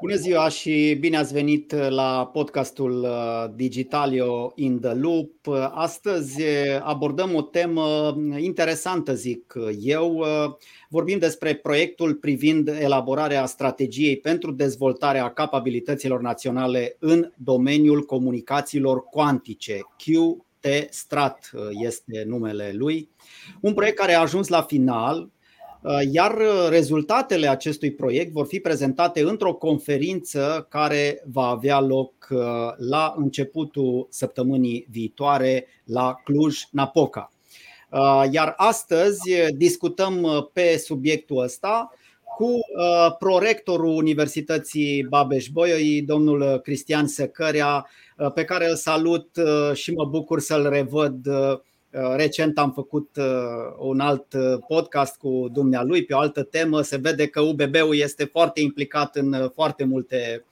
Bună 0.00 0.14
ziua 0.14 0.48
și 0.48 0.96
bine 1.00 1.16
ați 1.16 1.32
venit 1.32 1.72
la 1.72 2.30
podcastul 2.32 3.02
uh, 3.02 3.44
Digitalio 3.54 4.52
in 4.54 4.80
the 4.80 4.94
Loop. 4.94 5.30
Astăzi 5.70 6.42
uh, 6.42 6.80
abordăm 6.82 7.34
o 7.34 7.42
temă 7.42 8.16
interesantă, 8.36 9.14
zic 9.14 9.54
eu. 9.80 10.16
Uh, 10.16 10.54
vorbim 10.88 11.18
despre 11.18 11.54
proiectul 11.54 12.14
privind 12.14 12.68
elaborarea 12.68 13.46
strategiei 13.46 14.16
pentru 14.16 14.52
dezvoltarea 14.52 15.32
capabilităților 15.32 16.20
naționale 16.20 16.96
în 16.98 17.32
domeniul 17.36 18.02
comunicațiilor 18.02 19.04
cuantice. 19.04 19.78
QT 19.96 20.90
Strat 20.90 21.50
este 21.82 22.24
numele 22.26 22.72
lui. 22.74 23.08
Un 23.60 23.74
proiect 23.74 23.98
care 23.98 24.14
a 24.14 24.20
ajuns 24.20 24.48
la 24.48 24.62
final 24.62 25.16
Uh, 25.18 25.35
iar 26.12 26.36
uh, 26.36 26.66
rezultatele 26.68 27.48
acestui 27.48 27.92
proiect 27.92 28.32
vor 28.32 28.46
fi 28.46 28.60
prezentate 28.60 29.22
într-o 29.22 29.54
conferință 29.54 30.66
care 30.70 31.22
va 31.32 31.46
avea 31.46 31.80
loc 31.80 32.12
uh, 32.30 32.38
la 32.76 33.14
începutul 33.16 34.06
săptămânii 34.10 34.86
viitoare 34.90 35.66
la 35.84 36.14
Cluj-Napoca. 36.24 37.30
Iar 38.30 38.54
astăzi 38.56 39.20
discutăm 39.56 40.48
pe 40.52 40.76
subiectul 40.76 41.42
ăsta 41.42 41.92
cu 42.36 42.58
prorectorul 43.18 43.96
Universității 43.96 45.06
Babeș-Bolyai, 45.08 46.02
domnul 46.06 46.60
Cristian 46.62 47.06
Secărea, 47.06 47.86
pe 48.34 48.44
care 48.44 48.68
îl 48.68 48.76
salut 48.76 49.28
și 49.72 49.92
mă 49.92 50.04
bucur 50.04 50.40
să-l 50.40 50.68
revăd 50.68 51.26
Uh, 51.26 51.58
recent 52.16 52.58
am 52.58 52.72
făcut 52.72 53.16
uh, 53.16 53.24
un 53.78 54.00
alt 54.00 54.32
uh, 54.32 54.58
podcast 54.68 55.18
cu 55.18 55.48
dumnealui 55.52 56.04
pe 56.04 56.14
o 56.14 56.18
altă 56.18 56.42
temă. 56.42 56.82
Se 56.82 56.96
vede 56.96 57.26
că 57.26 57.40
UBB-ul 57.40 57.96
este 57.96 58.24
foarte 58.24 58.60
implicat 58.60 59.16
în 59.16 59.50
foarte 59.54 59.84
multe 59.84 60.44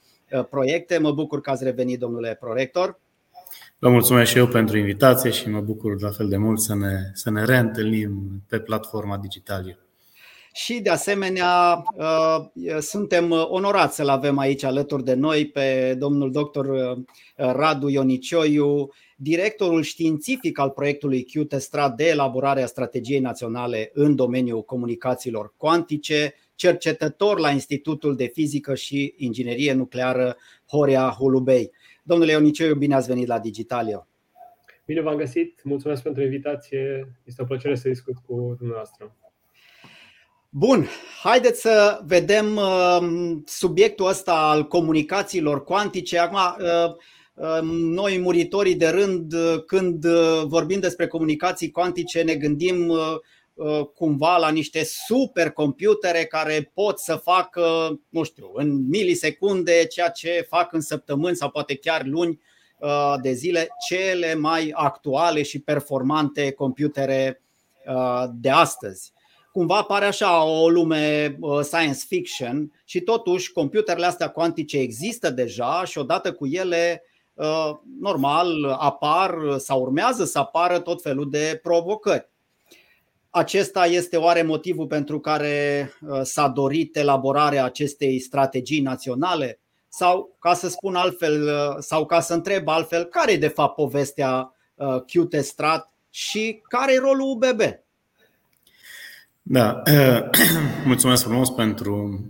proiecte. 0.50 0.98
Mă 0.98 1.12
bucur 1.12 1.40
că 1.40 1.50
ați 1.50 1.64
revenit, 1.64 1.98
domnule 1.98 2.36
prorector. 2.40 3.00
Vă 3.78 3.88
mulțumesc 3.88 4.30
și 4.30 4.38
eu 4.38 4.46
pentru 4.46 4.78
invitație 4.78 5.30
și 5.30 5.48
mă 5.48 5.60
bucur 5.60 6.00
la 6.00 6.10
fel 6.10 6.28
de 6.28 6.36
mult 6.36 6.60
să 6.60 6.74
ne, 6.74 7.10
să 7.12 7.30
ne 7.30 7.44
reîntâlnim 7.44 8.42
pe 8.48 8.58
platforma 8.58 9.18
digitală. 9.18 9.78
Și 10.52 10.80
de 10.80 10.90
asemenea 10.90 11.82
suntem 12.80 13.30
onorați 13.30 13.96
să-l 13.96 14.08
avem 14.08 14.38
aici 14.38 14.64
alături 14.64 15.04
de 15.04 15.14
noi 15.14 15.46
pe 15.46 15.96
domnul 15.98 16.30
doctor 16.30 16.96
Radu 17.36 17.88
Ionicioiu, 17.88 18.90
directorul 19.16 19.82
științific 19.82 20.58
al 20.58 20.70
proiectului 20.70 21.24
QTESTRA 21.24 21.90
de 21.90 22.08
elaborare 22.08 22.62
a 22.62 22.66
strategiei 22.66 23.20
naționale 23.20 23.90
în 23.92 24.14
domeniul 24.14 24.62
comunicațiilor 24.62 25.54
cuantice, 25.56 26.34
cercetător 26.54 27.38
la 27.38 27.50
Institutul 27.50 28.16
de 28.16 28.26
Fizică 28.26 28.74
și 28.74 29.14
Inginerie 29.16 29.72
Nucleară 29.72 30.36
Horea 30.68 31.08
Hulubei. 31.08 31.70
Domnule 32.02 32.32
Ioniceu, 32.32 32.74
bine 32.74 32.94
ați 32.94 33.08
venit 33.08 33.26
la 33.26 33.38
Digitalio. 33.38 34.06
Bine 34.86 35.00
v-am 35.00 35.16
găsit, 35.16 35.60
mulțumesc 35.64 36.02
pentru 36.02 36.22
invitație, 36.22 37.08
este 37.24 37.42
o 37.42 37.44
plăcere 37.44 37.74
să 37.74 37.88
discut 37.88 38.14
cu 38.26 38.54
dumneavoastră. 38.58 39.16
Bun, 40.48 40.86
haideți 41.22 41.60
să 41.60 42.00
vedem 42.06 42.56
uh, 42.56 42.98
subiectul 43.44 44.06
ăsta 44.06 44.34
al 44.34 44.66
comunicațiilor 44.66 45.64
cuantice. 45.64 46.18
Acum, 46.18 46.38
uh, 46.38 46.94
noi, 47.62 48.18
muritorii 48.18 48.74
de 48.74 48.88
rând, 48.88 49.34
când 49.66 50.04
uh, 50.04 50.42
vorbim 50.46 50.80
despre 50.80 51.06
comunicații 51.06 51.70
cuantice, 51.70 52.22
ne 52.22 52.34
gândim 52.34 52.88
uh, 52.88 52.98
uh, 53.54 53.86
cumva 53.94 54.36
la 54.36 54.50
niște 54.50 54.84
supercomputere 54.84 56.24
care 56.24 56.70
pot 56.74 56.98
să 56.98 57.16
facă, 57.16 57.98
nu 58.08 58.22
știu, 58.22 58.50
în 58.52 58.88
milisecunde 58.88 59.86
ceea 59.86 60.08
ce 60.08 60.46
fac 60.48 60.72
în 60.72 60.80
săptămâni 60.80 61.36
sau 61.36 61.50
poate 61.50 61.76
chiar 61.76 62.04
luni 62.04 62.40
de 63.22 63.32
zile 63.32 63.68
cele 63.88 64.34
mai 64.34 64.70
actuale 64.74 65.42
și 65.42 65.60
performante 65.60 66.52
computere 66.52 67.42
de 68.32 68.50
astăzi. 68.50 69.12
Cumva 69.52 69.82
pare 69.82 70.04
așa 70.04 70.44
o 70.44 70.68
lume 70.68 71.38
science 71.62 71.98
fiction 72.08 72.72
și 72.84 73.00
totuși 73.00 73.52
computerele 73.52 74.06
astea 74.06 74.28
cuantice 74.28 74.78
există 74.78 75.30
deja 75.30 75.84
și 75.84 75.98
odată 75.98 76.32
cu 76.32 76.46
ele 76.46 77.02
Uh, 77.02 77.13
normal 78.00 78.76
apar 78.78 79.36
sau 79.56 79.80
urmează 79.80 80.24
să 80.24 80.38
apară 80.38 80.78
tot 80.78 81.02
felul 81.02 81.30
de 81.30 81.60
provocări. 81.62 82.28
Acesta 83.36 83.86
este 83.86 84.16
oare 84.16 84.42
motivul 84.42 84.86
pentru 84.86 85.20
care 85.20 85.90
uh, 86.00 86.20
s-a 86.22 86.48
dorit 86.48 86.96
elaborarea 86.96 87.64
acestei 87.64 88.18
strategii 88.18 88.80
naționale? 88.80 89.60
Sau, 89.88 90.36
ca 90.40 90.54
să 90.54 90.68
spun 90.68 90.94
altfel, 90.94 91.42
uh, 91.42 91.76
sau 91.78 92.06
ca 92.06 92.20
să 92.20 92.34
întreb 92.34 92.68
altfel, 92.68 93.04
care 93.04 93.32
e 93.32 93.36
de 93.36 93.48
fapt 93.48 93.74
povestea 93.74 94.54
QT 95.06 95.44
Strat 95.44 95.92
și 96.10 96.60
care 96.68 96.92
e 96.92 96.98
rolul 96.98 97.30
UBB? 97.30 97.60
Da, 99.42 99.82
mulțumesc 100.86 101.22
frumos 101.22 101.50
pentru 101.50 102.24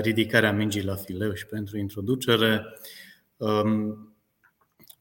ridicarea 0.00 0.52
mingii 0.52 0.84
la 0.84 0.94
fileu 0.94 1.32
și 1.32 1.46
pentru 1.46 1.78
introducere. 1.78 2.64
Um, 3.36 4.07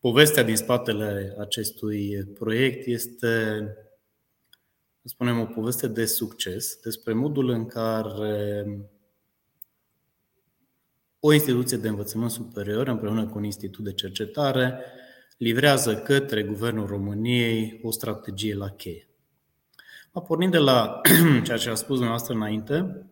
Povestea 0.08 0.44
din 0.44 0.56
spatele 0.56 1.36
acestui 1.40 2.24
proiect 2.34 2.86
este, 2.86 3.28
să 5.02 5.08
spunem, 5.08 5.40
o 5.40 5.46
poveste 5.46 5.88
de 5.88 6.06
succes 6.06 6.80
despre 6.84 7.14
modul 7.14 7.50
în 7.50 7.66
care 7.66 8.66
o 11.20 11.34
instituție 11.34 11.78
de 11.78 11.88
învățământ 11.88 12.32
superior, 12.32 12.88
împreună 12.88 13.26
cu 13.28 13.38
un 13.38 13.44
institut 13.44 13.84
de 13.84 13.94
cercetare, 13.94 14.80
livrează 15.38 15.98
către 15.98 16.44
Guvernul 16.44 16.88
României 16.88 17.80
o 17.84 17.92
strategie 17.92 18.56
la 18.56 18.70
cheie. 18.70 19.08
Pornind 20.28 20.52
de 20.52 20.58
la 20.58 21.02
ceea 21.46 21.58
ce 21.58 21.70
a 21.70 21.76
spus 21.76 21.96
dumneavoastră 21.96 22.34
înainte, 22.34 23.06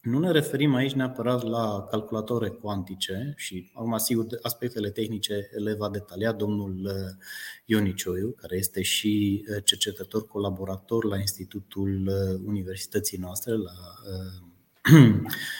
nu 0.00 0.18
ne 0.18 0.30
referim 0.30 0.74
aici 0.74 0.92
neapărat 0.92 1.42
la 1.42 1.86
calculatoare 1.90 2.48
cuantice 2.48 3.32
și, 3.36 3.70
acum, 3.74 3.96
sigur, 3.96 4.26
aspectele 4.42 4.90
tehnice 4.90 5.48
le 5.56 5.74
va 5.74 5.88
detalia 5.88 6.32
domnul 6.32 6.80
uh, 6.84 7.24
Ionicioiu, 7.64 8.30
care 8.30 8.56
este 8.56 8.82
și 8.82 9.44
uh, 9.48 9.64
cercetător 9.64 10.26
colaborator 10.26 11.04
la 11.04 11.18
Institutul 11.18 12.06
uh, 12.06 12.40
Universității 12.46 13.18
noastre, 13.18 13.52
la 13.52 13.72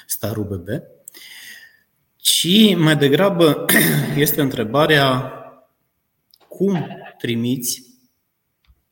Staru 0.07 0.43
BB, 0.43 0.69
ci 2.17 2.75
mai 2.77 2.97
degrabă 2.97 3.65
este 4.17 4.41
întrebarea 4.41 5.33
cum 6.49 6.87
trimiți 7.19 7.83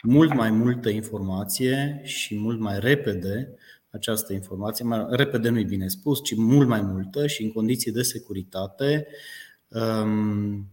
mult 0.02 0.34
mai 0.34 0.50
multă 0.50 0.88
informație 0.88 2.00
și 2.04 2.38
mult 2.38 2.60
mai 2.60 2.80
repede 2.80 3.54
această 3.96 4.32
informație, 4.32 4.84
mai 4.84 5.06
repede 5.08 5.48
nu-i 5.48 5.64
bine 5.64 5.88
spus, 5.88 6.22
ci 6.22 6.34
mult 6.36 6.68
mai 6.68 6.80
multă 6.80 7.26
și 7.26 7.42
în 7.42 7.52
condiții 7.52 7.92
de 7.92 8.02
securitate, 8.02 9.06
um, 9.68 10.66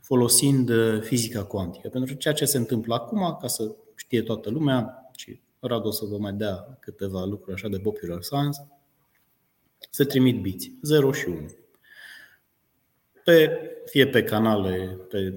folosind 0.00 0.68
uh, 0.68 1.00
fizica 1.00 1.44
cuantică. 1.44 1.88
Pentru 1.88 2.14
ceea 2.14 2.34
ce 2.34 2.44
se 2.44 2.56
întâmplă 2.58 2.94
acum, 2.94 3.36
ca 3.40 3.46
să 3.46 3.74
știe 3.94 4.22
toată 4.22 4.50
lumea, 4.50 5.10
și 5.16 5.40
Radu 5.60 5.88
o 5.88 5.90
să 5.90 6.04
vă 6.04 6.18
mai 6.18 6.32
dea 6.32 6.76
câteva 6.80 7.24
lucruri 7.24 7.56
așa 7.56 7.68
de 7.68 7.78
popular 7.78 8.22
science, 8.22 8.58
se 9.90 10.04
trimit 10.04 10.40
biți, 10.40 10.72
0 10.82 11.12
și 11.12 11.28
1. 11.28 11.50
Pe, 13.24 13.60
fie 13.84 14.06
pe 14.08 14.22
canale, 14.22 14.98
pe 15.08 15.34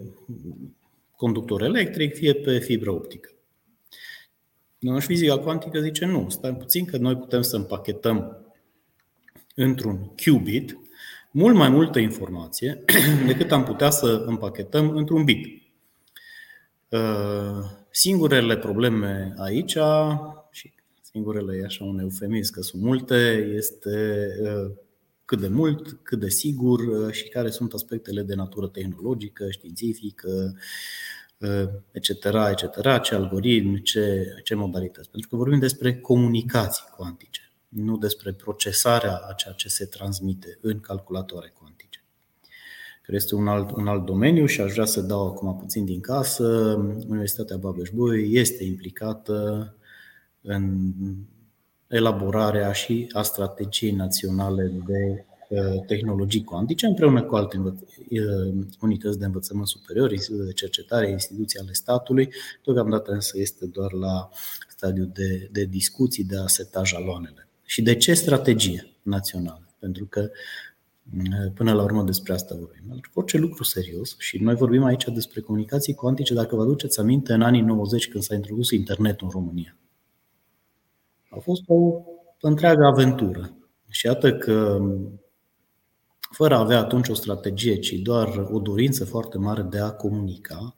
conductor 1.16 1.62
electric, 1.62 2.16
fie 2.16 2.34
pe 2.34 2.60
fibră 2.60 2.92
optică. 2.92 3.31
Și 4.82 5.06
fizica 5.06 5.38
cuantică 5.40 5.80
zice 5.80 6.06
nu, 6.06 6.30
stai 6.30 6.56
puțin 6.56 6.86
că 6.86 6.98
noi 6.98 7.18
putem 7.18 7.42
să 7.42 7.56
împachetăm 7.56 8.46
într-un 9.56 10.12
qubit 10.26 10.78
mult 11.32 11.56
mai 11.56 11.70
multă 11.70 12.00
informație 12.00 12.84
decât 13.28 13.52
am 13.52 13.64
putea 13.64 13.90
să 13.90 14.24
împachetăm 14.26 14.90
într-un 14.90 15.24
bit. 15.24 15.46
Uh, 16.90 17.66
singurele 17.92 18.58
probleme 18.58 19.34
aici, 19.38 19.78
și 20.52 20.74
singurele 21.02 21.58
e 21.58 21.66
așa 21.66 21.84
un 21.84 22.00
eufemism 22.00 22.54
că 22.54 22.62
sunt 22.62 22.82
multe, 22.82 23.52
este 23.56 24.28
uh, 24.42 24.72
cât 25.26 25.40
de 25.40 25.48
mult, 25.48 26.00
cât 26.04 26.20
de 26.20 26.30
sigur 26.30 26.80
uh, 26.80 27.12
și 27.12 27.28
care 27.28 27.50
sunt 27.50 27.74
aspectele 27.74 28.22
de 28.22 28.36
natură 28.36 28.68
tehnologică, 28.68 29.50
științifică, 29.50 30.56
etc., 31.92 32.10
etc., 32.52 33.02
ce 33.02 33.16
algoritmi, 33.16 33.82
ce, 33.82 34.34
ce 34.44 34.56
modalități. 34.56 35.10
Pentru 35.10 35.30
că 35.30 35.36
vorbim 35.36 35.60
despre 35.60 36.00
comunicații 36.00 36.86
cuantice, 36.96 37.52
nu 37.68 37.98
despre 37.98 38.32
procesarea 38.32 39.22
a 39.30 39.34
ceea 39.34 39.54
ce 39.54 39.70
se 39.70 39.86
transmite 39.86 40.58
în 40.62 40.80
calculatoare 40.80 41.54
cuantice. 41.60 42.04
Care 43.02 43.18
este 43.18 43.36
un 43.36 43.48
alt, 43.48 43.72
un 43.72 43.88
alt 43.88 44.06
domeniu 44.06 44.46
și 44.46 44.62
aș 44.62 44.72
vrea 44.72 44.86
să 44.86 45.02
dau 45.02 45.28
acum 45.28 45.58
puțin 45.58 45.86
din 45.86 46.00
casă. 46.00 46.44
Universitatea 47.08 47.58
babeș 47.58 47.90
este 48.30 48.64
implicată 48.64 49.76
în 50.42 50.92
elaborarea 51.88 52.72
și 52.72 53.10
a 53.14 53.22
strategiei 53.22 53.92
naționale 53.92 54.72
de 54.86 55.26
tehnologii 55.88 56.44
cuantice 56.44 56.86
împreună 56.86 57.24
cu 57.24 57.36
alte 57.36 57.62
unități 58.82 59.20
de 59.20 59.26
învățământ 59.26 59.68
superior, 59.68 60.12
instituții 60.12 60.46
de 60.46 60.52
cercetare, 60.52 61.10
instituții 61.10 61.60
ale 61.60 61.74
statului. 61.74 62.30
Deocamdată 62.64 63.12
însă 63.12 63.40
este 63.40 63.66
doar 63.66 63.92
la 63.92 64.30
stadiul 64.70 65.10
de, 65.14 65.50
de 65.52 65.66
discuții, 65.66 66.24
de 66.24 66.38
a 66.38 66.48
seta 66.48 66.84
jaloanele. 66.84 67.48
Și 67.66 67.82
de 67.82 67.96
ce 67.96 68.14
strategie 68.14 68.88
națională? 69.02 69.68
Pentru 69.80 70.06
că 70.06 70.30
Până 71.54 71.74
la 71.74 71.84
urmă 71.84 72.04
despre 72.04 72.34
asta 72.34 72.56
vorbim. 72.60 72.84
Pentru 72.88 73.12
orice 73.14 73.38
lucru 73.38 73.64
serios, 73.64 74.16
și 74.18 74.38
noi 74.38 74.56
vorbim 74.56 74.84
aici 74.84 75.04
despre 75.04 75.42
comunicații 75.42 75.94
cuantice, 75.94 76.34
dacă 76.34 76.56
vă 76.56 76.62
aduceți 76.62 77.00
aminte, 77.00 77.34
în 77.34 77.42
anii 77.42 77.62
90, 77.62 78.10
când 78.10 78.24
s-a 78.24 78.36
introdus 78.36 78.72
internetul 78.72 79.28
în 79.28 79.40
România. 79.40 79.76
A 81.30 81.40
fost 81.40 81.62
o 81.68 82.02
întreagă 82.42 82.86
aventură. 82.86 83.56
Și 83.88 84.06
iată 84.06 84.34
că, 84.34 84.80
fără 86.32 86.56
a 86.56 86.60
avea 86.60 86.80
atunci 86.80 87.10
o 87.10 87.14
strategie, 87.14 87.80
ci 87.80 87.92
doar 87.92 88.48
o 88.52 88.60
dorință 88.60 89.06
foarte 89.06 89.38
mare 89.38 89.62
de 89.62 89.80
a 89.80 89.92
comunica, 89.92 90.76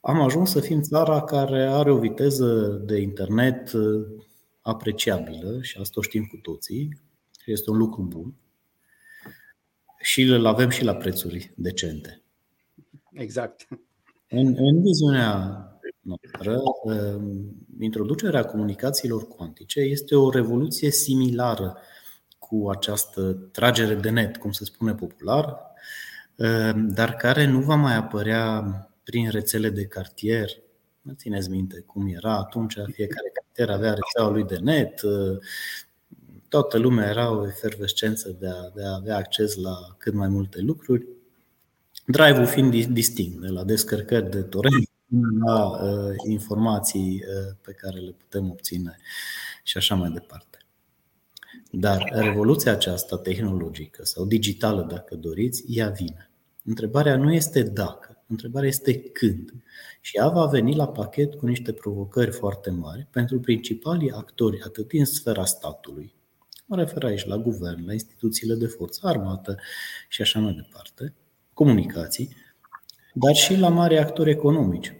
am 0.00 0.20
ajuns 0.20 0.50
să 0.50 0.60
fim 0.60 0.80
țara 0.80 1.22
care 1.22 1.62
are 1.62 1.90
o 1.90 1.98
viteză 1.98 2.82
de 2.84 3.00
internet 3.00 3.70
apreciabilă 4.60 5.58
și 5.62 5.78
asta 5.80 5.94
o 5.98 6.02
știm 6.02 6.24
cu 6.24 6.36
toții, 6.36 7.00
și 7.42 7.52
este 7.52 7.70
un 7.70 7.76
lucru 7.76 8.02
bun 8.02 8.34
și 10.00 10.22
îl 10.22 10.46
avem 10.46 10.68
și 10.68 10.84
la 10.84 10.94
prețuri 10.94 11.52
decente. 11.56 12.22
Exact. 13.12 13.68
În, 14.28 14.54
în 14.58 14.82
viziunea 14.82 15.62
noastră, 16.00 16.60
um, 16.82 17.66
introducerea 17.80 18.44
comunicațiilor 18.44 19.28
cuantice 19.28 19.80
este 19.80 20.14
o 20.14 20.30
revoluție 20.30 20.90
similară 20.90 21.76
cu 22.48 22.70
această 22.70 23.32
tragere 23.32 23.94
de 23.94 24.10
net, 24.10 24.36
cum 24.36 24.52
se 24.52 24.64
spune 24.64 24.94
popular, 24.94 25.56
um, 26.36 26.88
dar 26.88 27.14
care 27.14 27.46
nu 27.46 27.60
va 27.60 27.74
mai 27.74 27.96
apărea 27.96 28.62
prin 29.02 29.30
rețele 29.30 29.70
de 29.70 29.86
cartier. 29.86 30.50
Nu 31.00 31.12
țineți 31.12 31.50
minte 31.50 31.80
cum 31.86 32.08
era 32.14 32.36
atunci, 32.36 32.72
fiecare 32.72 33.32
cartier 33.32 33.70
avea 33.70 33.94
rețeaua 33.94 34.30
lui 34.30 34.44
de 34.44 34.56
net, 34.56 35.00
toată 36.48 36.78
lumea 36.78 37.08
era 37.08 37.30
o 37.30 37.46
efervescență 37.46 38.36
de 38.38 38.48
a, 38.48 38.70
de 38.74 38.84
a 38.84 38.94
avea 38.94 39.16
acces 39.16 39.56
la 39.56 39.76
cât 39.98 40.14
mai 40.14 40.28
multe 40.28 40.60
lucruri. 40.60 41.06
Drive-ul 42.06 42.46
fiind 42.46 42.86
distinct, 42.86 43.40
de 43.40 43.48
la 43.48 43.64
descărcări 43.64 44.30
de 44.30 44.42
torrent 44.42 44.88
la 45.44 45.66
uh, 45.66 46.14
informații 46.28 47.22
uh, 47.28 47.54
pe 47.60 47.72
care 47.72 47.98
le 47.98 48.10
putem 48.10 48.50
obține 48.50 48.96
și 49.62 49.76
așa 49.76 49.94
mai 49.94 50.10
departe. 50.10 50.47
Dar 51.70 52.10
revoluția 52.12 52.72
aceasta 52.72 53.18
tehnologică 53.18 54.04
sau 54.04 54.24
digitală, 54.24 54.86
dacă 54.90 55.14
doriți, 55.14 55.64
ea 55.66 55.88
vine. 55.88 56.30
Întrebarea 56.64 57.16
nu 57.16 57.32
este 57.32 57.62
dacă, 57.62 58.22
întrebarea 58.26 58.68
este 58.68 59.00
când. 59.00 59.52
Și 60.00 60.16
ea 60.16 60.28
va 60.28 60.46
veni 60.46 60.74
la 60.74 60.88
pachet 60.88 61.34
cu 61.34 61.46
niște 61.46 61.72
provocări 61.72 62.30
foarte 62.30 62.70
mari 62.70 63.06
pentru 63.10 63.40
principalii 63.40 64.10
actori, 64.10 64.62
atât 64.62 64.92
în 64.92 65.04
sfera 65.04 65.44
statului, 65.44 66.16
Mă 66.70 66.76
refer 66.76 67.04
aici 67.04 67.26
la 67.26 67.36
guvern, 67.36 67.86
la 67.86 67.92
instituțiile 67.92 68.54
de 68.54 68.66
forță 68.66 69.06
armată 69.06 69.56
și 70.08 70.22
așa 70.22 70.38
mai 70.38 70.52
departe, 70.52 71.14
comunicații, 71.52 72.36
dar 73.12 73.34
și 73.34 73.56
la 73.56 73.68
mari 73.68 73.98
actori 73.98 74.30
economici. 74.30 74.94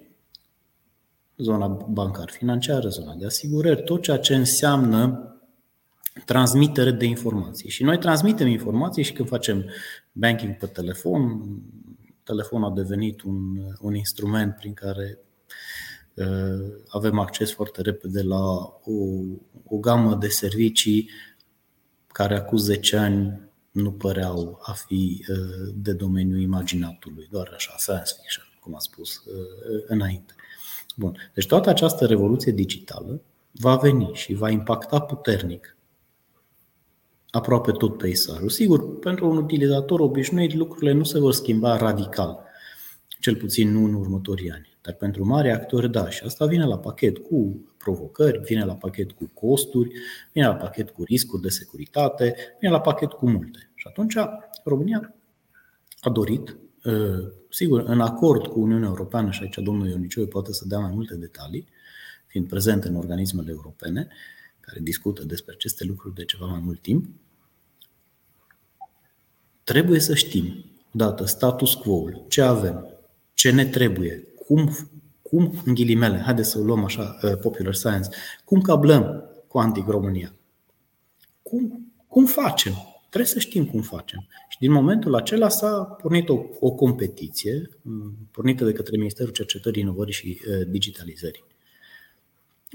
Zona 1.36 1.66
bancar-financiară, 1.68 2.88
zona 2.88 3.14
de 3.14 3.26
asigurări, 3.26 3.82
tot 3.82 4.02
ceea 4.02 4.18
ce 4.18 4.34
înseamnă 4.34 5.32
transmitere 6.24 6.90
de 6.90 7.04
informații. 7.04 7.70
Și 7.70 7.82
noi 7.82 7.98
transmitem 7.98 8.46
informații 8.46 9.02
și 9.02 9.12
când 9.12 9.28
facem 9.28 9.64
banking 10.12 10.56
pe 10.56 10.66
telefon, 10.66 11.42
telefonul 12.22 12.70
a 12.70 12.74
devenit 12.74 13.22
un, 13.22 13.56
un 13.80 13.94
instrument 13.94 14.54
prin 14.54 14.74
care 14.74 15.18
uh, 16.14 16.24
avem 16.88 17.18
acces 17.18 17.52
foarte 17.52 17.82
repede 17.82 18.22
la 18.22 18.44
o, 18.84 18.94
o 19.64 19.76
gamă 19.76 20.14
de 20.14 20.28
servicii 20.28 21.10
care 22.06 22.36
acum 22.36 22.58
10 22.58 22.96
ani 22.96 23.40
nu 23.70 23.92
păreau 23.92 24.58
a 24.62 24.72
fi 24.72 25.24
uh, 25.28 25.72
de 25.74 25.92
domeniul 25.92 26.40
imaginatului, 26.40 27.28
doar 27.30 27.50
așa, 27.54 27.74
science 27.76 28.12
fiction, 28.20 28.44
cum 28.60 28.74
a 28.74 28.78
spus 28.78 29.16
uh, 29.16 29.84
înainte. 29.86 30.34
Bun. 30.96 31.16
Deci 31.34 31.46
toată 31.46 31.68
această 31.68 32.06
revoluție 32.06 32.52
digitală 32.52 33.20
va 33.50 33.76
veni 33.76 34.10
și 34.12 34.34
va 34.34 34.50
impacta 34.50 35.00
puternic 35.00 35.76
aproape 37.30 37.72
tot 37.72 37.96
peisajul. 37.96 38.48
Sigur, 38.48 38.98
pentru 38.98 39.30
un 39.30 39.36
utilizator 39.36 40.00
obișnuit 40.00 40.54
lucrurile 40.54 40.92
nu 40.92 41.04
se 41.04 41.19
vor 41.19 41.32
schimba 41.32 41.76
radical, 41.76 42.38
cel 43.20 43.36
puțin 43.36 43.72
nu 43.72 43.84
în 43.84 43.94
următorii 43.94 44.50
ani. 44.50 44.76
Dar 44.82 44.94
pentru 44.94 45.26
mari 45.26 45.50
actori, 45.50 45.90
da, 45.90 46.10
și 46.10 46.22
asta 46.25 46.46
vine 46.46 46.64
la 46.64 46.78
pachet 46.78 47.19
cu 47.19 47.66
provocări, 47.78 48.38
vine 48.38 48.64
la 48.64 48.75
pachet 48.75 49.12
cu 49.12 49.30
costuri, 49.34 49.92
vine 50.32 50.46
la 50.46 50.54
pachet 50.54 50.90
cu 50.90 51.02
riscuri 51.02 51.42
de 51.42 51.48
securitate, 51.48 52.34
vine 52.60 52.72
la 52.72 52.80
pachet 52.80 53.10
cu 53.10 53.30
multe. 53.30 53.70
Și 53.75 53.86
atunci 53.88 54.14
România 54.64 55.14
a 56.00 56.10
dorit, 56.10 56.56
ă, 56.84 57.20
sigur, 57.50 57.82
în 57.86 58.00
acord 58.00 58.46
cu 58.46 58.60
Uniunea 58.60 58.88
Europeană, 58.88 59.30
și 59.30 59.42
aici 59.42 59.58
domnul 59.58 59.88
Ioniciu 59.88 60.26
poate 60.26 60.52
să 60.52 60.64
dea 60.66 60.78
mai 60.78 60.90
multe 60.94 61.14
detalii, 61.14 61.69
fiind 62.26 62.48
prezent 62.48 62.84
în 62.84 62.94
organismele 62.94 63.50
europene, 63.50 64.08
care 64.68 64.80
discută 64.80 65.24
despre 65.24 65.54
aceste 65.54 65.84
lucruri 65.84 66.14
de 66.14 66.24
ceva 66.24 66.46
mai 66.46 66.60
mult 66.64 66.80
timp, 66.80 67.06
trebuie 69.64 70.00
să 70.00 70.14
știm, 70.14 70.64
dată 70.90 71.24
status 71.24 71.74
quo-ul, 71.74 72.24
ce 72.28 72.42
avem, 72.42 72.86
ce 73.34 73.50
ne 73.50 73.66
trebuie, 73.66 74.24
cum 74.46 74.76
cum, 75.28 75.62
în 75.64 75.74
ghilimele, 75.74 76.18
haideți 76.18 76.50
să 76.50 76.58
o 76.58 76.62
luăm 76.62 76.84
așa, 76.84 77.18
uh, 77.22 77.36
popular 77.40 77.74
science, 77.74 78.08
cum 78.44 78.60
cablăm 78.60 79.24
Quantic 79.46 79.86
România? 79.86 80.34
Cum, 81.42 81.92
cum 82.06 82.26
facem? 82.26 82.72
Trebuie 83.08 83.32
să 83.32 83.38
știm 83.38 83.66
cum 83.66 83.80
facem. 83.80 84.26
Și 84.48 84.58
din 84.58 84.72
momentul 84.72 85.14
acela 85.14 85.48
s-a 85.48 85.82
pornit 86.02 86.28
o, 86.28 86.44
o 86.60 86.70
competiție 86.70 87.68
mm, 87.82 88.16
pornită 88.30 88.64
de 88.64 88.72
către 88.72 88.96
Ministerul 88.96 89.32
Cercetării, 89.32 89.82
Inovării 89.82 90.12
și 90.12 90.40
uh, 90.48 90.66
Digitalizării. 90.68 91.44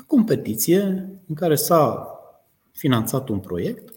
O 0.01 0.05
competiție 0.07 0.81
în 1.27 1.35
care 1.35 1.55
s-a 1.55 2.07
finanțat 2.71 3.29
un 3.29 3.39
proiect 3.39 3.93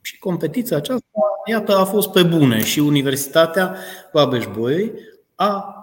și 0.00 0.18
competiția 0.18 0.76
aceasta, 0.76 1.18
iată, 1.46 1.76
a 1.76 1.84
fost 1.84 2.10
pe 2.10 2.22
bune 2.22 2.64
și 2.64 2.78
Universitatea 2.78 3.76
Babeș-Bolyai 4.12 4.92
a 5.34 5.76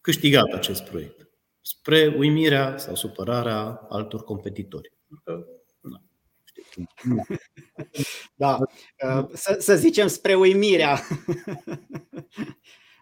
câștigat 0.00 0.52
acest 0.52 0.82
proiect, 0.82 1.28
spre 1.60 2.14
uimirea 2.18 2.78
sau 2.78 2.94
supărarea 2.94 3.86
altor 3.88 4.24
competitori. 4.24 4.92
Da, 8.34 8.58
uh, 9.04 9.28
să, 9.32 9.56
să 9.58 9.76
zicem 9.76 10.06
spre 10.06 10.34
uimirea. 10.34 11.00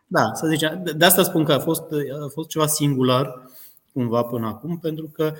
Da, 0.07 0.31
să 0.35 0.47
zicem. 0.47 0.83
De 0.97 1.05
asta 1.05 1.23
spun 1.23 1.45
că 1.45 1.53
a 1.53 1.59
fost, 1.59 1.83
a 2.25 2.29
fost 2.29 2.49
ceva 2.49 2.67
singular 2.67 3.45
cumva 3.93 4.23
până 4.23 4.47
acum, 4.47 4.79
pentru 4.79 5.09
că, 5.09 5.35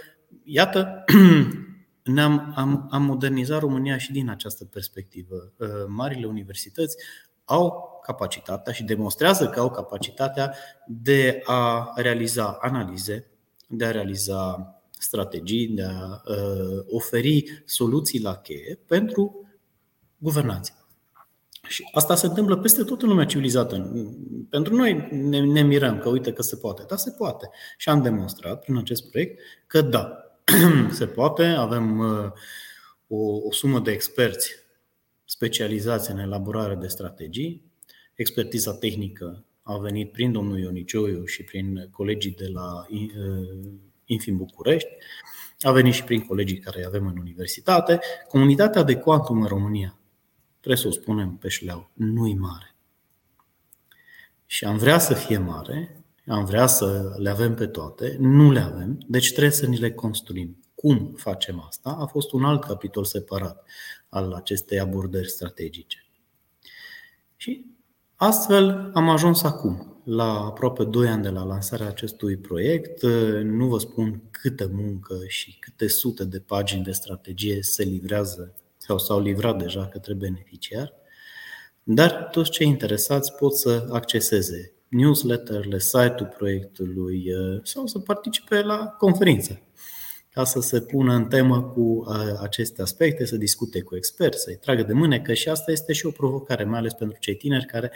iată, 0.45 1.05
ne-am 2.05 2.53
am, 2.57 2.89
am 2.91 3.03
modernizat 3.03 3.61
România 3.61 3.99
și 3.99 4.13
din 4.13 4.29
această 4.29 4.65
perspectivă. 4.65 5.53
Uh, 5.57 5.69
marile 5.87 6.27
universități 6.27 6.97
au 7.45 7.91
capacitatea 8.03 8.73
și 8.73 8.85
demonstrează 8.85 9.49
că 9.49 9.61
au 9.61 9.71
capacitatea 9.71 10.55
de 10.87 11.41
a 11.45 11.93
realiza 11.97 12.59
analize, 12.61 13.31
de 13.69 13.85
a 13.85 13.91
realiza 13.91 14.73
strategii, 14.91 15.69
de 15.69 15.83
a 15.83 16.23
uh, 16.27 16.85
oferi 16.89 17.63
soluții 17.65 18.21
la 18.21 18.37
cheie 18.37 18.79
pentru 18.87 19.47
guvernanță. 20.19 20.82
Și 21.69 21.89
asta 21.93 22.15
se 22.15 22.27
întâmplă 22.27 22.57
peste 22.57 22.85
tot 22.85 23.03
în 23.03 23.09
lumea 23.09 23.25
civilizată. 23.25 23.93
Pentru 24.51 24.75
noi 24.75 25.09
ne, 25.11 25.41
ne 25.41 25.63
mirăm 25.63 25.99
că 25.99 26.09
uite 26.09 26.33
că 26.33 26.43
se 26.43 26.57
poate. 26.57 26.85
Da, 26.89 26.97
se 26.97 27.11
poate. 27.11 27.51
Și 27.77 27.89
am 27.89 28.03
demonstrat 28.03 28.61
prin 28.61 28.77
acest 28.77 29.11
proiect 29.11 29.41
că 29.67 29.81
da, 29.81 30.17
se 30.99 31.07
poate. 31.07 31.45
Avem 31.45 31.99
uh, 31.99 32.31
o, 33.07 33.47
o 33.47 33.53
sumă 33.53 33.81
de 33.81 33.91
experți 33.91 34.55
specializați 35.25 36.11
în 36.11 36.19
elaborare 36.19 36.75
de 36.75 36.87
strategii. 36.87 37.71
Expertiza 38.15 38.75
tehnică 38.75 39.45
a 39.63 39.77
venit 39.77 40.13
prin 40.13 40.33
domnul 40.33 40.59
Ionicioiu 40.59 41.25
și 41.25 41.45
prin 41.45 41.89
colegii 41.91 42.35
de 42.35 42.49
la 42.53 42.87
uh, 42.91 43.73
Infim 44.05 44.37
București, 44.37 44.89
a 45.61 45.73
venit 45.73 45.95
și 45.95 46.05
prin 46.05 46.21
colegii 46.21 46.59
care 46.59 46.85
avem 46.87 47.07
în 47.07 47.19
universitate. 47.19 48.01
Comunitatea 48.29 48.83
de 48.83 48.97
quantum 48.97 49.41
în 49.41 49.47
România, 49.47 49.99
trebuie 50.63 50.77
să 50.77 50.89
o 50.89 51.01
spunem 51.01 51.37
pe 51.37 51.49
șleau, 51.49 51.91
nu 51.93 52.27
e 52.27 52.35
mare. 52.35 52.75
Și 54.47 54.65
am 54.65 54.77
vrea 54.77 54.99
să 54.99 55.15
fie 55.15 55.39
mare, 55.39 56.05
am 56.27 56.45
vrea 56.45 56.67
să 56.67 57.15
le 57.19 57.31
avem 57.31 57.55
pe 57.55 57.67
toate, 57.67 58.17
nu 58.19 58.51
le 58.51 58.61
avem, 58.61 58.99
deci 59.07 59.31
trebuie 59.31 59.53
să 59.53 59.67
ni 59.67 59.79
le 59.79 59.93
construim. 59.93 60.57
cum 60.75 61.15
facem 61.17 61.65
asta 61.67 61.97
a 61.99 62.07
fost 62.07 62.33
un 62.33 62.45
alt 62.45 62.65
capitol 62.65 63.05
separat 63.05 63.67
al 64.09 64.33
acestei 64.33 64.81
abordări 64.81 65.29
strategice. 65.29 66.07
Și 67.37 67.67
astfel 68.17 68.91
am 68.95 69.09
ajuns 69.09 69.43
acum, 69.43 70.01
la 70.05 70.45
aproape 70.45 70.85
2 70.85 71.09
ani 71.09 71.23
de 71.23 71.29
la 71.29 71.45
lansarea 71.45 71.87
acestui 71.87 72.37
proiect. 72.37 73.03
Nu 73.43 73.67
vă 73.67 73.79
spun 73.79 74.23
câtă 74.31 74.71
muncă 74.73 75.15
și 75.27 75.57
câte 75.59 75.87
sute 75.87 76.25
de 76.25 76.41
pagini 76.41 76.85
de 76.85 76.93
strategie 76.93 77.63
se 77.63 77.83
livrează 77.83 78.55
sau 78.87 78.99
s-au 78.99 79.21
livrat 79.21 79.59
deja 79.59 79.87
către 79.87 80.15
beneficiar, 80.15 80.93
dar 81.83 82.29
toți 82.31 82.51
cei 82.51 82.67
interesați 82.67 83.33
pot 83.33 83.57
să 83.57 83.87
acceseze 83.91 84.73
newsletterle, 84.89 85.79
site-ul 85.79 86.33
proiectului 86.37 87.25
sau 87.63 87.87
să 87.87 87.99
participe 87.99 88.63
la 88.63 88.87
conferințe 88.87 89.63
ca 90.31 90.45
să 90.45 90.61
se 90.61 90.81
pună 90.81 91.15
în 91.15 91.25
temă 91.25 91.63
cu 91.63 92.05
aceste 92.41 92.83
aspecte, 92.83 93.25
să 93.25 93.37
discute 93.37 93.81
cu 93.81 93.97
experți, 93.97 94.43
să-i 94.43 94.57
tragă 94.57 94.83
de 94.83 94.93
mânecă 94.93 95.33
și 95.33 95.49
asta 95.49 95.71
este 95.71 95.93
și 95.93 96.07
o 96.07 96.11
provocare, 96.11 96.65
mai 96.65 96.79
ales 96.79 96.93
pentru 96.93 97.19
cei 97.21 97.37
tineri 97.37 97.67
care 97.67 97.93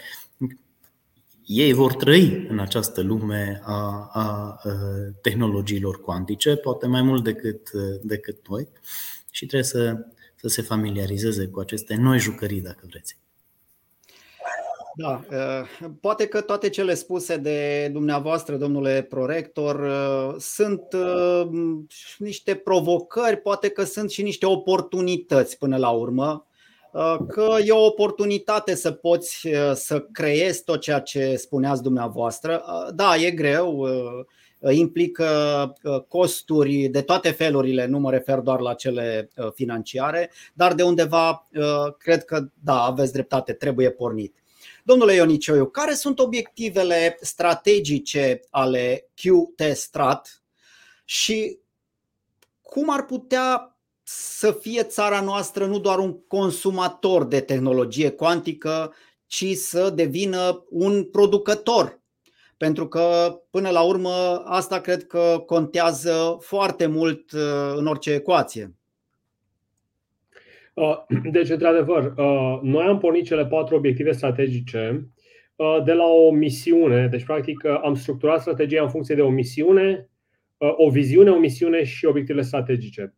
ei 1.47 1.73
vor 1.73 1.95
trăi 1.95 2.47
în 2.49 2.59
această 2.59 3.01
lume 3.01 3.61
a, 3.65 4.11
a, 4.13 4.61
a 4.63 4.77
tehnologiilor 5.23 6.01
cuantice, 6.01 6.57
poate 6.57 6.87
mai 6.87 7.03
mult 7.03 7.25
decât, 7.25 7.71
decât 8.03 8.49
noi, 8.49 8.69
și 9.31 9.47
trebuie 9.47 9.69
să, 9.69 10.07
să 10.49 10.55
se 10.55 10.63
familiarizeze 10.63 11.47
cu 11.47 11.61
aceste 11.61 11.95
noi 11.95 12.19
jucării, 12.19 12.61
dacă 12.61 12.87
vreți. 12.89 13.19
Da, 14.99 15.25
poate 16.01 16.27
că 16.27 16.41
toate 16.41 16.69
cele 16.69 16.95
spuse 16.95 17.37
de 17.37 17.89
dumneavoastră, 17.93 18.57
domnule 18.57 19.03
prorector, 19.03 19.89
sunt 20.39 20.83
niște 22.19 22.55
provocări, 22.55 23.37
poate 23.37 23.69
că 23.69 23.85
sunt 23.85 24.11
și 24.11 24.23
niște 24.23 24.47
oportunități 24.47 25.59
până 25.59 25.77
la 25.77 25.91
urmă, 25.91 26.47
că 27.29 27.57
e 27.65 27.73
o 27.73 27.85
oportunitate 27.85 28.75
să 28.75 28.93
poți 28.93 29.49
să 29.75 30.01
creezi 30.13 30.65
tot 30.65 30.81
ceea 30.81 31.01
ce 31.01 31.37
spuneați 31.37 31.83
dumneavoastră. 31.83 32.65
Da, 32.95 33.17
e 33.17 33.31
greu, 33.31 33.89
implică 34.71 35.73
costuri 36.09 36.89
de 36.89 37.03
toate 37.03 37.31
felurile, 37.31 37.87
nu 37.87 37.99
mă 37.99 38.11
refer 38.11 38.39
doar 38.39 38.61
la 38.61 38.75
cele 38.75 39.29
financiare, 39.55 40.31
dar 40.55 40.75
de 40.75 40.83
undeva 40.83 41.49
cred 41.99 42.25
că 42.25 42.49
da, 42.65 42.83
aveți 42.83 43.13
dreptate, 43.13 43.53
trebuie 43.53 43.91
pornit. 43.91 44.37
Domnule 44.85 45.15
Ionicioiu, 45.15 45.67
care 45.67 45.95
sunt 45.95 46.19
obiectivele 46.19 47.19
strategice 47.21 48.41
ale 48.51 49.09
QT-Strat 49.15 50.43
și 51.05 51.59
cum 52.63 52.91
ar 52.91 53.05
putea 53.05 53.77
să 54.03 54.53
fie 54.53 54.83
țara 54.83 55.21
noastră 55.21 55.67
nu 55.67 55.79
doar 55.79 55.99
un 55.99 56.21
consumator 56.27 57.25
de 57.25 57.41
tehnologie 57.41 58.11
cuantică, 58.11 58.95
ci 59.27 59.55
să 59.55 59.91
devină 59.91 60.65
un 60.71 61.05
producător. 61.05 62.01
Pentru 62.57 62.89
că, 62.89 63.37
până 63.51 63.71
la 63.71 63.83
urmă, 63.83 64.43
asta 64.45 64.81
cred 64.81 65.07
că 65.07 65.43
contează 65.47 66.37
foarte 66.41 66.87
mult 66.87 67.33
uh, 67.33 67.75
în 67.77 67.87
orice 67.87 68.13
ecuație. 68.13 68.75
Uh, 70.77 70.97
deci, 71.31 71.49
într-adevăr, 71.49 72.13
uh, 72.17 72.59
noi 72.63 72.85
am 72.85 72.99
pornit 72.99 73.25
cele 73.25 73.47
patru 73.47 73.77
obiective 73.77 74.13
strategice 74.13 75.11
uh, 75.57 75.79
de 75.85 75.93
la 75.93 76.05
o 76.05 76.31
misiune. 76.31 77.09
Deci, 77.11 77.25
practic, 77.25 77.65
am 77.65 77.95
structurat 77.95 78.41
strategia 78.41 78.83
în 78.83 78.89
funcție 78.89 79.15
de 79.15 79.23
o 79.23 79.29
misiune, 79.29 80.11
o 80.59 80.91
viziune, 80.91 81.31
o 81.31 81.39
misiune 81.39 81.85
și 81.85 82.05
obiectivele 82.05 82.43
strategice. 82.43 83.15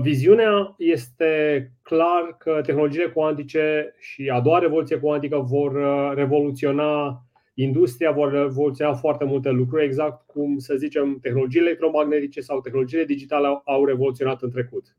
Viziunea 0.00 0.74
este 0.78 1.72
clar 1.82 2.36
că 2.38 2.60
tehnologiile 2.62 3.08
cuantice 3.08 3.94
și 3.98 4.28
a 4.28 4.40
doua 4.40 4.58
revoluție 4.58 4.96
cuantică 4.96 5.38
vor 5.38 5.72
revoluționa 6.14 7.22
industria, 7.62 8.10
vor 8.10 8.32
revoluționa 8.32 8.94
foarte 8.94 9.24
multe 9.24 9.50
lucruri, 9.50 9.84
exact 9.84 10.26
cum, 10.26 10.58
să 10.58 10.74
zicem, 10.74 11.18
tehnologiile 11.22 11.66
electromagnetice 11.66 12.40
sau 12.40 12.60
tehnologiile 12.60 13.04
digitale 13.04 13.60
au 13.64 13.84
revoluționat 13.84 14.42
în 14.42 14.50
trecut. 14.50 14.96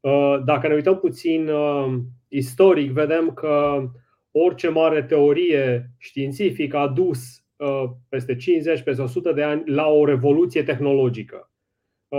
Uh, 0.00 0.42
dacă 0.44 0.68
ne 0.68 0.74
uităm 0.74 0.98
puțin 0.98 1.48
uh, 1.48 1.94
istoric, 2.28 2.90
vedem 2.90 3.30
că 3.30 3.84
orice 4.30 4.68
mare 4.68 5.02
teorie 5.02 5.90
științifică 5.98 6.76
a 6.76 6.88
dus 6.88 7.44
uh, 7.56 7.84
peste 8.08 8.36
50, 8.36 8.82
peste 8.82 9.02
100 9.02 9.32
de 9.32 9.42
ani 9.42 9.62
la 9.66 9.86
o 9.86 10.04
revoluție 10.04 10.62
tehnologică. 10.62 11.48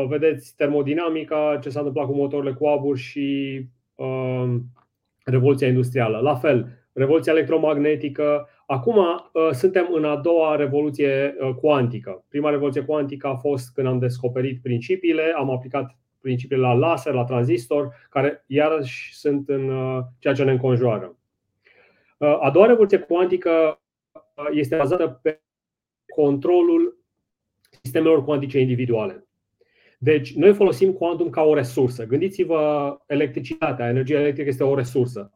Vedeți 0.08 0.56
termodinamica, 0.56 1.60
ce 1.62 1.70
s-a 1.70 1.80
întâmplat 1.80 2.06
cu 2.06 2.16
motorile 2.16 2.54
cu 2.54 2.66
abur 2.66 2.98
și 2.98 3.60
revoluția 5.24 5.68
industrială. 5.68 6.20
La 6.20 6.36
fel, 6.36 6.68
revoluția 6.94 7.34
electromagnetică. 7.34 8.50
Acum 8.66 8.96
suntem 9.52 9.88
în 9.92 10.06
a 10.06 10.16
doua 10.16 10.56
revoluție 10.56 11.36
cuantică. 11.62 12.26
Prima 12.30 12.50
revoluție 12.50 12.82
cuantică 12.82 13.28
a 13.28 13.36
fost 13.36 13.74
când 13.74 13.88
am 13.88 14.00
descoperit 14.00 14.62
principiile, 14.62 15.34
am 15.38 15.50
aplicat 15.50 15.96
principiile 16.26 16.62
la 16.62 16.74
laser, 16.74 17.14
la 17.14 17.24
tranzistor, 17.24 18.08
care 18.10 18.44
iarăși 18.48 19.16
sunt 19.16 19.50
în 19.50 19.70
uh, 19.70 20.04
ceea 20.20 20.34
ce 20.34 20.44
ne 20.44 20.52
înconjoară. 20.52 21.18
Uh, 22.18 22.38
a 22.42 22.52
doua 22.52 22.66
revoluție 22.66 22.98
cuantică 22.98 23.82
uh, 24.12 24.48
este 24.52 24.76
bazată 24.76 25.20
pe 25.22 25.42
controlul 26.16 26.98
sistemelor 27.82 28.24
cuantice 28.24 28.60
individuale. 28.60 29.28
Deci, 30.00 30.36
noi 30.36 30.54
folosim 30.54 30.94
quantum 30.94 31.30
ca 31.30 31.42
o 31.42 31.54
resursă. 31.54 32.06
Gândiți-vă, 32.06 32.98
electricitatea, 33.08 33.88
energia 33.88 34.20
electrică 34.20 34.50
este 34.50 34.64
o 34.64 34.76
resursă. 34.76 35.32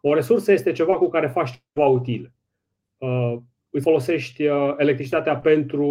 O 0.00 0.14
resursă 0.14 0.52
este 0.52 0.72
ceva 0.72 0.96
cu 0.96 1.08
care 1.08 1.26
faci 1.26 1.62
ceva 1.72 1.86
util. 1.86 2.32
Îți 3.70 3.84
folosești 3.84 4.42
electricitatea 4.76 5.36
pentru 5.36 5.90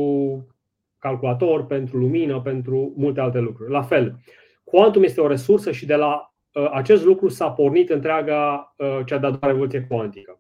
calculator, 0.99 1.65
pentru 1.65 1.97
lumină, 1.97 2.41
pentru 2.41 2.93
multe 2.97 3.19
alte 3.19 3.39
lucruri. 3.39 3.71
La 3.71 3.81
fel, 3.81 4.15
quantum 4.63 5.03
este 5.03 5.21
o 5.21 5.27
resursă 5.27 5.71
și 5.71 5.85
de 5.85 5.95
la 5.95 6.33
uh, 6.53 6.69
acest 6.71 7.03
lucru 7.03 7.27
s-a 7.27 7.51
pornit 7.51 7.89
întreaga 7.89 8.73
uh, 8.77 8.99
cea 9.05 9.17
de-a 9.17 9.29
doua 9.29 9.51
revoluție 9.51 9.81
cuantică. 9.89 10.39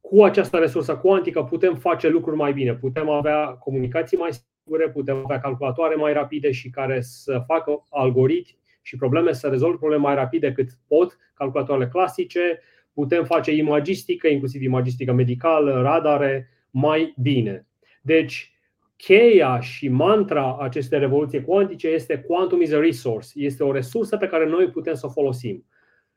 Cu 0.00 0.22
această 0.22 0.56
resursă 0.56 0.96
cuantică 0.96 1.42
putem 1.42 1.74
face 1.74 2.08
lucruri 2.08 2.36
mai 2.36 2.52
bine, 2.52 2.74
putem 2.74 3.08
avea 3.08 3.46
comunicații 3.46 4.16
mai 4.16 4.30
sigure, 4.32 4.90
putem 4.90 5.16
avea 5.16 5.40
calculatoare 5.40 5.94
mai 5.94 6.12
rapide 6.12 6.50
și 6.50 6.70
care 6.70 7.00
să 7.00 7.42
facă 7.46 7.84
algoritmi 7.90 8.58
și 8.82 8.96
probleme, 8.96 9.32
să 9.32 9.48
rezolve 9.48 9.76
probleme 9.76 10.02
mai 10.02 10.14
rapide 10.14 10.48
decât 10.48 10.68
pot 10.86 11.18
calculatoarele 11.34 11.88
clasice, 11.88 12.60
putem 12.98 13.24
face 13.24 13.52
imagistică, 13.52 14.28
inclusiv 14.28 14.62
imagistică 14.62 15.12
medicală, 15.12 15.82
radare, 15.82 16.48
mai 16.70 17.14
bine. 17.20 17.66
Deci, 18.02 18.52
cheia 18.96 19.60
și 19.60 19.88
mantra 19.88 20.56
acestei 20.60 20.98
revoluții 20.98 21.44
cuantice 21.44 21.88
este 21.88 22.18
quantum 22.18 22.60
is 22.60 22.72
a 22.72 22.78
resource. 22.78 23.28
Este 23.34 23.64
o 23.64 23.72
resursă 23.72 24.16
pe 24.16 24.26
care 24.26 24.48
noi 24.48 24.70
putem 24.70 24.94
să 24.94 25.06
o 25.06 25.10
folosim. 25.10 25.66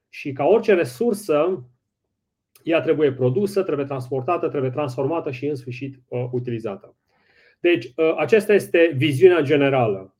Și 0.09 0.31
ca 0.31 0.43
orice 0.43 0.73
resursă, 0.73 1.69
ea 2.63 2.81
trebuie 2.81 3.13
produsă, 3.13 3.63
trebuie 3.63 3.85
transportată, 3.85 4.47
trebuie 4.47 4.71
transformată 4.71 5.31
și 5.31 5.45
în 5.45 5.55
sfârșit 5.55 5.95
uh, 6.07 6.25
utilizată. 6.31 6.95
Deci, 7.59 7.85
uh, 7.85 8.13
aceasta 8.17 8.53
este 8.53 8.93
viziunea 8.95 9.41
generală. 9.41 10.15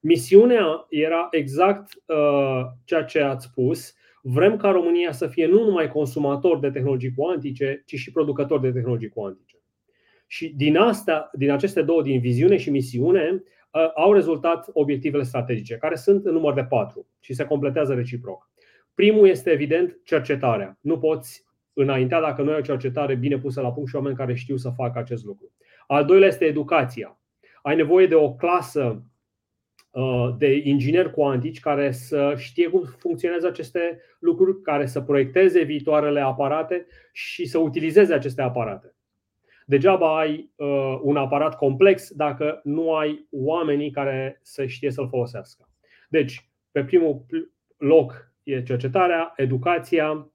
Misiunea 0.00 0.86
era 0.88 1.28
exact 1.30 1.92
uh, 2.06 2.64
ceea 2.84 3.04
ce 3.04 3.20
ați 3.20 3.46
spus. 3.46 3.96
Vrem 4.22 4.56
ca 4.56 4.70
România 4.70 5.12
să 5.12 5.26
fie 5.26 5.46
nu 5.46 5.64
numai 5.64 5.88
consumator 5.88 6.58
de 6.58 6.70
tehnologii 6.70 7.14
cuantice, 7.14 7.82
ci 7.86 7.94
și 7.94 8.12
producător 8.12 8.60
de 8.60 8.72
tehnologii 8.72 9.08
cuantice. 9.08 9.56
Și 10.26 10.48
din 10.56 10.76
asta, 10.76 11.30
din 11.32 11.50
aceste 11.50 11.82
două, 11.82 12.02
din 12.02 12.20
viziune 12.20 12.56
și 12.56 12.70
misiune, 12.70 13.42
uh, 13.72 13.92
au 13.94 14.12
rezultat 14.12 14.68
obiectivele 14.72 15.22
strategice, 15.22 15.76
care 15.76 15.94
sunt 15.94 16.26
în 16.26 16.32
număr 16.32 16.54
de 16.54 16.64
patru 16.64 17.06
și 17.20 17.34
se 17.34 17.44
completează 17.44 17.94
reciproc. 17.94 18.50
Primul 18.94 19.28
este, 19.28 19.50
evident, 19.50 20.00
cercetarea. 20.04 20.78
Nu 20.80 20.98
poți 20.98 21.46
înaintea 21.72 22.20
dacă 22.20 22.42
nu 22.42 22.50
ai 22.50 22.58
o 22.58 22.62
cercetare 22.62 23.14
bine 23.14 23.38
pusă 23.38 23.60
la 23.60 23.72
punct 23.72 23.88
și 23.88 23.96
oameni 23.96 24.16
care 24.16 24.34
știu 24.34 24.56
să 24.56 24.70
facă 24.70 24.98
acest 24.98 25.24
lucru. 25.24 25.52
Al 25.86 26.04
doilea 26.04 26.28
este 26.28 26.44
educația. 26.44 27.20
Ai 27.62 27.76
nevoie 27.76 28.06
de 28.06 28.14
o 28.14 28.34
clasă 28.34 28.84
uh, 28.84 28.96
de 30.38 30.60
ingineri 30.64 31.10
cuantici 31.10 31.60
care 31.60 31.90
să 31.90 32.34
știe 32.36 32.68
cum 32.68 32.82
funcționează 32.98 33.46
aceste 33.46 34.00
lucruri, 34.18 34.62
care 34.62 34.86
să 34.86 35.00
proiecteze 35.00 35.62
viitoarele 35.62 36.20
aparate 36.20 36.86
și 37.12 37.46
să 37.46 37.58
utilizeze 37.58 38.14
aceste 38.14 38.42
aparate. 38.42 38.94
Degeaba 39.66 40.18
ai 40.18 40.52
uh, 40.56 40.98
un 41.02 41.16
aparat 41.16 41.56
complex 41.56 42.10
dacă 42.12 42.60
nu 42.64 42.94
ai 42.94 43.26
oamenii 43.30 43.90
care 43.90 44.40
să 44.42 44.66
știe 44.66 44.90
să-l 44.90 45.08
folosească. 45.08 45.68
Deci, 46.08 46.48
pe 46.70 46.84
primul 46.84 47.26
loc 47.76 48.32
e 48.42 48.62
cercetarea, 48.62 49.32
educația. 49.36 50.30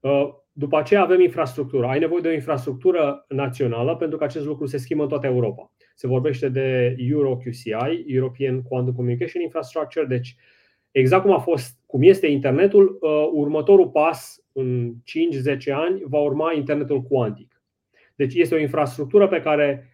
Uh, 0.00 0.28
după 0.52 0.78
aceea 0.78 1.02
avem 1.02 1.20
infrastructura. 1.20 1.90
Ai 1.90 1.98
nevoie 1.98 2.20
de 2.20 2.28
o 2.28 2.32
infrastructură 2.32 3.24
națională 3.28 3.96
pentru 3.96 4.18
că 4.18 4.24
acest 4.24 4.44
lucru 4.44 4.66
se 4.66 4.76
schimbă 4.76 5.02
în 5.02 5.08
toată 5.08 5.26
Europa. 5.26 5.72
Se 5.98 6.06
vorbește 6.06 6.48
de 6.48 6.96
EuroQCI, 6.98 8.04
European 8.06 8.62
Quantum 8.62 8.94
Communication 8.94 9.42
Infrastructure, 9.42 10.06
deci 10.06 10.36
exact 10.90 11.22
cum 11.22 11.32
a 11.32 11.38
fost, 11.38 11.78
cum 11.86 12.02
este 12.02 12.26
internetul, 12.26 12.98
următorul 13.32 13.88
pas 13.88 14.44
în 14.52 14.94
5-10 15.68 15.72
ani 15.72 16.02
va 16.04 16.18
urma 16.18 16.52
internetul 16.52 17.02
cuantic. 17.02 17.62
Deci 18.14 18.34
este 18.34 18.54
o 18.54 18.58
infrastructură 18.58 19.28
pe 19.28 19.40
care 19.40 19.90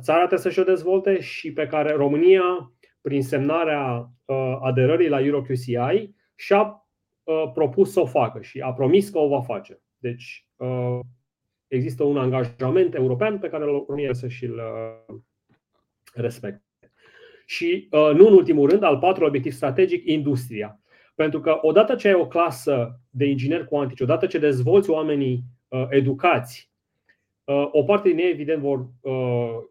țara 0.00 0.18
trebuie 0.18 0.38
să 0.38 0.50
și-o 0.50 0.62
dezvolte 0.62 1.20
și 1.20 1.52
pe 1.52 1.66
care 1.66 1.92
România, 1.92 2.72
prin 3.00 3.22
semnarea 3.22 4.10
aderării 4.60 5.08
la 5.08 5.20
EuroQCI, 5.20 6.14
și-a 6.34 6.88
propus 7.54 7.92
să 7.92 8.00
o 8.00 8.06
facă 8.06 8.40
și 8.40 8.60
a 8.60 8.72
promis 8.72 9.08
că 9.08 9.18
o 9.18 9.28
va 9.28 9.40
face. 9.40 9.80
Deci 9.98 10.48
există 11.66 12.04
un 12.04 12.16
angajament 12.16 12.94
european 12.94 13.38
pe 13.38 13.48
care 13.48 13.64
România 13.64 14.12
să 14.12 14.28
și-l 14.28 14.60
respecte. 16.14 16.62
Și, 17.46 17.88
nu 17.90 18.26
în 18.26 18.32
ultimul 18.32 18.68
rând, 18.68 18.82
al 18.82 18.98
patrulea 18.98 19.28
obiectiv 19.28 19.52
strategic, 19.52 20.06
industria. 20.06 20.80
Pentru 21.14 21.40
că 21.40 21.58
odată 21.60 21.94
ce 21.94 22.08
ai 22.08 22.14
o 22.14 22.26
clasă 22.26 23.00
de 23.10 23.24
ingineri 23.24 23.68
cuantici, 23.68 24.00
odată 24.00 24.26
ce 24.26 24.38
dezvolți 24.38 24.90
oamenii 24.90 25.42
educați, 25.88 26.70
o 27.70 27.82
parte 27.82 28.08
din 28.08 28.18
ei, 28.18 28.30
evident, 28.30 28.62
vor 28.62 28.86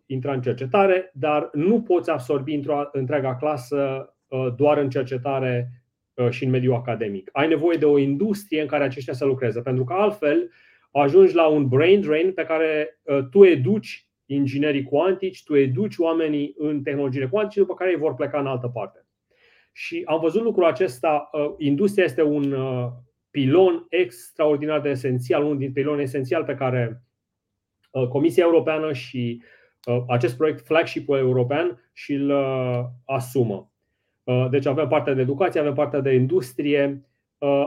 intra 0.05 0.33
în 0.33 0.41
cercetare, 0.41 1.11
dar 1.13 1.49
nu 1.53 1.81
poți 1.81 2.09
absorbi 2.09 2.53
într-o 2.53 2.89
întreaga 2.91 3.35
clasă 3.35 4.13
doar 4.55 4.77
în 4.77 4.89
cercetare 4.89 5.69
și 6.29 6.43
în 6.43 6.49
mediul 6.49 6.73
academic. 6.73 7.29
Ai 7.33 7.47
nevoie 7.47 7.77
de 7.77 7.85
o 7.85 7.97
industrie 7.97 8.61
în 8.61 8.67
care 8.67 8.83
aceștia 8.83 9.13
să 9.13 9.25
lucreze, 9.25 9.61
pentru 9.61 9.83
că 9.83 9.93
altfel 9.93 10.51
ajungi 10.91 11.35
la 11.35 11.47
un 11.47 11.67
brain 11.67 12.01
drain 12.01 12.31
pe 12.33 12.43
care 12.43 12.99
tu 13.31 13.43
educi 13.43 14.06
inginerii 14.27 14.83
cuantici, 14.83 15.43
tu 15.43 15.55
educi 15.55 15.97
oamenii 15.97 16.55
în 16.57 16.83
tehnologiile 16.83 17.27
cuantice, 17.27 17.59
după 17.59 17.73
care 17.73 17.89
ei 17.89 17.97
vor 17.97 18.13
pleca 18.13 18.39
în 18.39 18.47
altă 18.47 18.67
parte. 18.67 19.05
Și 19.71 20.01
am 20.05 20.19
văzut 20.19 20.41
lucrul 20.41 20.65
acesta. 20.65 21.29
Industria 21.57 22.03
este 22.03 22.21
un 22.21 22.55
pilon 23.31 23.85
extraordinar 23.89 24.81
de 24.81 24.89
esențial, 24.89 25.43
unul 25.43 25.57
din 25.57 25.71
piloni 25.71 26.01
esențial 26.01 26.43
pe 26.43 26.55
care 26.55 27.01
Comisia 28.09 28.43
Europeană 28.43 28.93
și 28.93 29.41
acest 30.07 30.37
proiect 30.37 30.65
flagship 30.65 31.09
european 31.09 31.89
și 31.93 32.13
îl 32.13 32.31
asumă. 33.05 33.71
Deci 34.49 34.65
avem 34.65 34.87
partea 34.87 35.13
de 35.13 35.21
educație, 35.21 35.59
avem 35.59 35.73
partea 35.73 35.99
de 35.99 36.13
industrie. 36.13 37.05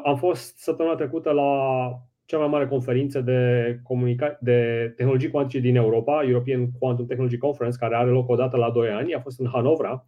Am 0.04 0.16
fost 0.16 0.58
săptămâna 0.58 0.94
trecută 0.94 1.30
la 1.30 1.90
cea 2.30 2.38
mai 2.38 2.48
mare 2.48 2.66
conferință 2.66 3.20
de, 3.20 3.80
comunica- 3.82 4.38
de 4.40 4.92
tehnologii 4.96 5.30
cuantice 5.30 5.58
din 5.58 5.76
Europa, 5.76 6.22
European 6.24 6.70
Quantum 6.78 7.06
Technology 7.06 7.38
Conference, 7.38 7.78
care 7.78 7.94
are 7.96 8.10
loc 8.10 8.28
o 8.28 8.34
dată 8.34 8.56
la 8.56 8.70
2 8.70 8.88
ani, 8.88 9.14
a 9.14 9.20
fost 9.20 9.40
în 9.40 9.48
Hanovra 9.52 10.04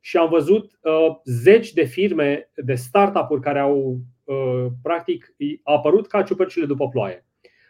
și 0.00 0.16
am 0.16 0.28
văzut 0.28 0.78
uh, 0.82 1.16
zeci 1.24 1.72
de 1.72 1.84
firme, 1.84 2.50
de 2.54 2.74
startup-uri 2.74 3.40
care 3.40 3.58
au 3.58 3.98
uh, 4.24 4.66
practic 4.82 5.34
apărut 5.62 6.06
ca 6.06 6.22
ciupercile 6.22 6.66
după 6.66 6.88
ploaie. 6.88 7.26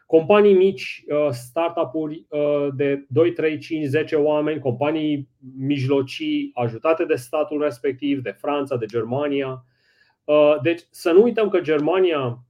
Companii 0.07 0.55
mici, 0.55 1.05
uh, 1.09 1.29
startup-uri 1.31 2.27
uh, 2.29 2.69
de 2.75 3.05
2, 3.09 3.33
3, 3.33 3.59
5, 3.59 3.87
10 3.87 4.17
oameni, 4.17 4.61
companii 4.61 5.29
mijlocii 5.59 6.51
ajutate 6.55 7.05
de 7.05 7.15
statul 7.15 7.63
respectiv, 7.63 8.23
de 8.23 8.31
Franța, 8.31 8.77
de 8.77 8.87
Germania. 8.87 9.65
Uh, 10.25 10.55
deci 10.63 10.81
să 10.91 11.11
nu 11.11 11.23
uităm 11.23 11.49
că 11.49 11.61
Germania 11.61 12.27
Uh, 12.27 12.49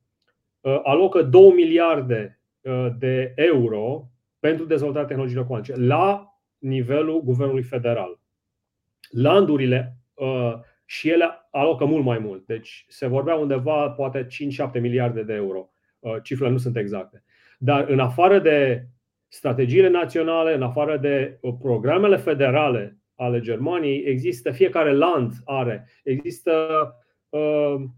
alocă 0.82 1.22
2 1.22 1.52
miliarde 1.52 2.40
uh, 2.60 2.88
de 2.98 3.32
euro 3.36 4.10
pentru 4.38 4.64
dezvoltarea 4.64 5.08
tehnologiilor 5.08 5.46
cuantice 5.46 5.76
la 5.76 6.26
nivelul 6.58 7.22
guvernului 7.22 7.62
federal. 7.62 8.20
Landurile 9.10 9.96
uh, 10.14 10.54
și 10.84 11.08
ele 11.08 11.24
alocă 11.50 11.84
mult 11.84 12.04
mai 12.04 12.18
mult. 12.18 12.46
Deci 12.46 12.84
se 12.88 13.06
vorbea 13.06 13.34
undeva 13.34 13.90
poate 13.90 14.26
5-7 14.26 14.80
miliarde 14.80 15.22
de 15.22 15.34
euro. 15.34 15.66
Cifrele 16.22 16.50
nu 16.50 16.58
sunt 16.58 16.76
exacte. 16.76 17.24
Dar 17.58 17.88
în 17.88 17.98
afară 17.98 18.38
de 18.38 18.86
strategiile 19.28 19.88
naționale, 19.88 20.54
în 20.54 20.62
afară 20.62 20.96
de 20.96 21.38
programele 21.58 22.16
federale 22.16 22.98
ale 23.14 23.40
Germaniei, 23.40 24.04
există 24.04 24.50
fiecare 24.50 24.92
land 24.92 25.32
are, 25.44 25.88
există 26.04 26.50
uh, 26.50 27.01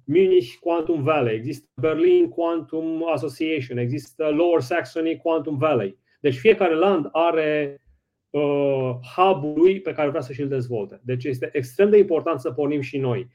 Munich 0.04 0.58
Quantum 0.60 1.02
Valley, 1.02 1.34
există 1.34 1.68
Berlin 1.80 2.28
Quantum 2.28 3.08
Association, 3.12 3.78
există 3.78 4.28
Lower 4.28 4.60
Saxony 4.60 5.16
Quantum 5.16 5.56
Valley. 5.56 5.98
Deci 6.20 6.38
fiecare 6.38 6.74
land 6.74 7.08
are 7.12 7.82
uh, 8.30 8.94
hub-ul 9.16 9.52
lui 9.56 9.80
pe 9.80 9.92
care 9.92 10.08
vrea 10.08 10.20
să 10.20 10.32
și-l 10.32 10.48
dezvolte. 10.48 11.00
Deci 11.04 11.24
este 11.24 11.48
extrem 11.52 11.90
de 11.90 11.98
important 11.98 12.40
să 12.40 12.50
pornim 12.50 12.80
și 12.80 12.98
noi. 12.98 13.28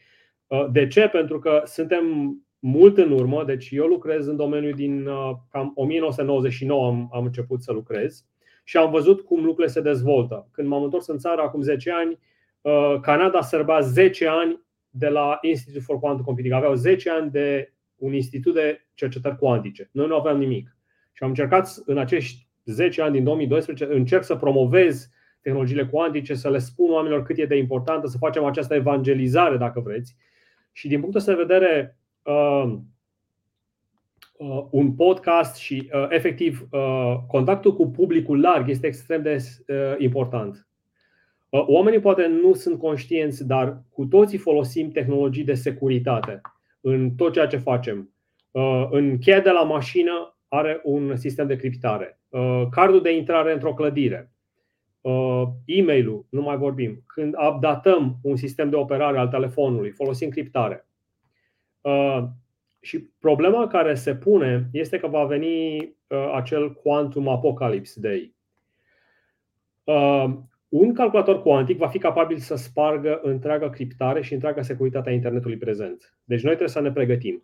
Uh, 0.48 0.68
de 0.72 0.88
ce? 0.88 1.08
Pentru 1.08 1.40
că 1.40 1.62
suntem 1.66 2.36
mult 2.60 2.98
în 2.98 3.12
urmă, 3.12 3.44
deci 3.44 3.70
eu 3.72 3.86
lucrez 3.86 4.28
în 4.28 4.36
domeniul 4.36 4.74
din 4.74 5.08
uh, 5.08 5.32
cam 5.52 5.72
1999 5.76 6.86
am, 6.86 7.10
am 7.14 7.26
început 7.26 7.64
să 7.64 7.72
lucrez 7.72 8.26
și 8.64 8.78
am 8.78 8.92
văzut 8.92 9.22
cum 9.22 9.38
lucrurile 9.44 9.74
se 9.74 9.82
dezvoltă. 9.82 10.50
Când 10.52 10.68
m-am 10.68 10.84
întors 10.84 11.08
în 11.08 11.18
țară 11.18 11.42
acum 11.42 11.62
10 11.62 11.92
ani, 11.92 12.20
uh, 12.62 13.00
Canada 13.02 13.42
sărbea 13.42 13.80
10 13.80 14.28
ani 14.28 14.68
de 14.90 15.08
la 15.08 15.38
Institute 15.42 15.84
for 15.84 16.00
Quantum 16.00 16.26
Computing. 16.26 16.54
Aveau 16.54 16.74
10 16.74 17.10
ani 17.10 17.32
de 17.32 17.74
un 17.96 18.14
institut 18.14 18.54
de 18.54 18.88
cercetări 18.94 19.38
cuantice. 19.38 19.90
Noi 19.92 20.08
nu 20.08 20.16
aveam 20.16 20.38
nimic. 20.38 20.78
Și 21.12 21.24
am 21.24 21.30
încercat 21.30 21.82
în 21.86 21.98
acești 21.98 22.48
10 22.66 23.02
ani 23.02 23.14
din 23.14 23.24
2012, 23.24 23.86
încerc 23.98 24.24
să 24.24 24.36
promovez 24.36 25.10
tehnologiile 25.42 25.86
cuantice, 25.86 26.34
să 26.34 26.50
le 26.50 26.58
spun 26.58 26.92
oamenilor 26.92 27.24
cât 27.24 27.38
e 27.38 27.46
de 27.46 27.58
importantă, 27.58 28.08
să 28.08 28.18
facem 28.18 28.44
această 28.44 28.74
evangelizare, 28.74 29.58
dacă 29.58 29.80
vreți. 29.80 30.16
Și 30.72 30.88
din 30.88 31.00
punctul 31.00 31.20
ăsta 31.20 31.34
de 31.34 31.42
vedere, 31.42 31.98
uh, 32.24 32.78
uh, 34.38 34.66
un 34.72 34.94
podcast 34.94 35.56
și 35.56 35.90
uh, 35.94 36.06
efectiv 36.10 36.68
uh, 36.72 37.16
contactul 37.28 37.76
cu 37.76 37.90
publicul 37.90 38.40
larg 38.40 38.70
este 38.70 38.88
extrem 38.88 39.22
de 39.22 39.36
uh, 39.68 39.76
important. 39.98 40.69
Uh, 41.50 41.64
oamenii 41.68 42.00
poate 42.00 42.28
nu 42.28 42.54
sunt 42.54 42.80
conștienți, 42.80 43.48
dar 43.48 43.84
cu 43.90 44.06
toții 44.06 44.38
folosim 44.38 44.92
tehnologii 44.92 45.44
de 45.44 45.54
securitate 45.54 46.42
în 46.82 47.12
tot 47.16 47.34
ceea 47.34 47.48
ce 47.48 47.58
facem. 47.58 48.14
Uh, 48.52 48.88
în 48.90 49.18
cheia 49.18 49.40
de 49.40 49.50
la 49.50 49.64
mașină 49.64 50.38
are 50.48 50.80
un 50.84 51.16
sistem 51.16 51.48
de 51.48 51.56
criptare. 51.56 52.20
Uh, 52.30 52.64
cardul 52.72 53.02
de 53.02 53.16
intrare 53.16 53.54
într-o 53.54 53.74
clădire. 53.74 54.32
E-mailul, 55.66 56.26
nu 56.30 56.42
mai 56.42 56.58
vorbim. 56.58 57.04
Când 57.06 57.36
updatăm 57.50 58.18
un 58.22 58.36
sistem 58.36 58.70
de 58.70 58.76
operare 58.76 59.18
al 59.18 59.28
telefonului, 59.28 59.90
folosim 59.90 60.30
criptare. 60.30 60.88
Și 62.82 63.00
problema 63.20 63.68
care 63.68 63.96
se 63.96 64.16
pune 64.16 64.70
este 64.72 65.00
că 65.00 65.08
va 65.08 65.26
veni 65.26 65.78
acel 66.34 66.74
quantum 66.74 67.28
apocalypse 67.28 68.00
day 68.00 68.36
un 70.70 70.94
calculator 70.94 71.42
cuantic 71.42 71.78
va 71.78 71.88
fi 71.88 71.98
capabil 71.98 72.38
să 72.38 72.56
spargă 72.56 73.20
întreaga 73.24 73.70
criptare 73.70 74.22
și 74.22 74.34
întreaga 74.34 74.62
securitate 74.62 75.10
a 75.10 75.14
internetului 75.14 75.58
prezent. 75.58 76.18
Deci 76.24 76.42
noi 76.42 76.52
trebuie 76.52 76.70
să 76.70 76.82
ne 76.82 76.92
pregătim. 76.92 77.44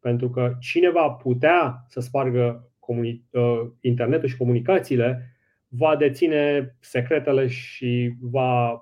Pentru 0.00 0.30
că 0.30 0.52
cine 0.60 0.90
va 0.90 1.10
putea 1.10 1.84
să 1.88 2.00
spargă 2.00 2.70
comuni- 2.78 3.22
uh, 3.30 3.60
internetul 3.80 4.28
și 4.28 4.36
comunicațiile 4.36 5.36
va 5.68 5.96
deține 5.96 6.74
secretele 6.80 7.46
și 7.46 8.14
va. 8.20 8.78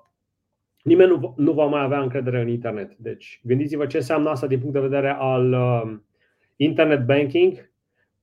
Nimeni 0.83 1.09
nu, 1.09 1.33
nu 1.37 1.51
va 1.51 1.65
mai 1.65 1.81
avea 1.81 2.01
încredere 2.01 2.41
în 2.41 2.47
internet. 2.47 2.95
Deci 2.95 3.41
gândiți-vă 3.43 3.85
ce 3.85 3.97
înseamnă 3.97 4.29
asta 4.29 4.47
din 4.47 4.59
punct 4.59 4.73
de 4.73 4.79
vedere 4.79 5.09
al 5.09 5.53
uh, 5.53 5.97
internet 6.55 7.05
banking, 7.05 7.72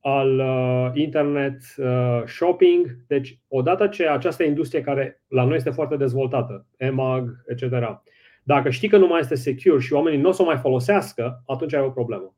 al 0.00 0.38
uh, 0.38 0.90
internet 0.94 1.62
uh, 1.76 2.22
shopping. 2.26 2.96
Deci, 3.06 3.38
odată 3.48 3.86
ce 3.86 4.08
această 4.08 4.42
industrie 4.42 4.80
care 4.80 5.22
la 5.28 5.44
noi 5.44 5.56
este 5.56 5.70
foarte 5.70 5.96
dezvoltată, 5.96 6.66
EMAG, 6.76 7.44
etc., 7.46 8.02
dacă 8.42 8.70
știi 8.70 8.88
că 8.88 8.96
nu 8.96 9.06
mai 9.06 9.20
este 9.20 9.34
secure 9.34 9.80
și 9.80 9.92
oamenii 9.92 10.20
nu 10.20 10.28
o 10.28 10.32
să 10.32 10.42
o 10.42 10.44
mai 10.44 10.56
folosească, 10.56 11.42
atunci 11.46 11.74
ai 11.74 11.82
o 11.82 11.90
problemă. 11.90 12.34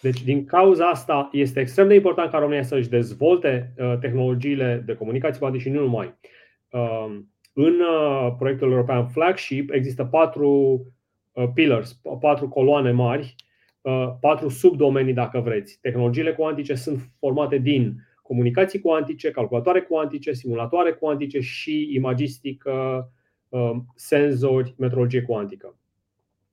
Deci, 0.00 0.22
din 0.22 0.44
cauza 0.44 0.88
asta, 0.88 1.28
este 1.32 1.60
extrem 1.60 1.88
de 1.88 1.94
important 1.94 2.30
ca 2.30 2.38
România 2.38 2.62
să-și 2.62 2.88
dezvolte 2.88 3.74
uh, 3.76 3.98
tehnologiile 4.00 4.82
de 4.86 4.94
comunicații 4.94 5.40
cuantice 5.40 5.62
și 5.62 5.70
nu 5.70 5.80
numai. 5.80 6.14
Uh, 6.70 7.18
în 7.52 7.74
uh, 7.80 8.34
proiectul 8.38 8.70
european 8.70 9.06
Flagship 9.06 9.70
există 9.70 10.04
patru 10.04 10.82
uh, 11.32 11.44
pillars, 11.54 12.00
patru 12.20 12.48
coloane 12.48 12.90
mari 12.90 13.34
Uh, 13.34 13.48
patru 14.20 14.48
subdomenii, 14.48 15.12
dacă 15.12 15.40
vreți. 15.40 15.78
Tehnologiile 15.80 16.32
cuantice 16.32 16.74
sunt 16.74 17.10
formate 17.18 17.58
din 17.58 18.08
comunicații 18.22 18.80
cuantice, 18.80 19.30
calculatoare 19.30 19.80
cuantice, 19.80 20.32
simulatoare 20.32 20.92
cuantice 20.92 21.40
și 21.40 21.94
imagistică, 21.94 23.08
uh, 23.48 23.76
senzori, 23.94 24.74
metrologie 24.78 25.22
cuantică. 25.22 25.76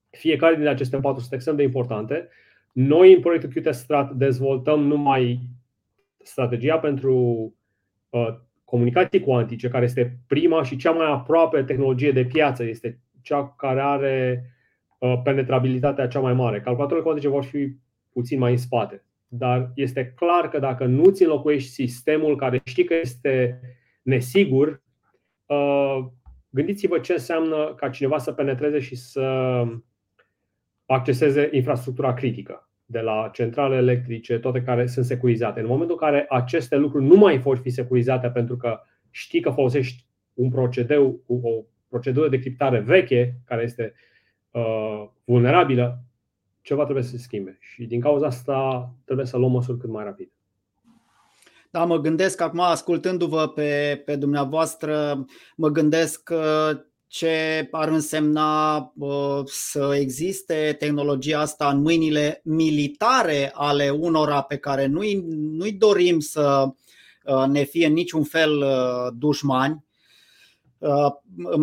Fiecare 0.09 0.55
din 0.55 0.67
aceste 0.67 0.99
patru 0.99 1.19
sunt 1.19 1.33
extrem 1.33 1.55
de 1.55 1.63
importante. 1.63 2.27
Noi, 2.71 3.13
în 3.13 3.19
proiectul 3.19 3.49
QT 3.49 3.73
Strat, 3.73 4.11
dezvoltăm 4.11 4.81
numai 4.81 5.39
strategia 6.23 6.79
pentru 6.79 7.15
uh, 8.09 8.27
comunicații 8.63 9.19
cuantice, 9.19 9.67
care 9.67 9.85
este 9.85 10.19
prima 10.27 10.63
și 10.63 10.75
cea 10.75 10.91
mai 10.91 11.11
aproape 11.11 11.63
tehnologie 11.63 12.11
de 12.11 12.25
piață, 12.25 12.63
este 12.63 12.99
cea 13.21 13.53
care 13.57 13.81
are 13.81 14.45
penetrabilitatea 15.23 16.07
cea 16.07 16.19
mai 16.19 16.33
mare. 16.33 16.61
Calculatoarele 16.61 17.05
cuantice 17.05 17.27
vor 17.27 17.43
fi 17.43 17.75
puțin 18.13 18.39
mai 18.39 18.51
în 18.51 18.57
spate. 18.57 19.05
Dar 19.27 19.71
este 19.75 20.13
clar 20.15 20.49
că 20.49 20.59
dacă 20.59 20.85
nu 20.85 21.09
ți 21.09 21.23
înlocuiești 21.23 21.69
sistemul 21.69 22.35
care 22.35 22.61
știi 22.63 22.83
că 22.83 22.93
este 22.93 23.59
nesigur, 24.01 24.81
gândiți-vă 26.49 26.99
ce 26.99 27.13
înseamnă 27.13 27.73
ca 27.75 27.89
cineva 27.89 28.17
să 28.17 28.31
penetreze 28.31 28.79
și 28.79 28.95
să 28.95 29.63
acceseze 30.85 31.49
infrastructura 31.51 32.13
critică 32.13 32.69
de 32.85 32.99
la 32.99 33.29
centrale 33.33 33.75
electrice, 33.75 34.39
toate 34.39 34.61
care 34.61 34.85
sunt 34.85 35.05
securizate. 35.05 35.59
În 35.59 35.67
momentul 35.67 35.97
în 36.01 36.07
care 36.07 36.25
aceste 36.29 36.75
lucruri 36.75 37.05
nu 37.05 37.15
mai 37.15 37.37
vor 37.37 37.57
fi 37.57 37.69
securizate 37.69 38.29
pentru 38.29 38.57
că 38.57 38.79
știi 39.09 39.41
că 39.41 39.49
folosești 39.49 40.05
un 40.33 40.49
procedeu, 40.49 41.23
o 41.25 41.37
procedură 41.87 42.29
de 42.29 42.39
criptare 42.39 42.79
veche, 42.79 43.35
care 43.45 43.63
este 43.63 43.93
uh, 43.93 44.16
vulnerabilă, 45.23 45.99
ceva 46.61 46.83
trebuie 46.83 47.03
să 47.03 47.09
se 47.09 47.17
schimbe. 47.17 47.57
Și 47.61 47.85
din 47.85 47.99
cauza 47.99 48.25
asta 48.25 48.89
trebuie 49.05 49.25
să 49.25 49.37
luăm 49.37 49.51
măsuri 49.51 49.77
cât 49.77 49.89
mai 49.89 50.03
rapid. 50.03 50.31
Da, 51.71 51.85
mă 51.85 51.97
gândesc 51.97 52.41
acum, 52.41 52.59
ascultându-vă 52.59 53.47
pe, 53.47 54.01
pe 54.05 54.15
dumneavoastră, 54.15 55.25
mă 55.55 55.69
gândesc 55.69 56.23
că 56.23 56.71
ce 57.07 57.67
ar 57.71 57.87
însemna 57.87 58.77
uh, 58.97 59.41
să 59.45 59.95
existe 59.99 60.75
tehnologia 60.79 61.39
asta 61.39 61.69
în 61.69 61.81
mâinile 61.81 62.41
militare 62.43 63.51
ale 63.53 63.89
unora 63.89 64.41
pe 64.41 64.57
care 64.57 64.85
nu-i, 64.85 65.25
nu-i 65.29 65.71
dorim 65.71 66.19
să 66.19 66.67
uh, 67.23 67.45
ne 67.47 67.63
fie 67.63 67.85
în 67.85 67.93
niciun 67.93 68.23
fel 68.23 68.57
uh, 68.57 69.13
dușmani. 69.17 69.85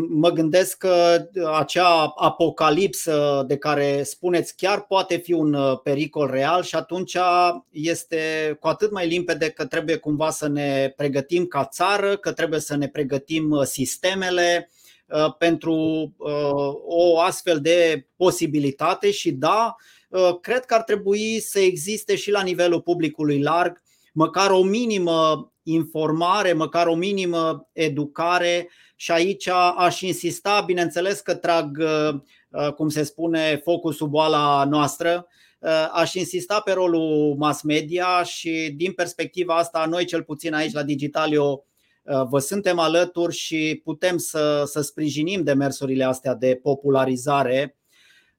Mă 0.09 0.31
gândesc 0.31 0.77
că 0.77 1.27
acea 1.57 2.12
apocalipsă 2.16 3.44
de 3.46 3.57
care 3.57 4.03
spuneți 4.03 4.57
chiar 4.57 4.87
poate 4.87 5.16
fi 5.16 5.33
un 5.33 5.57
pericol 5.83 6.31
real 6.31 6.62
și 6.62 6.74
atunci 6.74 7.16
este 7.70 8.57
cu 8.61 8.66
atât 8.66 8.90
mai 8.90 9.09
limpede 9.09 9.50
că 9.50 9.66
trebuie 9.66 9.96
cumva 9.96 10.31
să 10.31 10.48
ne 10.48 10.92
pregătim 10.96 11.46
ca 11.46 11.64
țară, 11.64 12.16
că 12.16 12.33
trebuie 12.33 12.61
să 12.61 12.77
ne 12.77 12.88
pregătim 12.88 13.62
sistemele, 13.64 14.68
Uh, 15.07 15.35
pentru 15.38 15.74
uh, 16.16 16.74
o 16.87 17.20
astfel 17.20 17.61
de 17.61 18.07
posibilitate 18.16 19.11
și 19.11 19.33
da, 19.33 19.77
uh, 20.09 20.38
cred 20.40 20.64
că 20.64 20.74
ar 20.74 20.83
trebui 20.83 21.40
să 21.40 21.59
existe 21.59 22.16
și 22.16 22.31
la 22.31 22.42
nivelul 22.42 22.81
publicului 22.81 23.42
larg 23.42 23.83
măcar 24.12 24.50
o 24.50 24.62
minimă 24.62 25.53
informare, 25.62 26.53
măcar 26.53 26.87
o 26.87 26.94
minimă 26.94 27.68
educare 27.72 28.68
și 28.96 29.11
aici 29.11 29.48
aș 29.76 30.00
insista, 30.00 30.61
bineînțeles 30.61 31.20
că 31.20 31.35
trag, 31.35 31.83
cum 32.76 32.88
se 32.88 33.02
spune, 33.02 33.61
focul 33.62 33.92
sub 33.92 34.11
boala 34.11 34.64
noastră, 34.64 35.26
aș 35.92 36.14
insista 36.14 36.61
pe 36.61 36.72
rolul 36.72 37.35
mass 37.38 37.62
media 37.62 38.22
și 38.22 38.74
din 38.76 38.92
perspectiva 38.92 39.57
asta, 39.57 39.87
noi 39.87 40.04
cel 40.04 40.22
puțin 40.22 40.54
aici 40.54 40.72
la 40.72 40.83
Digitalio 40.83 41.64
Uh, 42.04 42.22
vă 42.28 42.38
suntem 42.38 42.78
alături 42.78 43.35
și 43.35 43.80
putem 43.85 44.16
să, 44.16 44.62
să 44.66 44.80
sprijinim 44.80 45.42
demersurile 45.42 46.04
astea 46.04 46.35
de 46.35 46.59
popularizare, 46.62 47.76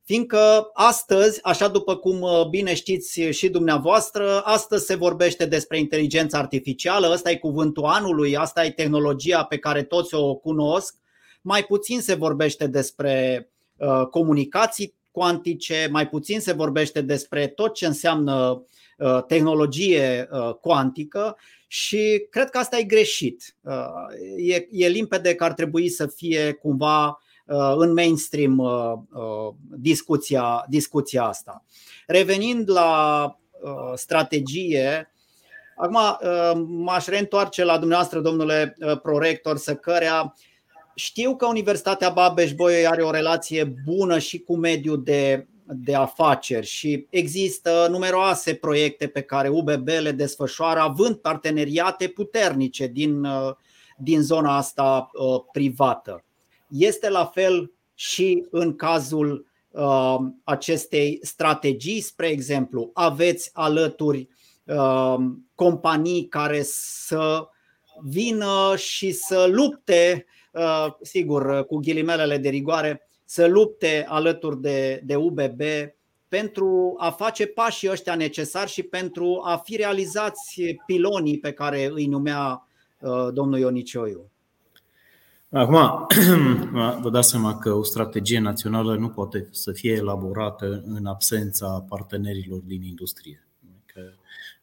fiindcă 0.05 0.69
astăzi, 0.73 1.39
așa 1.43 1.67
după 1.67 1.95
cum 1.95 2.21
uh, 2.21 2.47
bine 2.49 2.73
știți 2.73 3.21
și 3.21 3.49
dumneavoastră, 3.49 4.41
astăzi 4.43 4.85
se 4.85 4.95
vorbește 4.95 5.45
despre 5.45 5.79
inteligența 5.79 6.37
artificială, 6.37 7.09
ăsta 7.11 7.31
e 7.31 7.35
cuvântul 7.35 7.83
anului, 7.83 8.37
asta 8.37 8.65
e 8.65 8.71
tehnologia 8.71 9.43
pe 9.43 9.57
care 9.57 9.83
toți 9.83 10.13
o 10.13 10.35
cunosc, 10.35 10.95
mai 11.41 11.63
puțin 11.63 12.01
se 12.01 12.13
vorbește 12.13 12.67
despre 12.67 13.47
uh, 13.77 14.07
comunicații 14.09 14.93
cuantice, 15.11 15.87
mai 15.91 16.07
puțin 16.07 16.39
se 16.39 16.53
vorbește 16.53 17.01
despre 17.01 17.47
tot 17.47 17.73
ce 17.73 17.85
înseamnă 17.85 18.65
tehnologie 19.27 20.29
cuantică. 20.61 21.37
Și 21.67 22.27
cred 22.29 22.49
că 22.49 22.57
asta 22.57 22.77
e 22.77 22.83
greșit. 22.83 23.55
Uh, 23.61 23.73
e, 24.37 24.67
e 24.71 24.87
limpede 24.87 25.35
că 25.35 25.43
ar 25.43 25.53
trebui 25.53 25.89
să 25.89 26.07
fie 26.07 26.51
cumva 26.51 27.07
uh, 27.07 27.24
în 27.75 27.93
mainstream 27.93 28.57
uh, 28.57 29.53
discuția, 29.77 30.65
discuția 30.69 31.23
asta. 31.23 31.63
Revenind 32.07 32.71
la 32.71 33.39
strategie, 33.95 35.11
acum 35.75 35.99
m-aș 36.67 37.05
reîntoarce 37.05 37.63
la 37.63 37.77
dumneavoastră, 37.77 38.19
domnule 38.19 38.77
prorector, 39.01 39.57
să 39.57 39.75
cărea 39.75 40.33
știu 40.95 41.35
că 41.35 41.45
Universitatea 41.45 42.09
Babeș-Bolyai 42.09 42.85
are 42.85 43.01
o 43.01 43.11
relație 43.11 43.75
bună 43.85 44.19
și 44.19 44.39
cu 44.39 44.55
mediul 44.55 45.03
de 45.03 45.47
de 45.67 45.95
afaceri 45.95 46.65
și 46.65 47.07
există 47.09 47.87
numeroase 47.89 48.53
proiecte 48.53 49.07
pe 49.07 49.21
care 49.21 49.47
UBB 49.47 49.87
le 49.87 50.11
desfășoară 50.11 50.79
având 50.79 51.15
parteneriate 51.15 52.07
puternice 52.07 52.87
din, 52.87 53.23
uh, 53.23 53.53
din 53.97 54.21
zona 54.21 54.57
asta 54.57 55.09
uh, 55.13 55.41
privată. 55.51 56.23
Este 56.67 57.09
la 57.09 57.25
fel 57.25 57.71
și 57.93 58.45
în 58.49 58.75
cazul 58.75 59.47
uh, 59.69 60.17
acestei 60.43 61.19
strategii, 61.21 62.01
spre 62.01 62.27
exemplu, 62.27 62.91
aveți 62.93 63.49
alături 63.53 64.27
companii 65.55 66.27
care 66.27 66.61
să 66.63 67.47
vină 68.03 68.73
și 68.75 69.11
să 69.11 69.47
lupte, 69.51 70.25
sigur, 71.01 71.65
cu 71.65 71.77
ghilimelele 71.77 72.37
de 72.37 72.49
rigoare, 72.49 73.07
să 73.25 73.47
lupte 73.47 74.05
alături 74.07 74.61
de, 74.61 75.01
de 75.03 75.15
UBB 75.15 75.61
pentru 76.27 76.95
a 76.97 77.09
face 77.09 77.45
pașii 77.45 77.89
ăștia 77.89 78.15
necesari 78.15 78.71
și 78.71 78.83
pentru 78.83 79.41
a 79.43 79.57
fi 79.57 79.75
realizați 79.75 80.61
pilonii 80.85 81.39
pe 81.39 81.51
care 81.51 81.89
îi 81.93 82.05
numea 82.05 82.67
uh, 82.99 83.27
domnul 83.33 83.59
Ionicioiu. 83.59 84.29
Acum, 85.55 86.07
vă 87.01 87.09
dați 87.09 87.29
seama 87.29 87.57
că 87.57 87.73
o 87.73 87.83
strategie 87.83 88.39
națională 88.39 88.95
nu 88.95 89.09
poate 89.09 89.47
să 89.51 89.71
fie 89.71 89.91
elaborată 89.91 90.83
în 90.85 91.05
absența 91.05 91.85
partenerilor 91.89 92.59
din 92.59 92.83
industrie. 92.83 93.47
Că 93.85 94.01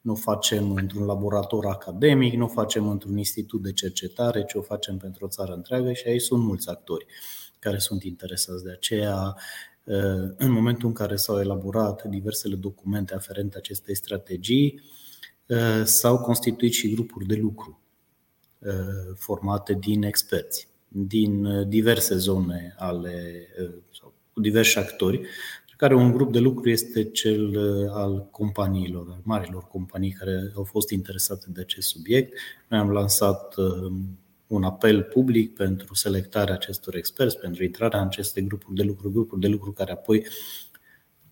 nu 0.00 0.14
facem 0.14 0.72
într-un 0.72 1.04
laborator 1.04 1.66
academic, 1.66 2.34
nu 2.34 2.48
facem 2.48 2.88
într-un 2.88 3.16
institut 3.16 3.62
de 3.62 3.72
cercetare, 3.72 4.44
ci 4.44 4.54
o 4.54 4.60
facem 4.60 4.96
pentru 4.96 5.24
o 5.24 5.28
țară 5.28 5.52
întreagă 5.52 5.92
și 5.92 6.08
aici 6.08 6.20
sunt 6.20 6.42
mulți 6.42 6.68
actori 6.68 7.06
care 7.58 7.78
sunt 7.78 8.02
interesați. 8.02 8.64
De 8.64 8.70
aceea, 8.70 9.36
uh, 9.84 10.32
în 10.36 10.50
momentul 10.50 10.88
în 10.88 10.94
care 10.94 11.16
s-au 11.16 11.40
elaborat 11.40 12.04
diversele 12.04 12.54
documente 12.54 13.14
aferente 13.14 13.56
acestei 13.56 13.96
strategii, 13.96 14.82
uh, 15.46 15.82
s-au 15.84 16.18
constituit 16.18 16.72
și 16.72 16.94
grupuri 16.94 17.26
de 17.26 17.34
lucru 17.34 17.80
uh, 18.58 19.14
formate 19.14 19.74
din 19.74 20.02
experți 20.02 20.70
din 20.92 21.68
diverse 21.68 22.16
zone 22.16 22.74
ale 22.78 23.46
sau 23.90 24.14
cu 24.32 24.40
diversi 24.40 24.78
actori, 24.78 25.20
care 25.82 25.94
un 25.94 26.12
grup 26.12 26.32
de 26.32 26.38
lucru 26.38 26.70
este 26.70 27.04
cel 27.04 27.58
al 27.92 28.28
companiilor, 28.30 29.06
al 29.10 29.20
marilor 29.22 29.62
companii 29.64 30.10
care 30.10 30.52
au 30.54 30.64
fost 30.64 30.90
interesate 30.90 31.46
de 31.48 31.60
acest 31.60 31.88
subiect. 31.88 32.38
Noi 32.68 32.78
am 32.78 32.90
lansat 32.90 33.54
un 34.46 34.62
apel 34.62 35.02
public 35.02 35.54
pentru 35.54 35.94
selectarea 35.94 36.54
acestor 36.54 36.94
experți, 36.94 37.38
pentru 37.38 37.64
intrarea 37.64 38.00
în 38.00 38.06
aceste 38.06 38.40
grupuri 38.40 38.74
de 38.74 38.82
lucru, 38.82 39.10
grupuri 39.10 39.40
de 39.40 39.46
lucru 39.48 39.72
care 39.72 39.92
apoi, 39.92 40.26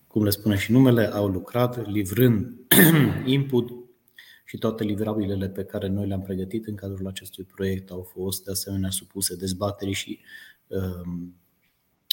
cum 0.06 0.24
le 0.24 0.30
spune 0.30 0.56
și 0.56 0.72
numele, 0.72 1.12
au 1.12 1.26
lucrat 1.26 1.90
livrând 1.90 2.52
input 3.24 3.70
și 4.50 4.58
toate 4.58 4.84
livrabilele 4.84 5.48
pe 5.48 5.64
care 5.64 5.88
noi 5.88 6.06
le-am 6.06 6.22
pregătit 6.22 6.66
în 6.66 6.74
cadrul 6.74 7.06
acestui 7.06 7.44
proiect 7.44 7.90
au 7.90 8.02
fost 8.02 8.44
de 8.44 8.50
asemenea 8.50 8.90
supuse 8.90 9.36
dezbaterii 9.36 9.94
și 9.94 10.18
um, 10.66 11.34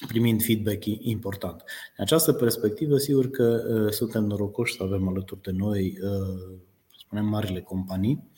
primind 0.07 0.43
feedback 0.43 0.85
important. 0.85 1.63
În 1.97 2.03
această 2.03 2.33
perspectivă, 2.33 2.97
sigur 2.97 3.29
că 3.29 3.63
uh, 3.69 3.91
suntem 3.91 4.23
norocoși 4.23 4.75
să 4.75 4.83
avem 4.83 5.07
alături 5.07 5.41
de 5.41 5.51
noi, 5.51 5.97
uh, 6.03 6.57
spunem, 6.97 7.25
marile 7.25 7.61
companii, 7.61 8.31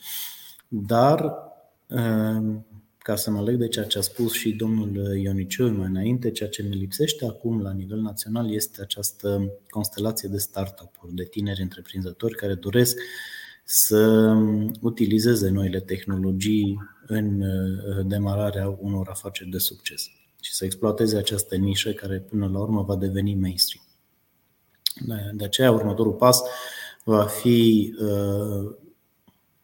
dar 0.68 1.48
Ehm, 1.90 2.66
ca 2.98 3.16
să 3.16 3.30
mă 3.30 3.42
leg 3.42 3.56
de 3.56 3.68
ceea 3.68 3.84
ce 3.84 3.98
a 3.98 4.00
spus 4.00 4.32
și 4.32 4.52
domnul 4.52 5.16
Ioniciu 5.16 5.68
mai 5.68 5.86
înainte, 5.86 6.30
ceea 6.30 6.48
ce 6.48 6.62
ne 6.62 6.74
lipsește 6.74 7.24
acum 7.24 7.62
la 7.62 7.72
nivel 7.72 8.00
național 8.00 8.52
este 8.52 8.82
această 8.82 9.52
constelație 9.68 10.28
de 10.28 10.38
startup-uri, 10.38 11.14
de 11.14 11.24
tineri 11.24 11.62
întreprinzători 11.62 12.34
care 12.34 12.54
doresc 12.54 12.98
să 13.72 14.32
utilizeze 14.80 15.48
noile 15.48 15.80
tehnologii 15.80 16.78
în 17.06 17.40
eh, 17.40 18.06
demararea 18.06 18.76
unor 18.80 19.08
afaceri 19.08 19.50
de 19.50 19.58
succes 19.58 20.10
și 20.40 20.54
să 20.54 20.64
exploateze 20.64 21.16
această 21.16 21.56
nișă 21.56 21.90
care 21.90 22.18
până 22.18 22.48
la 22.52 22.58
urmă 22.58 22.82
va 22.82 22.96
deveni 22.96 23.34
mainstream. 23.34 23.84
De 25.32 25.44
aceea, 25.44 25.70
următorul 25.70 26.12
pas 26.12 26.42
va 27.04 27.24
fi 27.24 27.92
eh, 28.00 28.70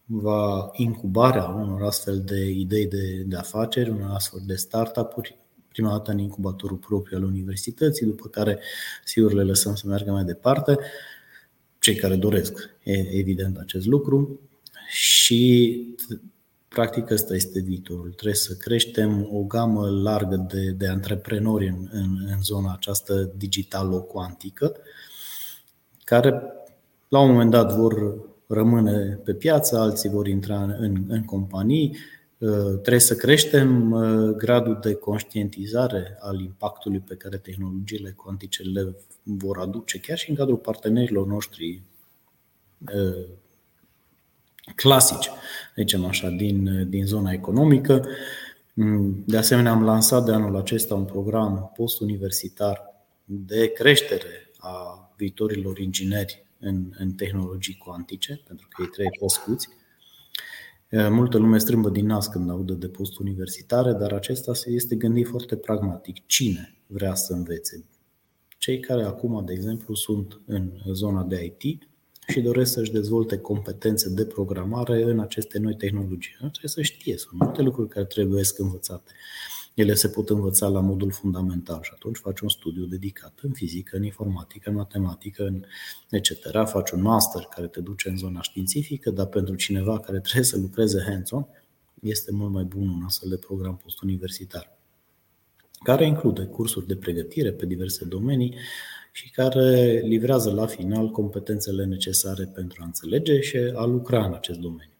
va 0.04 0.70
incubarea 0.72 1.44
unor 1.44 1.82
astfel 1.82 2.20
de 2.20 2.50
idei 2.50 2.86
de, 2.86 3.22
de 3.26 3.36
afaceri, 3.36 3.90
unor 3.90 4.10
astfel 4.14 4.40
de 4.46 4.54
startup-uri, 4.54 5.38
prima 5.68 5.90
dată 5.90 6.10
în 6.10 6.18
incubatorul 6.18 6.76
propriu 6.76 7.16
al 7.16 7.24
universității, 7.24 8.06
după 8.06 8.28
care, 8.28 8.58
sigur, 9.04 9.32
le 9.32 9.42
lăsăm 9.42 9.74
să 9.74 9.86
meargă 9.86 10.10
mai 10.10 10.24
departe, 10.24 10.78
cei 11.86 11.94
care 11.94 12.16
doresc, 12.16 12.70
e 12.82 13.16
evident, 13.18 13.56
acest 13.56 13.86
lucru. 13.86 14.40
Și, 14.88 15.82
practic, 16.68 17.10
ăsta 17.10 17.34
este 17.34 17.60
viitorul. 17.60 18.10
Trebuie 18.10 18.34
să 18.34 18.54
creștem 18.54 19.28
o 19.32 19.42
gamă 19.42 19.88
largă 19.88 20.46
de, 20.52 20.70
de 20.70 20.88
antreprenori 20.88 21.68
în, 21.68 21.88
în, 21.90 22.16
în 22.30 22.42
zona 22.42 22.72
aceasta 22.72 23.30
digitalo-cuantică, 23.36 24.76
care, 26.04 26.42
la 27.08 27.20
un 27.20 27.30
moment 27.30 27.50
dat, 27.50 27.74
vor 27.74 28.14
rămâne 28.46 29.20
pe 29.24 29.34
piață, 29.34 29.78
alții 29.78 30.08
vor 30.08 30.26
intra 30.26 30.62
în, 30.62 31.04
în 31.08 31.24
companii. 31.24 31.96
Uh, 32.38 32.70
trebuie 32.70 32.98
să 32.98 33.16
creștem 33.16 33.90
uh, 33.90 34.34
gradul 34.34 34.78
de 34.82 34.94
conștientizare 34.94 36.16
al 36.20 36.40
impactului 36.40 36.98
pe 36.98 37.14
care 37.14 37.36
tehnologiile 37.36 38.10
cuantice 38.10 38.62
le 38.62 38.96
vor 39.22 39.58
aduce, 39.58 40.00
chiar 40.00 40.18
și 40.18 40.30
în 40.30 40.36
cadrul 40.36 40.56
partenerilor 40.56 41.26
noștri 41.26 41.82
uh, 42.94 43.26
clasici, 44.74 45.30
zicem 45.76 46.04
așa, 46.04 46.28
din, 46.28 46.90
din 46.90 47.06
zona 47.06 47.32
economică. 47.32 48.06
Mm, 48.74 49.22
de 49.26 49.36
asemenea, 49.36 49.72
am 49.72 49.84
lansat 49.84 50.24
de 50.24 50.32
anul 50.32 50.56
acesta 50.56 50.94
un 50.94 51.04
program 51.04 51.72
postuniversitar 51.76 52.94
de 53.24 53.72
creștere 53.72 54.50
a 54.58 55.10
viitorilor 55.16 55.78
ingineri 55.78 56.46
în, 56.58 56.92
în 56.98 57.12
tehnologii 57.12 57.76
cuantice, 57.76 58.40
pentru 58.46 58.68
că 58.70 58.82
ei 58.82 58.88
trebuie 58.88 59.18
crescuți. 59.18 59.68
Multă 60.90 61.38
lume 61.38 61.58
strâmbă 61.58 61.88
din 61.88 62.06
nas 62.06 62.26
când 62.26 62.50
audă 62.50 62.72
de 62.72 62.88
post 62.88 63.18
universitare, 63.18 63.92
dar 63.92 64.12
acesta 64.12 64.52
este 64.64 64.94
gândit 64.94 65.26
foarte 65.26 65.56
pragmatic. 65.56 66.26
Cine 66.26 66.76
vrea 66.86 67.14
să 67.14 67.32
învețe? 67.32 67.84
Cei 68.58 68.80
care 68.80 69.04
acum, 69.04 69.44
de 69.44 69.52
exemplu, 69.52 69.94
sunt 69.94 70.40
în 70.46 70.70
zona 70.92 71.22
de 71.22 71.54
IT 71.58 71.82
și 72.28 72.40
doresc 72.40 72.72
să-și 72.72 72.92
dezvolte 72.92 73.38
competențe 73.38 74.10
de 74.10 74.24
programare 74.24 75.02
în 75.02 75.20
aceste 75.20 75.58
noi 75.58 75.76
tehnologii. 75.76 76.34
Trebuie 76.38 76.60
să 76.64 76.82
știe, 76.82 77.16
sunt 77.16 77.40
multe 77.40 77.62
lucruri 77.62 77.88
care 77.88 78.04
trebuie 78.04 78.42
învățate. 78.56 79.12
Ele 79.76 79.94
se 79.94 80.08
pot 80.08 80.30
învăța 80.30 80.68
la 80.68 80.80
modul 80.80 81.10
fundamental 81.10 81.82
și 81.82 81.90
atunci 81.94 82.16
faci 82.16 82.40
un 82.40 82.48
studiu 82.48 82.84
dedicat 82.84 83.38
în 83.42 83.52
fizică, 83.52 83.96
în 83.96 84.02
informatică, 84.02 84.70
în 84.70 84.76
matematică, 84.76 85.44
în 85.44 85.64
etc. 86.10 86.30
Faci 86.64 86.90
un 86.90 87.02
master 87.02 87.42
care 87.42 87.66
te 87.66 87.80
duce 87.80 88.08
în 88.08 88.16
zona 88.16 88.40
științifică, 88.40 89.10
dar 89.10 89.26
pentru 89.26 89.54
cineva 89.54 90.00
care 90.00 90.20
trebuie 90.20 90.44
să 90.44 90.58
lucreze 90.58 91.04
hands-on, 91.06 91.46
este 92.02 92.32
mult 92.32 92.52
mai 92.52 92.64
bun 92.64 92.88
un 92.88 93.02
astfel 93.04 93.28
de 93.28 93.36
program 93.36 93.76
postuniversitar 93.76 94.76
care 95.82 96.06
include 96.06 96.44
cursuri 96.44 96.86
de 96.86 96.96
pregătire 96.96 97.52
pe 97.52 97.66
diverse 97.66 98.04
domenii 98.04 98.54
și 99.12 99.30
care 99.30 100.00
livrează 100.04 100.52
la 100.52 100.66
final 100.66 101.10
competențele 101.10 101.84
necesare 101.84 102.44
pentru 102.44 102.78
a 102.82 102.84
înțelege 102.84 103.40
și 103.40 103.56
a 103.56 103.84
lucra 103.84 104.24
în 104.24 104.32
acest 104.32 104.58
domeniu. 104.58 104.92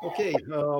Ok. 0.00 0.16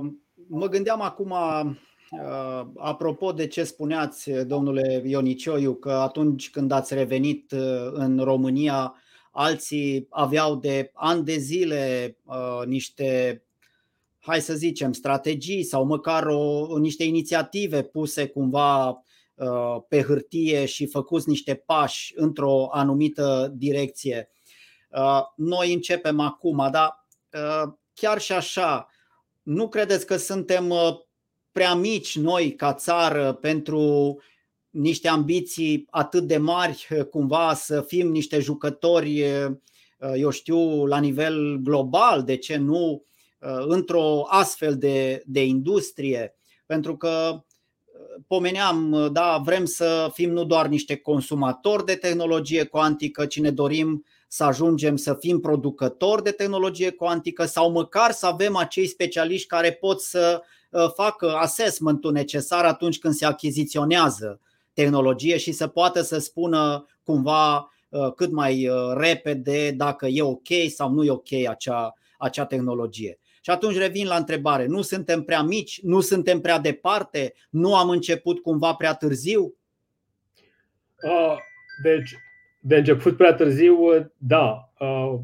Um, 0.01 0.23
mă 0.49 0.69
gândeam 0.69 1.01
acum, 1.01 1.31
uh, 1.31 2.67
apropo 2.77 3.33
de 3.33 3.47
ce 3.47 3.65
spuneați, 3.65 4.31
domnule 4.31 5.03
Ionicioiu, 5.05 5.75
că 5.75 5.91
atunci 5.91 6.51
când 6.51 6.71
ați 6.71 6.95
revenit 6.95 7.53
uh, 7.53 7.89
în 7.93 8.19
România, 8.19 8.95
alții 9.31 10.07
aveau 10.11 10.57
de 10.57 10.91
ani 10.95 11.25
de 11.25 11.37
zile 11.37 12.17
uh, 12.25 12.67
niște, 12.67 13.43
hai 14.21 14.41
să 14.41 14.55
zicem, 14.55 14.93
strategii 14.93 15.63
sau 15.63 15.85
măcar 15.85 16.27
o, 16.27 16.79
niște 16.79 17.05
inițiative 17.05 17.83
puse 17.83 18.27
cumva 18.27 19.03
pe 19.89 20.03
hârtie 20.03 20.65
și 20.65 20.87
făcuți 20.87 21.29
niște 21.29 21.55
pași 21.55 22.13
într-o 22.17 22.69
anumită 22.73 23.53
direcție. 23.57 24.31
Noi 25.37 25.73
începem 25.73 26.21
acum, 26.21 26.69
dar 26.71 27.07
chiar 27.95 28.21
și 28.21 28.33
așa, 28.33 28.89
nu 29.49 29.69
credeți 29.69 30.07
că 30.07 30.17
suntem 30.17 30.71
uh, 30.71 30.99
prea 31.53 31.75
mici 31.75 32.19
noi 32.19 32.55
ca 32.55 32.75
țară 32.75 33.33
pentru 33.33 34.17
niște 34.71 35.09
ambiții 35.09 35.87
atât 35.91 36.27
de 36.27 36.37
mari, 36.37 36.89
uh, 36.91 37.05
cumva 37.05 37.55
să 37.55 37.83
fim 37.83 38.11
niște 38.11 38.39
jucători, 38.39 39.23
uh, 39.23 39.53
eu 40.17 40.31
știu, 40.31 40.87
la 40.87 40.99
nivel 40.99 41.57
global, 41.57 42.23
de 42.23 42.37
ce 42.37 42.57
nu, 42.57 43.03
într-o 43.67 44.27
astfel 44.29 44.77
de, 44.77 45.23
de 45.27 45.45
industrie? 45.45 46.35
Pentru 46.67 46.97
că 46.97 47.45
pomeneam, 48.27 49.09
da, 49.13 49.41
vrem 49.45 49.65
să 49.65 50.11
fim 50.13 50.31
nu 50.31 50.45
doar 50.45 50.67
niște 50.67 50.97
consumatori 50.97 51.85
de 51.85 51.95
tehnologie 51.95 52.65
cuantică, 52.65 53.27
ci 53.27 53.41
ne 53.41 53.51
dorim 53.51 54.05
să 54.29 54.45
ajungem 54.45 54.97
să 54.97 55.15
fim 55.15 55.41
producători 55.41 56.23
de 56.23 56.31
tehnologie 56.31 56.91
cuantică 56.91 57.45
sau 57.45 57.71
măcar 57.71 58.11
să 58.11 58.27
avem 58.27 58.57
acei 58.57 58.87
specialiști 58.87 59.47
care 59.47 59.73
pot 59.73 60.01
să 60.01 60.43
uh, 60.71 60.91
facă 60.95 61.31
assessment-ul 61.31 62.13
necesar 62.13 62.65
atunci 62.65 62.99
când 62.99 63.15
se 63.15 63.27
achiziționează 63.27 64.41
tehnologie 64.73 65.37
și 65.37 65.53
să 65.53 65.67
poată 65.67 66.03
să 66.03 66.19
spună 66.19 66.87
cumva 67.03 67.71
uh, 67.89 68.13
cât 68.17 68.31
mai 68.33 68.69
uh, 68.69 68.77
repede 68.97 69.71
dacă 69.71 70.07
e 70.07 70.23
ok 70.23 70.49
sau 70.75 70.91
nu 70.91 71.05
e 71.05 71.11
ok 71.11 71.33
acea, 71.49 71.95
acea 72.19 72.45
tehnologie. 72.45 73.19
Și 73.41 73.51
atunci 73.51 73.77
revin 73.77 74.07
la 74.07 74.17
întrebare, 74.17 74.67
nu 74.67 74.83
suntem 74.83 75.23
prea 75.23 75.43
mici, 75.43 75.81
nu 75.83 76.01
suntem 76.01 76.41
prea 76.41 76.59
departe, 76.59 77.35
nu 77.51 77.77
am 77.77 77.89
început 77.89 78.39
cumva 78.39 78.75
prea 78.75 78.95
târziu? 78.95 79.55
Deci 81.83 82.17
de 82.61 82.77
început 82.77 83.17
prea 83.17 83.35
târziu, 83.35 83.77
da, 84.17 84.73
uh, 84.79 85.19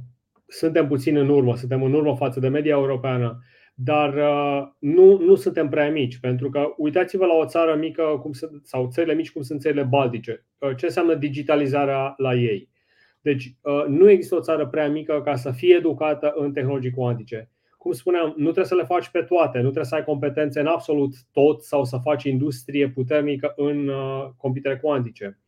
suntem 0.47 0.89
puțin 0.89 1.17
în 1.17 1.29
urmă, 1.29 1.57
suntem 1.57 1.83
în 1.83 1.93
urmă 1.93 2.17
față 2.17 2.41
de 2.41 2.49
media 2.49 2.73
europeană, 2.73 3.43
dar 3.75 4.15
uh, 4.15 4.69
nu, 4.79 5.19
nu 5.19 5.35
suntem 5.35 5.69
prea 5.69 5.91
mici, 5.91 6.19
pentru 6.19 6.51
că 6.51 6.75
uitați-vă 6.77 7.27
la 7.27 7.35
o 7.35 7.47
țară 7.47 7.75
mică 7.75 8.03
cum 8.23 8.33
sunt, 8.33 8.67
sau 8.67 8.89
țările 8.91 9.15
mici 9.15 9.33
cum 9.33 9.43
sunt 9.43 9.61
țările 9.61 9.83
baltice. 9.83 10.47
Uh, 10.59 10.77
ce 10.77 10.85
înseamnă 10.85 11.15
digitalizarea 11.15 12.15
la 12.17 12.35
ei? 12.35 12.73
Deci 13.21 13.55
nu 13.89 14.11
există 14.11 14.35
o 14.35 14.41
țară 14.41 14.67
prea 14.67 14.89
mică 14.89 15.23
ca 15.25 15.37
să 15.37 15.51
fie 15.51 15.75
educată 15.75 16.33
în 16.37 16.53
tehnologii 16.53 16.91
cuantice. 16.91 17.51
Cum 17.79 17.93
spuneam, 17.93 18.35
nu 18.37 18.43
trebuie 18.45 18.65
să 18.65 18.75
le 18.75 18.83
faci 18.83 19.09
pe 19.09 19.23
toate, 19.23 19.57
nu 19.57 19.63
trebuie 19.63 19.85
să 19.85 19.95
ai 19.95 20.05
competențe 20.05 20.61
în 20.61 20.67
absolut 20.67 21.15
tot 21.33 21.63
sau 21.63 21.85
să 21.85 21.99
faci 22.03 22.25
industrie 22.25 22.89
puternică 22.89 23.53
în 23.57 23.91
computere 24.37 24.77
cuantice 24.77 25.39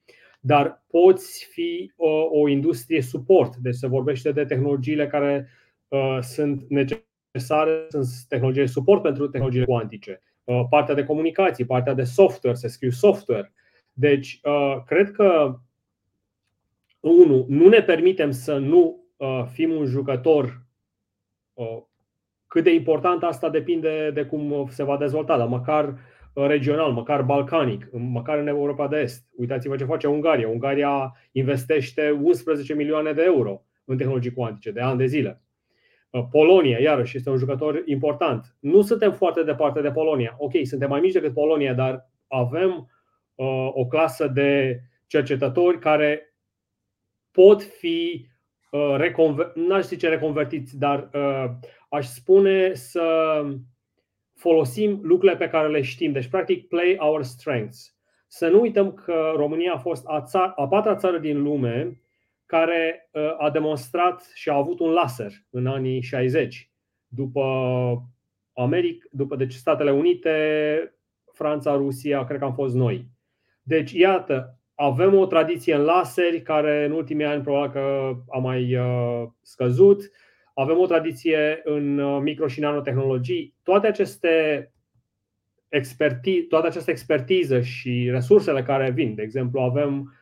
dar 0.46 0.84
poți 0.86 1.48
fi 1.50 1.92
o, 1.96 2.08
o 2.40 2.48
industrie 2.48 3.02
suport. 3.02 3.56
Deci 3.56 3.74
se 3.74 3.86
vorbește 3.86 4.32
de 4.32 4.44
tehnologiile 4.44 5.06
care 5.06 5.48
uh, 5.88 6.18
sunt 6.20 6.64
necesare, 6.68 7.86
sunt 7.88 8.06
tehnologii 8.28 8.62
de 8.62 8.68
suport 8.68 9.02
pentru 9.02 9.28
tehnologiile 9.28 9.66
cuantice. 9.66 10.22
Uh, 10.44 10.64
partea 10.70 10.94
de 10.94 11.04
comunicații, 11.04 11.64
partea 11.64 11.94
de 11.94 12.04
software, 12.04 12.56
să 12.56 12.68
scriu 12.68 12.90
software. 12.90 13.52
Deci, 13.92 14.40
uh, 14.42 14.82
cred 14.86 15.10
că, 15.10 15.58
unu, 17.00 17.44
nu 17.48 17.68
ne 17.68 17.82
permitem 17.82 18.30
să 18.30 18.58
nu 18.58 19.04
uh, 19.16 19.44
fim 19.52 19.70
un 19.70 19.84
jucător. 19.84 20.62
Uh, 21.52 21.82
cât 22.46 22.64
de 22.64 22.74
important 22.74 23.22
asta 23.22 23.50
depinde 23.50 24.10
de 24.10 24.24
cum 24.24 24.68
se 24.70 24.82
va 24.82 24.96
dezvolta, 24.96 25.36
dar 25.38 25.46
măcar 25.46 25.98
regional, 26.36 26.92
măcar 26.92 27.22
balcanic, 27.22 27.88
măcar 27.92 28.38
în 28.38 28.46
Europa 28.46 28.88
de 28.88 28.96
Est. 28.96 29.24
Uitați-vă 29.36 29.76
ce 29.76 29.84
face 29.84 30.06
Ungaria. 30.06 30.48
Ungaria 30.48 31.16
investește 31.32 32.10
11 32.10 32.74
milioane 32.74 33.12
de 33.12 33.22
euro 33.24 33.62
în 33.84 33.96
tehnologii 33.96 34.32
cuantice 34.32 34.70
de 34.70 34.80
ani 34.80 34.98
de 34.98 35.06
zile. 35.06 35.42
Uh, 36.10 36.24
Polonia, 36.30 36.78
iarăși, 36.78 37.16
este 37.16 37.30
un 37.30 37.36
jucător 37.36 37.82
important. 37.84 38.56
Nu 38.60 38.82
suntem 38.82 39.12
foarte 39.12 39.42
departe 39.42 39.80
de 39.80 39.90
Polonia. 39.90 40.34
Ok, 40.38 40.52
suntem 40.62 40.88
mai 40.88 41.00
mici 41.00 41.12
decât 41.12 41.32
Polonia, 41.32 41.74
dar 41.74 42.10
avem 42.28 42.90
uh, 43.34 43.70
o 43.72 43.86
clasă 43.86 44.26
de 44.26 44.80
cercetători 45.06 45.78
care 45.78 46.34
pot 47.30 47.62
fi 47.62 48.26
uh, 48.70 48.96
reconver- 48.98 49.52
n-aș 49.54 49.84
zice 49.84 50.08
reconvertiți, 50.08 50.78
dar 50.78 51.10
uh, 51.12 51.50
aș 51.88 52.06
spune 52.06 52.74
să 52.74 53.02
folosim 54.36 54.98
lucrurile 55.02 55.38
pe 55.38 55.48
care 55.48 55.68
le 55.68 55.82
știm. 55.82 56.12
Deci, 56.12 56.28
practic, 56.28 56.68
play 56.68 56.96
our 56.98 57.22
strengths. 57.22 57.96
Să 58.26 58.48
nu 58.48 58.60
uităm 58.60 58.92
că 58.92 59.32
România 59.36 59.72
a 59.72 59.78
fost 59.78 60.06
a, 60.06 60.22
ța- 60.22 60.52
a 60.56 60.68
patra 60.68 60.94
țară 60.94 61.18
din 61.18 61.42
lume 61.42 62.00
care 62.46 63.10
uh, 63.12 63.34
a 63.38 63.50
demonstrat 63.50 64.30
și 64.34 64.48
a 64.48 64.54
avut 64.54 64.80
un 64.80 64.90
laser 64.90 65.32
în 65.50 65.66
anii 65.66 66.00
60. 66.00 66.70
După 67.06 67.42
America, 68.52 69.06
după 69.10 69.36
deci 69.36 69.52
Statele 69.52 69.90
Unite, 69.90 70.34
Franța, 71.32 71.74
Rusia, 71.74 72.24
cred 72.24 72.38
că 72.38 72.44
am 72.44 72.54
fost 72.54 72.74
noi. 72.74 73.06
Deci, 73.62 73.92
iată, 73.92 74.60
avem 74.74 75.14
o 75.14 75.26
tradiție 75.26 75.74
în 75.74 75.82
laseri 75.82 76.42
care 76.42 76.84
în 76.84 76.92
ultimii 76.92 77.24
ani 77.24 77.42
probabil 77.42 77.70
că 77.70 78.14
a 78.28 78.38
mai 78.38 78.76
uh, 78.76 79.28
scăzut. 79.42 80.10
Avem 80.58 80.78
o 80.78 80.86
tradiție 80.86 81.60
în 81.64 81.98
uh, 81.98 82.20
micro 82.22 82.46
și 82.46 82.60
nanotehnologii. 82.60 83.54
Toate 83.62 83.86
aceste 83.86 84.70
experti, 85.68 86.42
toată 86.42 86.66
această 86.66 86.90
expertiză 86.90 87.60
și 87.60 88.08
resursele 88.10 88.62
care 88.62 88.90
vin, 88.90 89.14
de 89.14 89.22
exemplu, 89.22 89.60
avem 89.60 90.14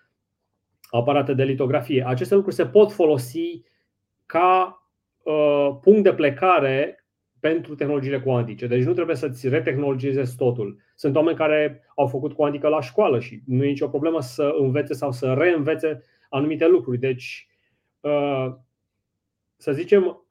aparate 0.91 1.35
de 1.35 1.45
litografie, 1.45 2.05
aceste 2.07 2.35
lucruri 2.35 2.57
se 2.57 2.67
pot 2.67 2.93
folosi 2.93 3.63
ca 4.27 4.83
uh, 5.23 5.77
punct 5.81 6.03
de 6.03 6.15
plecare 6.15 7.05
pentru 7.41 7.75
tehnologiile 7.75 8.21
cuantice. 8.21 8.67
Deci 8.67 8.85
nu 8.85 8.93
trebuie 8.93 9.17
să-ți 9.17 9.49
retehnologizezi 9.49 10.37
totul. 10.37 10.79
Sunt 10.95 11.17
oameni 11.17 11.37
care 11.37 11.85
au 11.97 12.07
făcut 12.07 12.33
cuantică 12.33 12.69
la 12.69 12.81
școală 12.81 13.21
și 13.21 13.43
nu 13.47 13.65
e 13.65 13.69
nicio 13.69 13.89
problemă 13.89 14.21
să 14.21 14.55
învețe 14.59 14.95
sau 14.95 15.13
să 15.13 15.33
reînvețe 15.33 16.03
anumite 16.29 16.67
lucruri. 16.69 16.99
Deci, 16.99 17.49
uh, 18.01 18.55
să 19.57 19.73
zicem, 19.73 20.05
uh, 20.07 20.24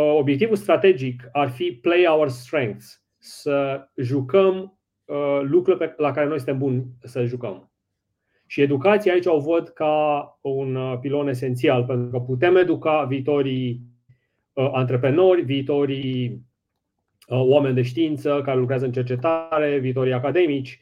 obiectivul 0.00 0.56
strategic 0.56 1.28
ar 1.32 1.50
fi 1.50 1.72
play 1.72 2.06
our 2.06 2.28
strengths, 2.28 3.02
să 3.18 3.88
jucăm 3.96 4.78
uh, 5.04 5.40
lucrurile 5.42 5.94
la 5.96 6.10
care 6.10 6.26
noi 6.26 6.36
suntem 6.36 6.58
buni 6.58 6.86
să 7.02 7.24
jucăm. 7.24 7.72
Și 8.46 8.60
educația 8.60 9.12
aici 9.12 9.26
o 9.26 9.40
văd 9.40 9.68
ca 9.68 10.38
un 10.40 10.98
pilon 11.00 11.28
esențial, 11.28 11.84
pentru 11.84 12.10
că 12.10 12.18
putem 12.18 12.56
educa 12.56 13.04
viitorii 13.04 13.80
antreprenori, 14.52 15.42
viitorii 15.42 16.46
oameni 17.28 17.74
de 17.74 17.82
știință 17.82 18.40
care 18.44 18.58
lucrează 18.58 18.84
în 18.84 18.92
cercetare, 18.92 19.78
viitorii 19.78 20.12
academici 20.12 20.80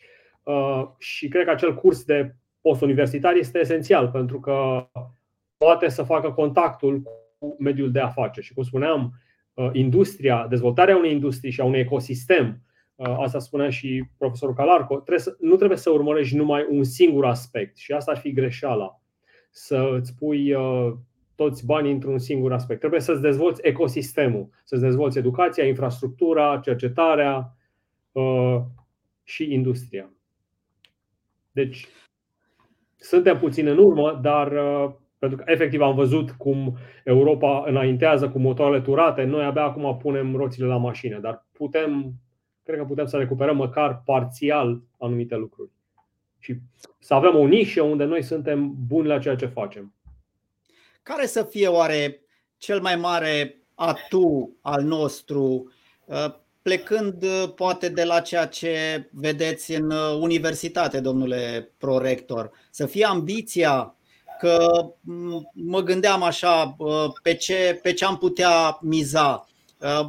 și 0.98 1.29
cred 1.29 1.44
că 1.44 1.51
acel 1.51 1.75
curs 1.75 2.05
de 2.05 2.35
post-universitar 2.61 3.35
este 3.35 3.59
esențial 3.59 4.09
pentru 4.09 4.40
că 4.40 4.87
poate 5.57 5.88
să 5.88 6.03
facă 6.03 6.33
contactul 6.33 7.01
cu 7.01 7.11
mediul 7.59 7.90
de 7.90 8.00
afaceri. 8.00 8.46
Și 8.46 8.55
cum 8.55 8.62
spuneam, 8.62 9.12
uh, 9.55 9.70
industria, 9.72 10.46
dezvoltarea 10.48 10.96
unei 10.96 11.12
industrii 11.12 11.50
și 11.50 11.61
a 11.61 11.64
unui 11.64 11.78
ecosistem, 11.78 12.62
uh, 12.94 13.14
asta 13.18 13.38
spunea 13.38 13.70
și 13.70 14.05
profesorul 14.18 14.55
Calarco, 14.55 14.94
trebuie 14.94 15.18
să, 15.18 15.37
nu 15.40 15.57
trebuie 15.57 15.78
să 15.78 15.90
urmărești 15.90 16.37
numai 16.37 16.66
un 16.70 16.85
singur 16.85 17.24
aspect 17.24 17.76
și 17.76 17.92
asta 17.92 18.11
ar 18.11 18.18
fi 18.18 18.33
greșeala. 18.33 19.00
Să 19.50 19.90
îți 19.98 20.14
pui 20.14 20.55
uh, 20.55 20.92
toți 21.35 21.66
banii 21.66 21.92
într-un 21.92 22.18
singur 22.18 22.52
aspect. 22.52 22.78
Trebuie 22.78 23.00
să-ți 23.00 23.20
dezvolți 23.20 23.61
ecosistemul, 23.64 24.48
să-ți 24.64 24.83
dezvolți 24.83 25.18
educația, 25.18 25.66
infrastructura, 25.66 26.61
cercetarea 26.64 27.57
și 29.22 29.52
industria. 29.52 30.11
Deci, 31.52 31.87
suntem 32.96 33.38
puțin 33.38 33.66
în 33.66 33.78
urmă, 33.78 34.18
dar 34.22 34.52
pentru 35.22 35.44
că 35.44 35.50
efectiv 35.52 35.80
am 35.80 35.94
văzut 35.94 36.30
cum 36.30 36.76
Europa 37.04 37.64
înaintează 37.66 38.28
cu 38.28 38.38
motoarele 38.38 38.80
turate, 38.80 39.22
noi 39.22 39.44
abia 39.44 39.62
acum 39.62 39.96
punem 39.96 40.37
roțile 40.37 40.66
la 40.66 40.76
mașină, 40.76 41.18
dar 41.18 41.46
putem, 41.52 42.12
cred 42.62 42.78
că 42.78 42.85
putem 42.85 43.06
să 43.06 43.16
recuperăm 43.16 43.56
măcar 43.56 44.02
parțial 44.04 44.80
anumite 44.98 45.37
lucruri. 45.37 45.70
Și 46.38 46.56
să 46.98 47.14
avem 47.14 47.37
o 47.37 47.46
nișă 47.46 47.82
unde 47.82 48.04
noi 48.04 48.22
suntem 48.22 48.74
buni 48.87 49.06
la 49.06 49.18
ceea 49.18 49.37
ce 49.37 49.46
facem. 49.46 49.94
Care 51.02 51.26
să 51.26 51.42
fie 51.42 51.66
oare 51.66 52.20
cel 52.56 52.80
mai 52.80 52.96
mare 52.96 53.62
atu 53.74 54.56
al 54.61 54.82
nostru, 54.82 55.72
uh, 56.04 56.35
plecând 56.62 57.22
uh, 57.22 57.52
poate 57.54 57.88
de 57.88 58.04
la 58.04 58.20
ceea 58.20 58.46
ce 58.46 59.08
vedeți 59.12 59.74
în 59.74 59.90
uh, 59.90 60.18
universitate, 60.20 61.00
domnule 61.00 61.72
prorector, 61.78 62.50
să 62.70 62.87
fie 62.87 63.04
ambiția 63.04 63.96
că 64.42 64.87
mă 65.52 65.81
gândeam 65.81 66.22
așa 66.22 66.76
pe 67.22 67.35
ce, 67.35 67.78
pe 67.83 67.92
ce 67.92 68.05
am 68.05 68.18
putea 68.18 68.78
miza. 68.81 69.46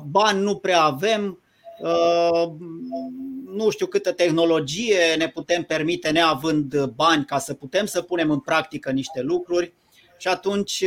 Bani 0.10 0.42
nu 0.42 0.56
prea 0.56 0.82
avem, 0.82 1.40
nu 3.46 3.70
știu 3.70 3.86
câtă 3.86 4.12
tehnologie 4.12 5.16
ne 5.18 5.28
putem 5.28 5.64
permite 5.64 6.10
neavând 6.10 6.86
bani 6.86 7.26
ca 7.26 7.40
să 7.40 7.54
putem 7.54 7.86
să 7.86 8.02
punem 8.02 8.32
în 8.32 8.40
practică 8.40 8.92
niște 8.92 9.22
lucruri 9.22 9.74
și 10.18 10.28
atunci 10.28 10.84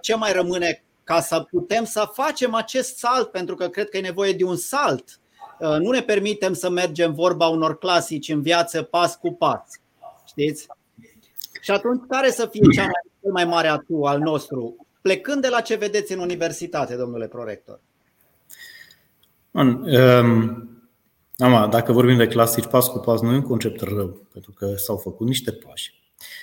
ce 0.00 0.14
mai 0.14 0.32
rămâne 0.32 0.84
ca 1.04 1.20
să 1.20 1.40
putem 1.40 1.84
să 1.84 2.10
facem 2.12 2.54
acest 2.54 2.96
salt, 2.96 3.30
pentru 3.30 3.54
că 3.54 3.68
cred 3.68 3.88
că 3.88 3.96
e 3.96 4.00
nevoie 4.00 4.32
de 4.32 4.44
un 4.44 4.56
salt. 4.56 5.20
Nu 5.58 5.90
ne 5.90 6.00
permitem 6.00 6.52
să 6.52 6.70
mergem 6.70 7.14
vorba 7.14 7.46
unor 7.46 7.78
clasici 7.78 8.28
în 8.28 8.42
viață 8.42 8.82
pas 8.82 9.16
cu 9.16 9.32
pas. 9.32 9.62
Știți? 10.26 10.66
Și 11.60 11.70
atunci, 11.70 12.02
care 12.08 12.30
să 12.30 12.48
fie 12.50 12.68
cea 12.74 12.82
mai, 12.82 13.02
cel 13.20 13.32
mai 13.32 13.44
mare 13.44 13.68
atu 13.68 14.02
al 14.02 14.18
nostru, 14.18 14.86
plecând 15.00 15.42
de 15.42 15.48
la 15.48 15.60
ce 15.60 15.74
vedeți 15.74 16.12
în 16.12 16.18
universitate, 16.18 16.96
domnule 16.96 17.26
prorector? 17.26 17.80
Bun, 19.50 19.68
um, 19.68 20.68
ama, 21.38 21.66
dacă 21.68 21.92
vorbim 21.92 22.16
de 22.16 22.26
clasici 22.26 22.66
pas 22.66 22.88
cu 22.88 22.98
pas, 22.98 23.20
nu 23.20 23.32
e 23.32 23.34
un 23.34 23.42
concept 23.42 23.80
rău, 23.80 24.26
pentru 24.32 24.52
că 24.52 24.74
s-au 24.76 24.96
făcut 24.96 25.26
niște 25.26 25.52
pași. 25.52 25.98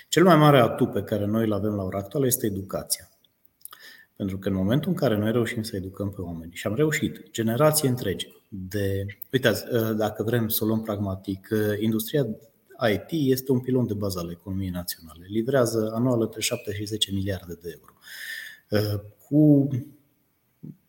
Cel 0.09 0.23
mai 0.23 0.35
mare 0.35 0.59
atu 0.59 0.85
pe 0.85 1.01
care 1.01 1.25
noi 1.25 1.45
îl 1.45 1.53
avem 1.53 1.75
la 1.75 1.83
ora 1.83 1.97
actuală 1.97 2.25
este 2.25 2.45
educația. 2.45 3.09
Pentru 4.15 4.37
că 4.37 4.47
în 4.47 4.55
momentul 4.55 4.89
în 4.89 4.95
care 4.95 5.17
noi 5.17 5.31
reușim 5.31 5.63
să 5.63 5.75
educăm 5.75 6.11
pe 6.11 6.21
oameni 6.21 6.51
și 6.53 6.67
am 6.67 6.75
reușit 6.75 7.31
generații 7.31 7.87
întregi 7.87 8.27
de. 8.49 9.05
Uitați, 9.31 9.63
dacă 9.95 10.23
vrem 10.23 10.47
să 10.47 10.63
o 10.63 10.67
luăm 10.67 10.81
pragmatic, 10.81 11.47
industria 11.79 12.27
IT 12.91 13.31
este 13.31 13.51
un 13.51 13.59
pilon 13.59 13.87
de 13.87 13.93
bază 13.93 14.19
al 14.19 14.31
economiei 14.31 14.69
naționale. 14.69 15.25
Livrează 15.27 15.91
anual 15.95 16.21
între 16.21 16.41
7 16.41 16.73
și 16.73 16.85
10 16.85 17.11
miliarde 17.11 17.57
de 17.61 17.79
euro. 17.79 17.93
Uh, 18.69 18.99
cu 19.29 19.67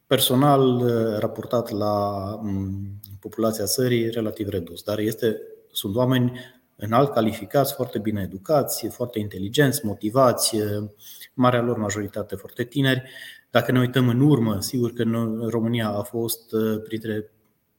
personal 0.06 0.76
uh, 0.76 1.18
raportat 1.18 1.70
la 1.70 2.24
mm, 2.42 3.00
populația 3.20 3.64
țării 3.64 4.10
relativ 4.10 4.48
redus, 4.48 4.82
dar 4.82 4.98
este, 4.98 5.36
sunt 5.72 5.94
oameni 5.94 6.32
înalt 6.76 7.12
calificați, 7.12 7.74
foarte 7.74 7.98
bine 7.98 8.22
educați, 8.22 8.88
foarte 8.88 9.18
inteligenți, 9.18 9.86
motivați, 9.86 10.56
uh, 10.56 10.88
marea 11.34 11.62
lor 11.62 11.76
majoritate 11.76 12.34
foarte 12.36 12.64
tineri. 12.64 13.02
Dacă 13.50 13.72
ne 13.72 13.78
uităm 13.78 14.08
în 14.08 14.20
urmă, 14.20 14.60
sigur 14.60 14.92
că 14.92 15.02
România 15.48 15.88
a 15.88 16.02
fost 16.02 16.54
printre 16.84 17.32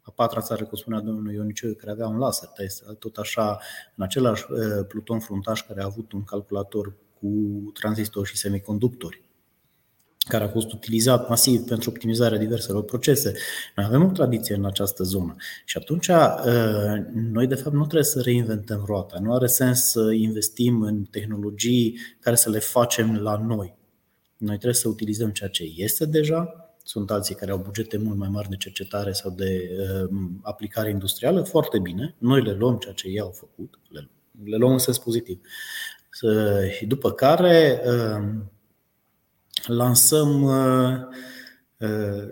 a 0.09 0.11
patra 0.15 0.41
țară, 0.41 0.65
cum 0.65 0.77
spunea 0.77 0.99
domnul 0.99 1.33
Ioniciu, 1.33 1.73
care 1.73 1.91
avea 1.91 2.07
un 2.07 2.17
laser 2.17 2.49
test, 2.49 2.83
tot 2.99 3.17
așa, 3.17 3.59
în 3.95 4.03
același 4.03 4.45
uh, 4.49 4.85
pluton 4.87 5.19
fruntaș 5.19 5.61
care 5.61 5.81
a 5.81 5.85
avut 5.85 6.11
un 6.11 6.23
calculator 6.23 6.93
cu 7.19 7.27
tranzistori 7.73 8.29
și 8.29 8.37
semiconductori 8.37 9.21
care 10.27 10.43
a 10.43 10.47
fost 10.47 10.71
utilizat 10.71 11.29
masiv 11.29 11.61
pentru 11.61 11.89
optimizarea 11.89 12.37
diverselor 12.37 12.83
procese. 12.83 13.33
Noi 13.75 13.85
avem 13.85 14.05
o 14.05 14.11
tradiție 14.11 14.55
în 14.55 14.65
această 14.65 15.03
zonă 15.03 15.35
și 15.65 15.77
atunci 15.77 16.07
uh, 16.07 17.05
noi 17.13 17.47
de 17.47 17.55
fapt 17.55 17.75
nu 17.75 17.81
trebuie 17.81 18.03
să 18.03 18.21
reinventăm 18.21 18.83
roata. 18.85 19.19
Nu 19.21 19.33
are 19.33 19.47
sens 19.47 19.89
să 19.89 20.11
investim 20.11 20.81
în 20.81 21.03
tehnologii 21.03 21.99
care 22.19 22.35
să 22.35 22.49
le 22.49 22.59
facem 22.59 23.17
la 23.17 23.37
noi. 23.37 23.77
Noi 24.37 24.55
trebuie 24.55 24.73
să 24.73 24.87
utilizăm 24.87 25.29
ceea 25.29 25.49
ce 25.49 25.63
este 25.75 26.05
deja, 26.05 26.68
sunt 26.83 27.11
alții 27.11 27.35
care 27.35 27.51
au 27.51 27.57
bugete 27.57 27.97
mult 27.97 28.17
mai 28.17 28.29
mari 28.29 28.49
de 28.49 28.55
cercetare 28.55 29.11
sau 29.11 29.31
de 29.31 29.69
uh, 29.79 30.09
aplicare 30.41 30.89
industrială, 30.89 31.41
foarte 31.41 31.79
bine. 31.79 32.15
Noi 32.17 32.41
le 32.41 32.53
luăm 32.53 32.77
ceea 32.77 32.93
ce 32.93 33.07
ei 33.07 33.19
au 33.19 33.31
făcut, 33.31 33.79
le, 33.89 34.09
le 34.43 34.57
luăm 34.57 34.71
în 34.71 34.77
sens 34.77 34.97
pozitiv. 34.97 35.41
Și 36.77 36.85
după 36.85 37.11
care 37.11 37.81
uh, 37.85 38.29
lansăm, 39.65 40.43
uh, 40.43 40.97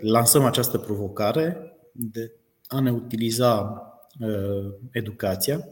lansăm 0.00 0.44
această 0.44 0.78
provocare 0.78 1.76
de 1.92 2.32
a 2.66 2.80
ne 2.80 2.92
utiliza 2.92 3.82
educația, 4.90 5.68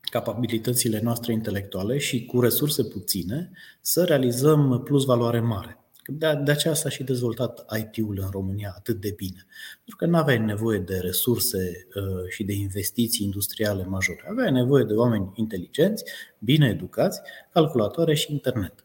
capabilitățile 0.00 1.00
noastre 1.00 1.32
intelectuale 1.32 1.98
și 1.98 2.24
cu 2.24 2.40
resurse 2.40 2.84
puține 2.84 3.50
să 3.80 4.04
realizăm 4.04 4.80
plus 4.84 5.04
valoare 5.04 5.40
mare. 5.40 5.85
De, 6.06 6.40
de 6.44 6.50
aceea 6.50 6.74
s-a 6.74 6.88
și 6.88 7.02
dezvoltat 7.02 7.64
IT-ul 7.78 8.18
în 8.22 8.28
România 8.30 8.74
atât 8.76 9.00
de 9.00 9.12
bine. 9.16 9.46
Pentru 9.74 9.96
că 9.96 10.06
nu 10.06 10.16
aveai 10.16 10.38
nevoie 10.38 10.78
de 10.78 10.98
resurse 10.98 11.86
uh, 11.94 12.28
și 12.28 12.44
de 12.44 12.52
investiții 12.52 13.24
industriale 13.24 13.84
majore. 13.84 14.26
Aveai 14.30 14.52
nevoie 14.52 14.84
de 14.84 14.92
oameni 14.92 15.32
inteligenți, 15.34 16.04
bine 16.38 16.68
educați, 16.68 17.20
calculatoare 17.52 18.14
și 18.14 18.32
internet. 18.32 18.84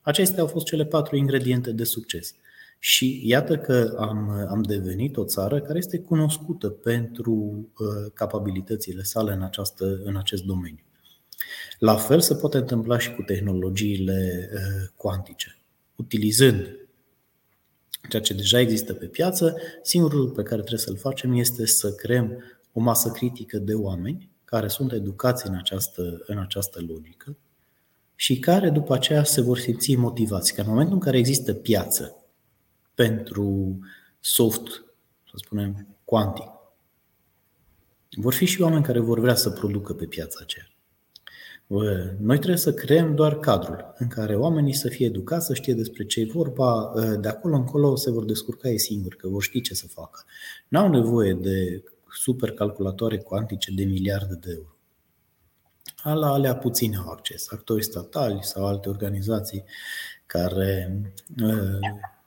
Acestea 0.00 0.40
au 0.40 0.46
fost 0.46 0.66
cele 0.66 0.84
patru 0.84 1.16
ingrediente 1.16 1.72
de 1.72 1.84
succes. 1.84 2.34
Și 2.78 3.22
iată 3.24 3.56
că 3.56 3.96
am, 3.98 4.30
am 4.30 4.62
devenit 4.62 5.16
o 5.16 5.24
țară 5.24 5.60
care 5.60 5.78
este 5.78 5.98
cunoscută 5.98 6.68
pentru 6.68 7.32
uh, 7.32 8.12
capabilitățile 8.14 9.02
sale 9.02 9.32
în, 9.32 9.42
această, 9.42 10.00
în 10.04 10.16
acest 10.16 10.42
domeniu. 10.42 10.84
La 11.78 11.94
fel 11.94 12.20
se 12.20 12.34
poate 12.34 12.56
întâmpla 12.56 12.98
și 12.98 13.14
cu 13.14 13.22
tehnologiile 13.22 14.50
uh, 14.52 14.88
cuantice 14.96 15.58
utilizând 15.98 16.88
ceea 18.08 18.22
ce 18.22 18.34
deja 18.34 18.60
există 18.60 18.94
pe 18.94 19.06
piață, 19.06 19.56
singurul 19.82 20.18
lucru 20.18 20.34
pe 20.34 20.42
care 20.42 20.60
trebuie 20.60 20.80
să-l 20.80 20.96
facem 20.96 21.32
este 21.32 21.66
să 21.66 21.94
creăm 21.94 22.42
o 22.72 22.80
masă 22.80 23.10
critică 23.10 23.58
de 23.58 23.74
oameni 23.74 24.30
care 24.44 24.68
sunt 24.68 24.92
educați 24.92 25.46
în 25.46 25.54
această, 25.54 26.22
în 26.26 26.38
această 26.38 26.80
logică 26.88 27.36
și 28.14 28.38
care 28.38 28.70
după 28.70 28.94
aceea 28.94 29.24
se 29.24 29.40
vor 29.40 29.58
simți 29.58 29.94
motivați. 29.94 30.54
Că 30.54 30.60
în 30.60 30.68
momentul 30.68 30.94
în 30.94 31.00
care 31.00 31.18
există 31.18 31.54
piață 31.54 32.24
pentru 32.94 33.78
soft, 34.20 34.84
să 35.30 35.34
spunem, 35.34 35.96
cuantic. 36.04 36.46
Vor 38.10 38.34
fi 38.34 38.44
și 38.44 38.60
oameni 38.60 38.84
care 38.84 38.98
vor 38.98 39.20
vrea 39.20 39.34
să 39.34 39.50
producă 39.50 39.94
pe 39.94 40.06
piața 40.06 40.38
aceea. 40.42 40.66
Noi 42.18 42.36
trebuie 42.36 42.56
să 42.56 42.74
creăm 42.74 43.14
doar 43.14 43.38
cadrul 43.38 43.94
în 43.98 44.08
care 44.08 44.36
oamenii 44.36 44.72
să 44.72 44.88
fie 44.88 45.06
educați, 45.06 45.46
să 45.46 45.54
știe 45.54 45.74
despre 45.74 46.04
ce 46.04 46.20
e 46.20 46.30
vorba, 46.32 46.92
de 47.20 47.28
acolo 47.28 47.56
încolo 47.56 47.96
se 47.96 48.10
vor 48.10 48.24
descurca 48.24 48.68
ei 48.68 48.78
singuri, 48.78 49.16
că 49.16 49.28
vor 49.28 49.42
ști 49.42 49.60
ce 49.60 49.74
să 49.74 49.86
facă. 49.86 50.24
N-au 50.68 50.88
nevoie 50.88 51.32
de 51.32 51.82
supercalculatoare 52.10 53.18
cuantice 53.18 53.72
de 53.74 53.84
miliarde 53.84 54.38
de 54.40 54.50
euro. 54.54 54.72
La 56.20 56.32
alea 56.32 56.56
puțini 56.56 56.96
au 56.96 57.10
acces, 57.10 57.46
actori 57.50 57.84
statali 57.84 58.38
sau 58.42 58.66
alte 58.66 58.88
organizații 58.88 59.64
care 60.26 61.02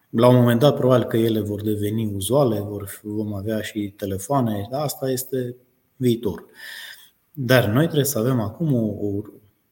la 0.10 0.28
un 0.28 0.36
moment 0.36 0.60
dat 0.60 0.76
probabil 0.76 1.08
că 1.08 1.18
ele 1.18 1.40
vor 1.40 1.62
deveni 1.62 2.06
uzuale, 2.06 2.60
vor, 2.60 3.00
vom 3.04 3.34
avea 3.34 3.62
și 3.62 3.94
telefoane, 3.98 4.68
asta 4.72 5.10
este 5.10 5.56
viitor. 5.96 6.46
Dar 7.34 7.66
noi 7.68 7.84
trebuie 7.84 8.06
să 8.06 8.20
avem 8.20 8.40
acum 8.40 8.74
o, 8.74 9.08
o, 9.08 9.22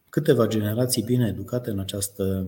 câteva 0.10 0.48
generații 0.48 1.04
bine 1.04 1.28
educate 1.28 1.70
în 1.70 1.80
această 1.80 2.48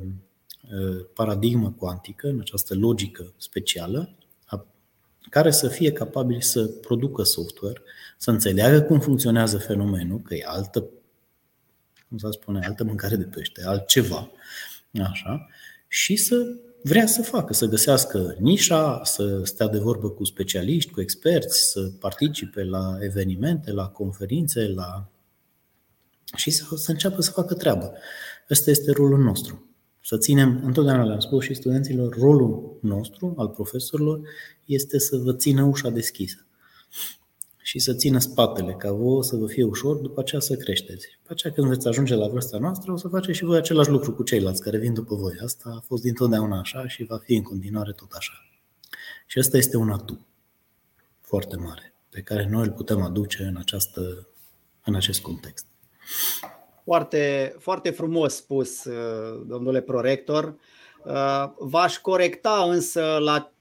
paradigmă 1.13 1.71
cuantică, 1.71 2.27
în 2.27 2.39
această 2.39 2.75
logică 2.75 3.33
specială, 3.37 4.15
care 5.29 5.51
să 5.51 5.67
fie 5.67 5.91
capabili 5.91 6.41
să 6.41 6.65
producă 6.65 7.23
software, 7.23 7.81
să 8.17 8.31
înțeleagă 8.31 8.81
cum 8.81 8.99
funcționează 8.99 9.57
fenomenul, 9.57 10.21
că 10.21 10.35
e 10.35 10.43
altă, 10.45 10.85
cum 12.09 12.17
să 12.17 12.29
spune, 12.31 12.65
altă 12.65 12.83
mâncare 12.83 13.15
de 13.15 13.23
pește, 13.23 13.63
altceva, 13.65 14.31
așa, 15.03 15.47
și 15.87 16.15
să 16.15 16.55
vrea 16.83 17.05
să 17.05 17.21
facă, 17.21 17.53
să 17.53 17.65
găsească 17.65 18.35
nișa, 18.39 19.01
să 19.03 19.41
stea 19.43 19.67
de 19.67 19.77
vorbă 19.77 20.09
cu 20.09 20.23
specialiști, 20.23 20.91
cu 20.91 21.01
experți, 21.01 21.71
să 21.71 21.91
participe 21.99 22.63
la 22.63 22.97
evenimente, 22.99 23.71
la 23.71 23.87
conferințe, 23.87 24.67
la... 24.67 25.09
și 26.35 26.51
să, 26.51 26.75
să 26.75 26.91
înceapă 26.91 27.21
să 27.21 27.31
facă 27.31 27.53
treabă. 27.53 27.93
Ăsta 28.49 28.69
este 28.69 28.91
rolul 28.91 29.19
nostru. 29.19 29.65
Să 30.03 30.17
ținem, 30.17 30.61
întotdeauna 30.63 31.03
le-am 31.03 31.19
spus 31.19 31.43
și 31.43 31.53
studenților, 31.53 32.17
rolul 32.19 32.77
nostru, 32.81 33.33
al 33.37 33.47
profesorilor, 33.47 34.21
este 34.65 34.99
să 34.99 35.17
vă 35.17 35.33
țină 35.33 35.63
ușa 35.63 35.89
deschisă 35.89 36.45
și 37.71 37.79
să 37.79 37.93
țină 37.93 38.19
spatele, 38.19 38.73
ca 38.73 38.91
vouă 38.91 39.23
să 39.23 39.35
vă 39.35 39.47
fie 39.47 39.63
ușor, 39.63 39.95
după 39.95 40.19
aceea 40.19 40.41
să 40.41 40.55
creșteți. 40.55 41.07
După 41.21 41.33
aceea 41.33 41.53
când 41.53 41.67
veți 41.67 41.87
ajunge 41.87 42.15
la 42.15 42.27
vârsta 42.27 42.57
noastră, 42.57 42.91
o 42.91 42.97
să 42.97 43.07
faceți 43.07 43.37
și 43.37 43.43
voi 43.43 43.57
același 43.57 43.89
lucru 43.89 44.13
cu 44.13 44.23
ceilalți 44.23 44.61
care 44.61 44.77
vin 44.77 44.93
după 44.93 45.15
voi. 45.15 45.33
Asta 45.43 45.73
a 45.77 45.83
fost 45.85 46.01
dintotdeauna 46.01 46.59
așa 46.59 46.87
și 46.87 47.03
va 47.03 47.17
fi 47.17 47.35
în 47.35 47.41
continuare 47.43 47.91
tot 47.91 48.11
așa. 48.11 48.33
Și 49.25 49.39
asta 49.39 49.57
este 49.57 49.77
un 49.77 49.89
atu 49.89 50.27
foarte 51.21 51.55
mare 51.55 51.93
pe 52.09 52.21
care 52.21 52.47
noi 52.49 52.63
îl 52.63 52.71
putem 52.71 53.01
aduce 53.01 53.43
în, 53.43 53.57
această, 53.57 54.27
în 54.85 54.95
acest 54.95 55.21
context. 55.21 55.65
Foarte, 56.83 57.55
foarte 57.59 57.89
frumos 57.89 58.35
spus, 58.35 58.83
domnule 59.47 59.81
prorector. 59.81 60.55
V-aș 61.57 61.97
corecta 61.97 62.65
însă 62.69 63.17
la 63.19 63.51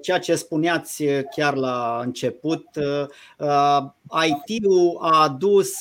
ceea 0.00 0.18
ce 0.18 0.34
spuneați 0.34 1.04
chiar 1.36 1.54
la 1.54 2.00
început, 2.04 2.66
uh, 2.76 4.26
IT-ul 4.26 4.98
a 5.00 5.22
adus 5.22 5.72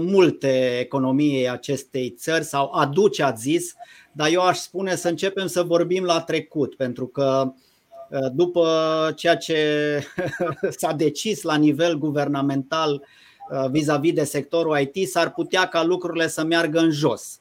multe 0.00 0.78
economiei 0.78 1.48
acestei 1.48 2.10
țări 2.10 2.44
sau 2.44 2.72
aduce, 2.72 3.22
ați 3.22 3.42
zis, 3.42 3.74
dar 4.12 4.28
eu 4.28 4.40
aș 4.40 4.56
spune 4.56 4.96
să 4.96 5.08
începem 5.08 5.46
să 5.46 5.62
vorbim 5.62 6.04
la 6.04 6.20
trecut, 6.20 6.74
pentru 6.74 7.06
că 7.06 7.52
uh, 8.10 8.30
după 8.32 8.68
ceea 9.16 9.36
ce 9.36 9.58
s-a 10.78 10.92
decis 10.92 11.42
la 11.42 11.56
nivel 11.56 11.98
guvernamental 11.98 13.02
vis-a-vis 13.70 14.12
de 14.12 14.24
sectorul 14.24 14.78
IT, 14.78 15.08
s-ar 15.08 15.32
putea 15.32 15.66
ca 15.66 15.84
lucrurile 15.84 16.28
să 16.28 16.44
meargă 16.44 16.78
în 16.78 16.90
jos. 16.90 17.40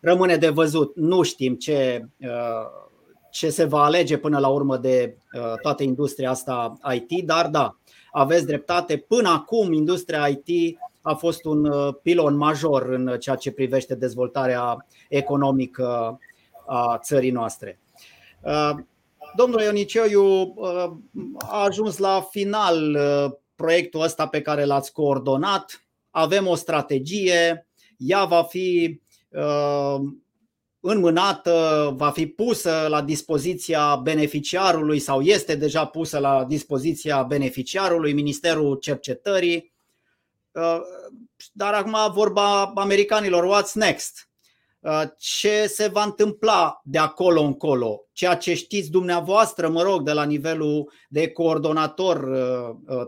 Rămâne 0.00 0.36
de 0.36 0.48
văzut, 0.48 0.96
nu 0.96 1.22
știm 1.22 1.54
ce 1.54 2.06
ce 3.30 3.50
se 3.50 3.64
va 3.64 3.82
alege 3.82 4.16
până 4.16 4.38
la 4.38 4.48
urmă 4.48 4.76
de 4.76 5.16
uh, 5.32 5.54
toată 5.62 5.82
industria 5.82 6.30
asta 6.30 6.78
IT, 6.94 7.26
dar 7.26 7.48
da, 7.48 7.76
aveți 8.12 8.46
dreptate. 8.46 8.96
Până 8.96 9.28
acum, 9.28 9.72
industria 9.72 10.26
IT 10.26 10.78
a 11.02 11.14
fost 11.14 11.44
un 11.44 11.64
uh, 11.64 11.94
pilon 12.02 12.36
major 12.36 12.88
în 12.88 13.16
ceea 13.18 13.36
ce 13.36 13.52
privește 13.52 13.94
dezvoltarea 13.94 14.86
economică 15.08 16.18
a 16.66 16.98
țării 17.02 17.30
noastre. 17.30 17.80
Uh, 18.42 18.70
domnul 19.36 19.60
Ionicioiu 19.60 20.54
a 21.38 21.64
ajuns 21.64 21.98
la 21.98 22.26
final 22.30 22.98
proiectul 23.54 24.02
ăsta 24.02 24.26
pe 24.26 24.42
care 24.42 24.64
l-ați 24.64 24.92
coordonat. 24.92 25.84
Avem 26.10 26.46
o 26.46 26.54
strategie, 26.54 27.66
ea 27.96 28.24
va 28.24 28.42
fi 28.42 29.00
înmânată, 30.80 31.92
va 31.96 32.10
fi 32.10 32.26
pusă 32.26 32.86
la 32.88 33.02
dispoziția 33.02 33.96
beneficiarului 33.96 34.98
sau 34.98 35.20
este 35.20 35.54
deja 35.54 35.84
pusă 35.84 36.18
la 36.18 36.44
dispoziția 36.44 37.22
beneficiarului, 37.22 38.12
Ministerul 38.12 38.76
Cercetării. 38.76 39.72
Uh, 40.52 40.80
dar 41.52 41.74
acum 41.74 42.12
vorba 42.12 42.64
americanilor, 42.64 43.62
what's 43.62 43.72
next? 43.72 44.28
Uh, 44.80 45.02
ce 45.18 45.66
se 45.66 45.86
va 45.86 46.02
întâmpla 46.02 46.80
de 46.84 46.98
acolo 46.98 47.40
încolo? 47.40 48.04
Ceea 48.12 48.34
ce 48.34 48.54
știți 48.54 48.90
dumneavoastră, 48.90 49.68
mă 49.68 49.82
rog, 49.82 50.02
de 50.02 50.12
la 50.12 50.24
nivelul 50.24 50.92
de 51.08 51.30
coordonator 51.30 52.22
uh, 52.86 53.06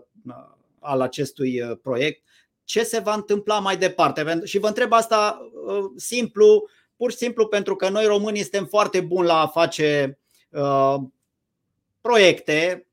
al 0.78 1.00
acestui 1.00 1.78
proiect, 1.82 2.22
ce 2.64 2.82
se 2.82 2.98
va 2.98 3.14
întâmpla 3.14 3.58
mai 3.58 3.76
departe? 3.76 4.40
Și 4.44 4.58
vă 4.58 4.66
întreb 4.66 4.92
asta 4.92 5.48
simplu, 5.96 6.68
pur 7.02 7.10
și 7.10 7.16
simplu 7.16 7.46
pentru 7.46 7.76
că 7.76 7.88
noi 7.88 8.04
românii 8.04 8.40
suntem 8.40 8.64
foarte 8.64 9.00
buni 9.00 9.26
la 9.26 9.40
a 9.40 9.46
face 9.46 10.18
uh, 10.50 10.96
proiecte 12.00 12.86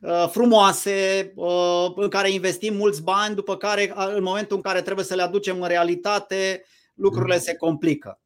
uh, 0.00 0.26
frumoase 0.30 1.32
uh, 1.34 1.92
în 1.96 2.08
care 2.08 2.30
investim 2.30 2.74
mulți 2.74 3.02
bani, 3.02 3.34
după 3.34 3.56
care 3.56 3.92
în 4.14 4.22
momentul 4.22 4.56
în 4.56 4.62
care 4.62 4.80
trebuie 4.82 5.04
să 5.04 5.14
le 5.14 5.22
aducem 5.22 5.60
în 5.60 5.68
realitate, 5.68 6.64
lucrurile 6.94 7.36
se 7.36 7.56
complică. 7.56 8.20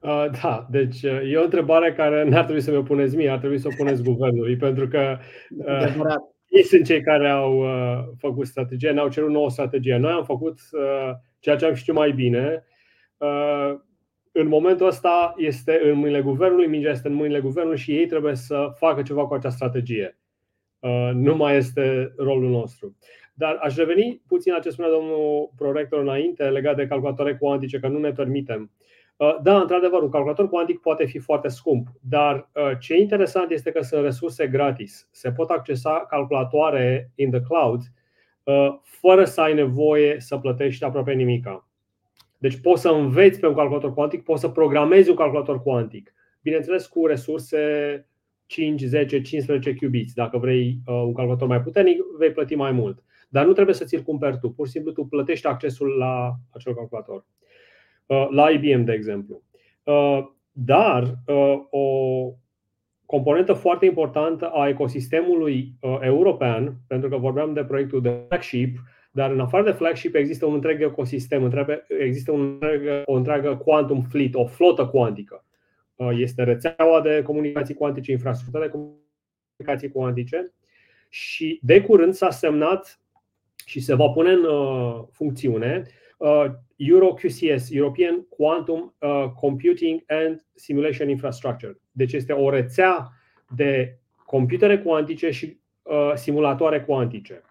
Uh, 0.00 0.26
da, 0.42 0.66
deci 0.70 1.02
uh, 1.02 1.32
e 1.32 1.36
o 1.36 1.44
întrebare 1.44 1.92
care 1.92 2.24
n-ar 2.24 2.44
trebui 2.44 2.62
să 2.62 2.70
mi-o 2.70 2.82
puneți 2.82 3.16
mie, 3.16 3.30
ar 3.30 3.38
trebui 3.38 3.58
să 3.58 3.68
o 3.68 3.76
puneți 3.76 4.02
guvernului, 4.02 4.56
pentru 4.66 4.88
că 4.88 5.18
uh, 5.66 6.14
ei 6.48 6.62
sunt 6.62 6.84
cei 6.84 7.02
care 7.02 7.28
au 7.28 7.58
uh, 7.58 8.04
făcut 8.18 8.46
strategia, 8.46 8.92
ne-au 8.92 9.08
cerut 9.08 9.30
nouă 9.30 9.50
strategie. 9.50 9.96
Noi 9.96 10.12
am 10.12 10.24
făcut 10.24 10.58
uh, 10.72 11.10
ceea 11.38 11.56
ce 11.56 11.66
am 11.66 11.74
știut 11.74 11.96
mai 11.96 12.12
bine. 12.12 12.64
Uh, 13.20 13.78
în 14.32 14.48
momentul 14.48 14.86
ăsta 14.86 15.34
este 15.36 15.80
în 15.82 15.98
mâinile 15.98 16.22
guvernului, 16.22 16.66
mingea 16.66 16.90
este 16.90 17.08
în 17.08 17.14
mâinile 17.14 17.40
guvernului 17.40 17.78
și 17.78 17.96
ei 17.96 18.06
trebuie 18.06 18.34
să 18.34 18.72
facă 18.76 19.02
ceva 19.02 19.26
cu 19.26 19.34
această 19.34 19.56
strategie. 19.56 20.18
Uh, 20.78 21.10
nu 21.14 21.36
mai 21.36 21.56
este 21.56 22.12
rolul 22.16 22.50
nostru. 22.50 22.96
Dar 23.34 23.58
aș 23.62 23.76
reveni 23.76 24.22
puțin 24.26 24.52
la 24.52 24.58
ce 24.58 24.70
spunea 24.70 24.90
domnul 24.90 25.50
prorector 25.56 26.00
înainte 26.00 26.44
legat 26.44 26.76
de 26.76 26.86
calculatoare 26.86 27.36
cuantice, 27.36 27.78
că 27.78 27.88
nu 27.88 27.98
ne 27.98 28.12
permitem. 28.12 28.70
Uh, 29.16 29.36
da, 29.42 29.60
într-adevăr, 29.60 30.02
un 30.02 30.10
calculator 30.10 30.48
cuantic 30.48 30.80
poate 30.80 31.04
fi 31.04 31.18
foarte 31.18 31.48
scump, 31.48 31.88
dar 32.00 32.50
ce 32.80 32.94
e 32.94 33.00
interesant 33.00 33.50
este 33.50 33.70
că 33.70 33.82
sunt 33.82 34.02
resurse 34.02 34.46
gratis. 34.46 35.08
Se 35.10 35.32
pot 35.32 35.50
accesa 35.50 36.06
calculatoare 36.08 37.10
in 37.14 37.30
the 37.30 37.40
cloud 37.40 37.80
fără 38.82 39.24
să 39.24 39.40
ai 39.40 39.54
nevoie 39.54 40.20
să 40.20 40.36
plătești 40.36 40.84
aproape 40.84 41.12
nimica. 41.12 41.69
Deci 42.40 42.60
poți 42.60 42.82
să 42.82 42.88
înveți 42.88 43.40
pe 43.40 43.46
un 43.46 43.54
calculator 43.54 43.94
cuantic, 43.94 44.22
poți 44.22 44.40
să 44.40 44.48
programezi 44.48 45.10
un 45.10 45.16
calculator 45.16 45.62
cuantic. 45.62 46.14
Bineînțeles 46.42 46.86
cu 46.86 47.06
resurse 47.06 47.58
5, 48.46 48.80
10, 48.80 49.20
15 49.20 49.74
qubits. 49.74 50.12
Dacă 50.12 50.38
vrei 50.38 50.80
uh, 50.86 50.94
un 50.94 51.14
calculator 51.14 51.48
mai 51.48 51.60
puternic, 51.60 52.00
vei 52.18 52.32
plăti 52.32 52.54
mai 52.54 52.72
mult. 52.72 53.02
Dar 53.28 53.46
nu 53.46 53.52
trebuie 53.52 53.74
să 53.74 53.84
ți-l 53.84 54.02
cumperi 54.02 54.38
tu. 54.38 54.50
Pur 54.50 54.66
și 54.66 54.72
simplu 54.72 54.92
tu 54.92 55.04
plătești 55.04 55.46
accesul 55.46 55.88
la 55.88 56.34
acel 56.50 56.74
calculator. 56.74 57.26
Uh, 58.06 58.28
la 58.30 58.50
IBM, 58.50 58.84
de 58.84 58.92
exemplu. 58.92 59.42
Uh, 59.82 60.26
dar 60.52 61.14
o 61.70 61.86
componentă 63.06 63.52
foarte 63.52 63.86
importantă 63.86 64.48
a 64.48 64.68
ecosistemului 64.68 65.74
european, 66.00 66.76
pentru 66.86 67.08
că 67.08 67.16
vorbeam 67.16 67.52
de 67.52 67.64
proiectul 67.64 68.00
de 68.00 68.24
flagship, 68.28 68.78
dar 69.10 69.30
în 69.30 69.40
afară 69.40 69.64
de 69.64 69.70
flagship 69.70 70.14
există 70.14 70.46
un 70.46 70.54
întreg 70.54 70.82
ecosistem, 70.82 71.52
există 71.98 72.32
un 72.32 72.40
întreg, 72.40 73.02
o 73.04 73.14
întreagă 73.14 73.56
quantum 73.56 74.02
fleet, 74.02 74.34
o 74.34 74.46
flotă 74.46 74.86
cuantică. 74.86 75.44
Uh, 76.00 76.10
este 76.16 76.42
rețeaua 76.42 77.00
de 77.00 77.22
comunicații 77.22 77.74
cuantice, 77.74 78.12
infrastructura 78.12 78.64
de 78.64 78.70
comunicații 78.70 79.90
cuantice 79.92 80.52
și 81.08 81.58
de 81.62 81.80
curând 81.80 82.14
s-a 82.14 82.30
semnat 82.30 83.00
și 83.64 83.80
se 83.80 83.94
va 83.94 84.08
pune 84.08 84.30
în 84.30 84.44
uh, 84.44 85.02
funcțiune 85.10 85.82
uh, 86.18 86.44
EuroQCS, 86.76 87.70
European 87.70 88.26
Quantum 88.28 88.94
Computing 89.34 90.02
and 90.06 90.46
Simulation 90.54 91.08
Infrastructure. 91.08 91.80
Deci 91.90 92.12
este 92.12 92.32
o 92.32 92.50
rețea 92.50 93.10
de 93.56 93.98
computere 94.26 94.78
cuantice 94.78 95.30
și 95.30 95.58
simulatoare 96.14 96.82
cuantice. 96.82 97.42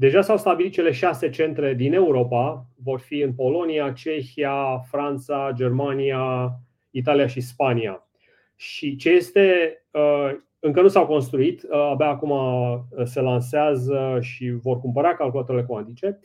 Deja 0.00 0.20
s-au 0.20 0.36
stabilit 0.36 0.72
cele 0.72 0.92
șase 0.92 1.30
centre 1.30 1.74
din 1.74 1.92
Europa, 1.92 2.66
vor 2.82 3.00
fi 3.00 3.20
în 3.20 3.32
Polonia, 3.32 3.92
Cehia, 3.92 4.78
Franța, 4.90 5.50
Germania, 5.54 6.52
Italia 6.90 7.26
și 7.26 7.40
Spania. 7.40 8.08
Și 8.56 8.96
ce 8.96 9.10
este, 9.10 9.72
uh, 9.90 10.30
încă 10.58 10.80
nu 10.80 10.88
s-au 10.88 11.06
construit, 11.06 11.62
uh, 11.62 11.88
abia 11.90 12.06
acum 12.06 12.30
uh, 12.30 12.78
se 13.04 13.20
lansează 13.20 14.18
și 14.20 14.50
vor 14.50 14.80
cumpăra 14.80 15.14
calculatoarele 15.14 15.66
cuantice. 15.66 16.18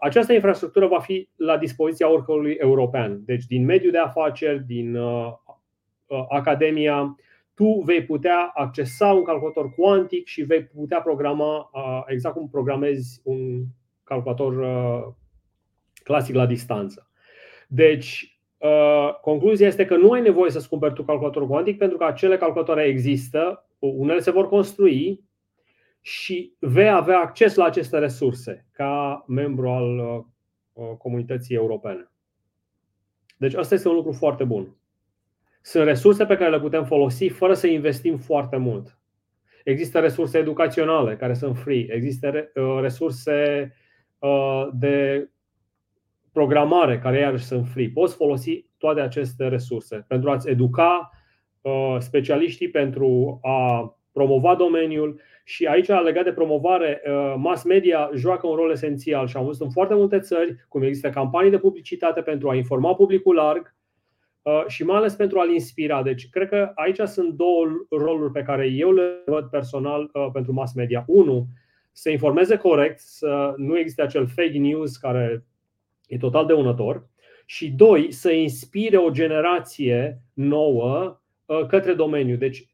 Această 0.00 0.32
infrastructură 0.32 0.86
va 0.86 0.98
fi 0.98 1.28
la 1.36 1.56
dispoziția 1.56 2.10
oricărui 2.10 2.56
european. 2.58 3.22
Deci 3.24 3.44
din 3.44 3.64
mediul 3.64 3.92
de 3.92 3.98
afaceri, 3.98 4.64
din 4.66 4.98
academia, 6.28 7.16
tu 7.58 7.82
vei 7.84 8.04
putea 8.04 8.52
accesa 8.54 9.06
un 9.12 9.24
calculator 9.24 9.74
cuantic 9.74 10.26
și 10.26 10.42
vei 10.42 10.64
putea 10.64 11.00
programa 11.00 11.70
exact 12.06 12.34
cum 12.34 12.48
programezi 12.48 13.20
un 13.24 13.64
calculator 14.04 14.54
clasic 16.02 16.34
la 16.34 16.46
distanță. 16.46 17.10
Deci, 17.68 18.40
concluzia 19.20 19.66
este 19.66 19.84
că 19.84 19.96
nu 19.96 20.10
ai 20.10 20.20
nevoie 20.20 20.50
să-ți 20.50 20.68
cumperi 20.68 20.94
tu 20.94 21.02
calculatorul 21.02 21.48
cuantic 21.48 21.78
pentru 21.78 21.96
că 21.96 22.04
acele 22.04 22.36
calculatoare 22.36 22.82
există, 22.82 23.68
unele 23.78 24.20
se 24.20 24.30
vor 24.30 24.48
construi 24.48 25.24
și 26.00 26.56
vei 26.58 26.88
avea 26.88 27.18
acces 27.18 27.54
la 27.54 27.64
aceste 27.64 27.98
resurse 27.98 28.66
ca 28.72 29.24
membru 29.28 29.68
al 29.68 30.24
comunității 30.98 31.54
europene. 31.54 32.10
Deci 33.36 33.54
asta 33.54 33.74
este 33.74 33.88
un 33.88 33.94
lucru 33.94 34.12
foarte 34.12 34.44
bun. 34.44 34.77
Sunt 35.60 35.84
resurse 35.84 36.26
pe 36.26 36.36
care 36.36 36.50
le 36.50 36.60
putem 36.60 36.84
folosi 36.84 37.28
fără 37.28 37.54
să 37.54 37.66
investim 37.66 38.16
foarte 38.16 38.56
mult. 38.56 38.98
Există 39.64 39.98
resurse 39.98 40.38
educaționale 40.38 41.16
care 41.16 41.34
sunt 41.34 41.56
free, 41.58 41.94
există 41.94 42.50
uh, 42.54 42.78
resurse 42.80 43.72
uh, 44.18 44.68
de 44.72 45.28
programare 46.32 46.98
care 46.98 47.18
iarăși 47.18 47.44
sunt 47.44 47.66
free. 47.66 47.90
Poți 47.94 48.14
folosi 48.14 48.66
toate 48.78 49.00
aceste 49.00 49.48
resurse 49.48 50.04
pentru 50.08 50.30
a-ți 50.30 50.48
educa 50.48 51.10
uh, 51.60 51.96
specialiștii, 51.98 52.70
pentru 52.70 53.38
a 53.42 53.92
promova 54.12 54.54
domeniul 54.54 55.20
și 55.44 55.66
aici, 55.66 55.88
legat 55.88 56.24
de 56.24 56.32
promovare, 56.32 57.02
mass 57.36 57.64
media 57.64 58.10
joacă 58.14 58.46
un 58.46 58.54
rol 58.54 58.70
esențial 58.70 59.26
și 59.26 59.36
am 59.36 59.44
văzut 59.44 59.62
în 59.62 59.70
foarte 59.70 59.94
multe 59.94 60.18
țări 60.18 60.56
cum 60.68 60.82
există 60.82 61.10
campanii 61.10 61.50
de 61.50 61.58
publicitate 61.58 62.20
pentru 62.20 62.48
a 62.50 62.54
informa 62.54 62.94
publicul 62.94 63.34
larg, 63.34 63.77
Uh, 63.77 63.77
și 64.66 64.84
mai 64.84 64.96
ales 64.96 65.14
pentru 65.14 65.38
a-l 65.38 65.50
inspira. 65.50 66.02
Deci, 66.02 66.28
cred 66.30 66.48
că 66.48 66.72
aici 66.74 67.00
sunt 67.00 67.34
două 67.34 67.66
roluri 67.90 68.32
pe 68.32 68.42
care 68.42 68.66
eu 68.66 68.92
le 68.92 69.22
văd 69.26 69.44
personal 69.44 70.10
uh, 70.12 70.28
pentru 70.32 70.52
mass 70.52 70.74
media. 70.74 71.04
Unu, 71.06 71.46
să 71.92 72.10
informeze 72.10 72.56
corect, 72.56 72.98
să 72.98 73.54
nu 73.56 73.78
existe 73.78 74.02
acel 74.02 74.26
fake 74.26 74.58
news 74.58 74.96
care 74.96 75.44
e 76.06 76.16
total 76.16 76.46
dăunător. 76.46 77.08
Și 77.46 77.70
doi, 77.70 78.12
să 78.12 78.30
inspire 78.30 78.96
o 78.96 79.10
generație 79.10 80.22
nouă 80.32 81.20
uh, 81.46 81.66
către 81.66 81.94
domeniu. 81.94 82.36
Deci, 82.36 82.66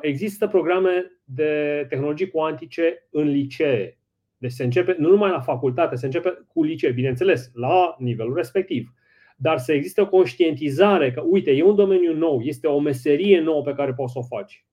există 0.00 0.46
programe 0.46 1.12
de 1.24 1.84
tehnologii 1.88 2.30
cuantice 2.30 3.06
în 3.10 3.28
licee. 3.28 3.98
Deci 4.38 4.50
se 4.50 4.64
începe 4.64 4.96
nu 4.98 5.08
numai 5.08 5.30
la 5.30 5.40
facultate, 5.40 5.96
se 5.96 6.06
începe 6.06 6.44
cu 6.52 6.62
licee, 6.62 6.90
bineînțeles, 6.90 7.50
la 7.54 7.96
nivelul 7.98 8.34
respectiv 8.34 8.92
dar 9.36 9.58
să 9.58 9.72
existe 9.72 10.00
o 10.00 10.08
conștientizare 10.08 11.12
că, 11.12 11.20
uite, 11.20 11.50
e 11.50 11.62
un 11.62 11.74
domeniu 11.74 12.12
nou, 12.12 12.40
este 12.40 12.66
o 12.66 12.78
meserie 12.78 13.40
nouă 13.40 13.62
pe 13.62 13.74
care 13.74 13.92
poți 13.92 14.12
să 14.12 14.18
o 14.18 14.22
faci. 14.22 14.64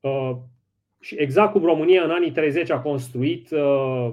Uh, 0.00 0.36
și 1.00 1.14
exact 1.18 1.52
cum 1.52 1.64
România 1.64 2.04
în 2.04 2.10
anii 2.10 2.32
30 2.32 2.70
a 2.70 2.80
construit 2.80 3.50
uh, 3.50 4.10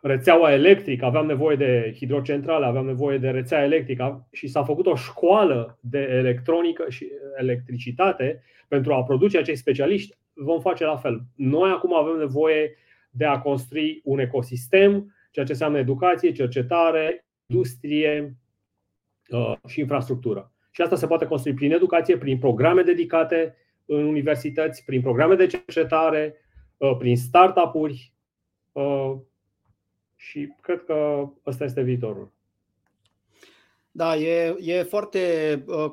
rețeaua 0.00 0.52
electrică, 0.52 1.04
aveam 1.04 1.26
nevoie 1.26 1.56
de 1.56 1.92
hidrocentrale, 1.96 2.66
aveam 2.66 2.86
nevoie 2.86 3.18
de 3.18 3.30
rețea 3.30 3.62
electrică 3.62 4.28
și 4.32 4.46
s-a 4.46 4.64
făcut 4.64 4.86
o 4.86 4.94
școală 4.94 5.78
de 5.80 5.98
electronică 5.98 6.84
și 6.88 7.06
electricitate 7.36 8.42
pentru 8.68 8.92
a 8.92 9.04
produce 9.04 9.38
acești 9.38 9.60
specialiști, 9.60 10.16
vom 10.34 10.60
face 10.60 10.84
la 10.84 10.96
fel. 10.96 11.22
Noi 11.36 11.70
acum 11.70 11.94
avem 11.94 12.16
nevoie 12.16 12.76
de 13.10 13.24
a 13.24 13.38
construi 13.38 14.00
un 14.04 14.18
ecosistem, 14.18 15.14
ceea 15.30 15.44
ce 15.44 15.52
înseamnă 15.52 15.78
educație, 15.78 16.32
cercetare, 16.32 17.26
industrie 17.52 18.36
uh, 19.30 19.54
și 19.66 19.80
infrastructură. 19.80 20.52
Și 20.70 20.82
asta 20.82 20.96
se 20.96 21.06
poate 21.06 21.26
construi 21.26 21.54
prin 21.54 21.72
educație, 21.72 22.18
prin 22.18 22.38
programe 22.38 22.82
dedicate 22.82 23.56
în 23.86 24.04
universități, 24.04 24.84
prin 24.84 25.00
programe 25.00 25.34
de 25.34 25.46
cercetare, 25.46 26.34
uh, 26.76 26.96
prin 26.98 27.16
startup-uri 27.16 28.12
uh, 28.72 29.14
și 30.16 30.52
cred 30.60 30.84
că 30.84 31.28
ăsta 31.46 31.64
este 31.64 31.82
viitorul. 31.82 32.32
Da, 33.90 34.16
e, 34.16 34.56
e 34.60 34.82
foarte 34.82 35.20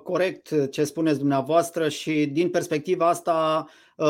corect 0.04 0.72
ce 0.72 0.84
spuneți 0.84 1.20
dumneavoastră 1.20 1.90
și 1.90 2.26
din 2.26 2.50
perspectiva 2.50 3.08
asta 3.08 3.68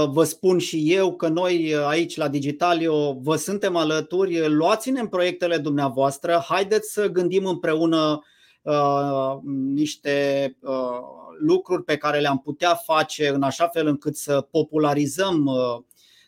vă 0.10 0.24
spun 0.24 0.58
și 0.58 0.94
eu 0.94 1.16
că 1.16 1.28
noi 1.28 1.76
aici 1.88 2.16
la 2.16 2.28
Digitalio 2.28 3.14
vă 3.14 3.36
suntem 3.36 3.76
alături, 3.76 4.48
luați-ne 4.48 5.00
în 5.00 5.08
proiectele 5.08 5.58
dumneavoastră, 5.58 6.44
haideți 6.48 6.92
să 6.94 7.08
gândim 7.08 7.46
împreună 7.46 8.22
uh, 8.62 9.38
niște 9.74 10.58
uh, 10.62 11.18
lucruri 11.40 11.84
pe 11.84 11.98
care 11.98 12.20
le-am 12.20 12.40
putea 12.40 12.76
face 12.76 13.28
în 13.28 13.42
așa 13.42 13.68
fel 13.68 13.88
încât 13.88 14.16
să 14.16 14.48
popularizăm 14.52 15.46
uh, 15.46 15.56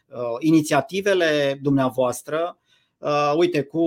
uh, 0.08 0.36
inițiativele 0.40 1.60
dumneavoastră. 1.62 2.58
Uh, 2.98 3.34
uite, 3.38 3.62
cu 3.62 3.80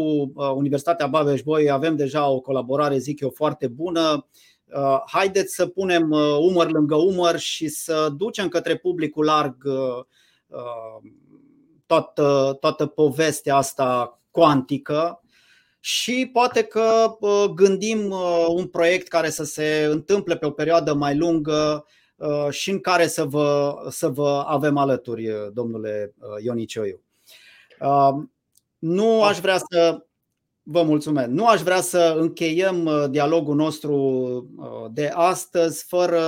Universitatea 0.55 1.07
Babeș-Bolyai 1.07 1.75
avem 1.75 1.97
deja 1.97 2.29
o 2.29 2.41
colaborare, 2.41 2.99
zic 2.99 3.21
eu, 3.21 3.31
foarte 3.31 3.67
bună. 3.67 4.27
Uh, 4.75 5.03
haideți 5.07 5.55
să 5.55 5.67
punem 5.67 6.11
uh, 6.11 6.37
umăr 6.39 6.71
lângă 6.71 6.95
umăr 6.95 7.39
și 7.39 7.69
să 7.69 8.09
ducem 8.17 8.49
către 8.49 8.77
publicul 8.77 9.25
larg 9.25 9.57
uh, 9.65 10.05
toată, 11.87 12.57
toată 12.61 12.87
povestea 12.87 13.57
asta 13.57 14.19
cuantică 14.31 15.23
și 15.81 16.31
poate 16.33 16.63
că 16.63 17.17
gândim 17.55 18.15
un 18.49 18.67
proiect 18.67 19.09
care 19.09 19.31
să 19.31 19.45
se 19.45 19.89
întâmple 19.91 20.37
pe 20.37 20.47
o 20.47 20.51
perioadă 20.51 20.95
mai 20.95 21.17
lungă 21.17 21.87
și 22.51 22.71
în 22.71 22.81
care 22.81 23.07
să 23.07 23.25
vă, 23.25 23.77
să 23.91 24.09
vă 24.09 24.45
avem 24.47 24.77
alături, 24.77 25.29
domnule 25.53 26.15
Ionicioiu. 26.43 27.01
Nu 28.79 29.23
aș 29.23 29.39
vrea 29.39 29.59
să 29.59 30.05
Vă 30.67 30.83
mulțumesc. 30.83 31.29
Nu 31.29 31.47
aș 31.47 31.61
vrea 31.61 31.81
să 31.81 32.17
încheiem 32.19 32.85
uh, 32.85 33.05
dialogul 33.11 33.55
nostru 33.55 33.95
uh, 34.57 34.91
de 34.93 35.11
astăzi 35.15 35.85
fără 35.89 36.21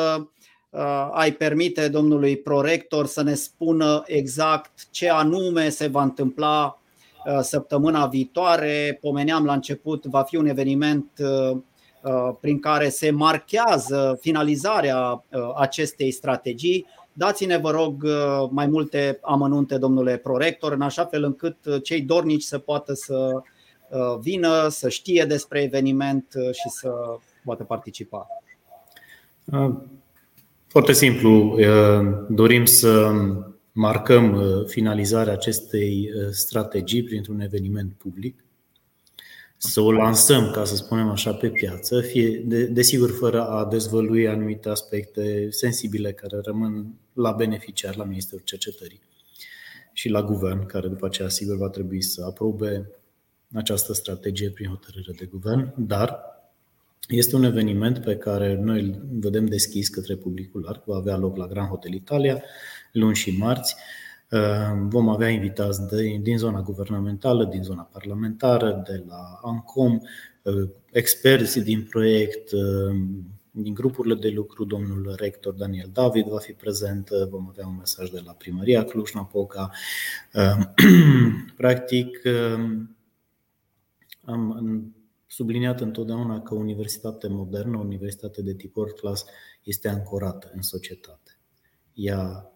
uh, 0.70 1.08
a-i 1.12 1.32
permite 1.32 1.88
domnului 1.88 2.36
prorector 2.36 3.06
să 3.06 3.22
ne 3.22 3.34
spună 3.34 4.02
exact 4.06 4.90
ce 4.90 5.10
anume 5.10 5.68
se 5.68 5.86
va 5.86 6.02
întâmpla 6.02 6.80
săptămâna 7.40 8.06
viitoare. 8.06 8.98
Pomeneam 9.00 9.44
la 9.44 9.52
început, 9.52 10.04
va 10.04 10.22
fi 10.22 10.36
un 10.36 10.46
eveniment 10.46 11.10
prin 12.40 12.58
care 12.60 12.88
se 12.88 13.10
marchează 13.10 14.18
finalizarea 14.20 15.24
acestei 15.56 16.10
strategii. 16.10 16.86
Dați-ne, 17.12 17.56
vă 17.56 17.70
rog, 17.70 18.06
mai 18.50 18.66
multe 18.66 19.18
amănunte, 19.22 19.78
domnule 19.78 20.16
prorector, 20.16 20.72
în 20.72 20.80
așa 20.80 21.04
fel 21.04 21.24
încât 21.24 21.56
cei 21.82 22.00
dornici 22.00 22.42
să 22.42 22.58
poată 22.58 22.94
să 22.94 23.42
Uh, 23.42 23.42
vină, 24.20 24.68
să 24.68 24.88
știe 24.88 25.24
despre 25.24 25.62
eveniment 25.62 26.34
uh, 26.34 26.54
și 26.54 26.68
să 26.68 26.90
poată 27.44 27.64
participa? 27.64 28.26
Uh, 29.44 29.74
foarte 30.66 30.92
simplu. 30.92 31.58
Dorim 32.28 32.64
să 32.64 33.12
marcăm 33.72 34.42
finalizarea 34.66 35.32
acestei 35.32 36.10
strategii 36.30 37.02
printr-un 37.02 37.40
eveniment 37.40 37.92
public, 37.92 38.44
să 39.56 39.80
o 39.80 39.92
lansăm, 39.92 40.50
ca 40.50 40.64
să 40.64 40.76
spunem 40.76 41.08
așa, 41.08 41.34
pe 41.34 41.48
piață, 41.48 42.00
fie, 42.00 42.42
de, 42.44 42.64
desigur 42.64 43.10
fără 43.10 43.46
a 43.46 43.64
dezvălui 43.64 44.28
anumite 44.28 44.68
aspecte 44.68 45.50
sensibile 45.50 46.12
care 46.12 46.40
rămân 46.44 46.94
la 47.12 47.32
beneficiar 47.32 47.96
la 47.96 48.04
Ministerul 48.04 48.44
Cercetării 48.44 49.00
și 49.92 50.08
la 50.08 50.22
guvern, 50.22 50.66
care 50.66 50.88
după 50.88 51.06
aceea 51.06 51.28
sigur 51.28 51.56
va 51.56 51.68
trebui 51.68 52.02
să 52.02 52.24
aprobe 52.24 52.90
această 53.54 53.92
strategie 53.92 54.50
prin 54.50 54.68
hotărâre 54.68 55.12
de 55.18 55.24
guvern, 55.24 55.72
dar 55.76 56.20
este 57.08 57.36
un 57.36 57.42
eveniment 57.42 57.98
pe 57.98 58.16
care 58.16 58.54
noi 58.54 58.80
îl 58.80 59.02
vedem 59.20 59.46
deschis 59.46 59.88
către 59.88 60.16
publicul 60.16 60.60
larg. 60.60 60.82
Va 60.84 60.96
avea 60.96 61.16
loc 61.16 61.36
la 61.36 61.46
Grand 61.46 61.68
Hotel 61.68 61.92
Italia, 61.92 62.42
luni 62.92 63.14
și 63.14 63.36
marți. 63.36 63.76
Vom 64.88 65.08
avea 65.08 65.28
invitați 65.28 65.88
de, 65.88 66.18
din 66.22 66.38
zona 66.38 66.60
guvernamentală, 66.60 67.44
din 67.44 67.62
zona 67.62 67.82
parlamentară, 67.92 68.82
de 68.86 69.04
la 69.08 69.40
ANCOM, 69.42 70.02
experți 70.92 71.60
din 71.60 71.86
proiect, 71.90 72.50
din 73.50 73.74
grupurile 73.74 74.14
de 74.14 74.28
lucru, 74.28 74.64
domnul 74.64 75.14
rector 75.18 75.52
Daniel 75.52 75.90
David 75.92 76.26
va 76.26 76.38
fi 76.38 76.52
prezent, 76.52 77.08
vom 77.30 77.48
avea 77.48 77.66
un 77.66 77.76
mesaj 77.78 78.08
de 78.08 78.22
la 78.24 78.32
primăria 78.32 78.84
Cluj-Napoca. 78.84 79.70
Practic, 81.56 82.20
am 84.26 84.94
subliniat 85.26 85.80
întotdeauna 85.80 86.42
că 86.42 86.54
o 86.54 86.58
universitate 86.58 87.28
modernă, 87.28 87.78
o 87.78 87.80
universitate 87.80 88.42
de 88.42 88.54
tip 88.54 88.76
world 88.76 88.94
class, 88.94 89.24
este 89.62 89.88
ancorată 89.88 90.50
în 90.54 90.62
societate. 90.62 91.38
Ea 91.94 92.50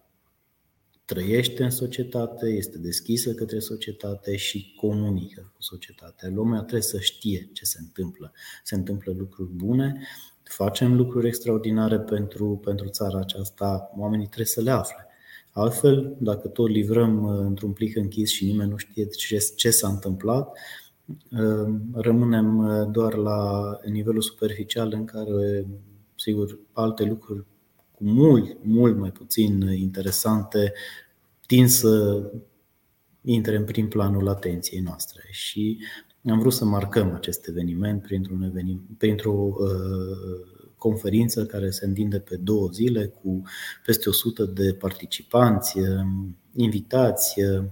trăiește 1.05 1.65
în 1.65 1.71
societate, 1.71 2.47
este 2.47 2.79
deschisă 2.79 3.35
către 3.35 3.59
societate 3.59 4.37
și 4.37 4.75
comunică 4.77 5.53
cu 5.55 5.63
societatea. 5.63 6.29
Lumea 6.29 6.59
trebuie 6.59 6.83
să 6.83 6.99
știe 6.99 7.51
ce 7.53 7.65
se 7.65 7.79
întâmplă. 7.81 8.33
Se 8.65 8.75
întâmplă 8.75 9.15
lucruri 9.17 9.51
bune, 9.51 10.01
facem 10.43 10.97
lucruri 10.97 11.27
extraordinare 11.27 12.01
pentru, 12.01 12.61
pentru 12.65 12.89
țara 12.89 13.19
aceasta, 13.19 13.91
oamenii 13.97 14.27
trebuie 14.27 14.47
să 14.47 14.61
le 14.61 14.71
afle. 14.71 15.07
Altfel, 15.53 16.17
dacă 16.21 16.49
tot 16.49 16.69
livrăm 16.69 17.25
uh, 17.25 17.39
într-un 17.39 17.73
plic 17.73 17.97
închis 17.97 18.31
și 18.31 18.45
nimeni 18.45 18.71
nu 18.71 18.77
știe 18.77 19.07
ce, 19.07 19.53
ce 19.57 19.71
s-a 19.71 19.89
întâmplat, 19.89 20.49
uh, 20.49 20.55
rămânem 21.93 22.59
uh, 22.59 22.89
doar 22.91 23.15
la 23.15 23.71
nivelul 23.85 24.21
superficial 24.21 24.93
în 24.93 25.05
care, 25.05 25.67
sigur, 26.15 26.59
alte 26.73 27.05
lucruri 27.05 27.45
cu 27.93 28.05
mult, 28.05 28.57
mult 28.63 28.97
mai 28.97 29.11
puțin 29.11 29.61
interesante 29.61 30.73
tind 31.47 31.69
să 31.69 32.23
intre 33.23 33.57
în 33.57 33.65
prim 33.65 33.89
planul 33.89 34.29
atenției 34.29 34.81
noastre. 34.81 35.23
Și 35.31 35.79
am 36.29 36.39
vrut 36.39 36.53
să 36.53 36.65
marcăm 36.65 37.13
acest 37.15 37.49
eveniment 37.49 38.03
printr-un 38.03 38.43
eveniment, 38.43 38.99
printr-o 38.99 39.33
uh, 39.33 40.61
conferință 40.77 41.47
care 41.47 41.71
se 41.71 41.87
întinde 41.87 42.19
pe 42.19 42.37
două 42.37 42.69
zile 42.69 43.07
cu 43.07 43.43
peste 43.85 44.09
100 44.09 44.45
de 44.45 44.75
participanți, 44.75 45.79
uh, 45.79 45.87
invitați 46.55 47.41
uh, 47.43 47.65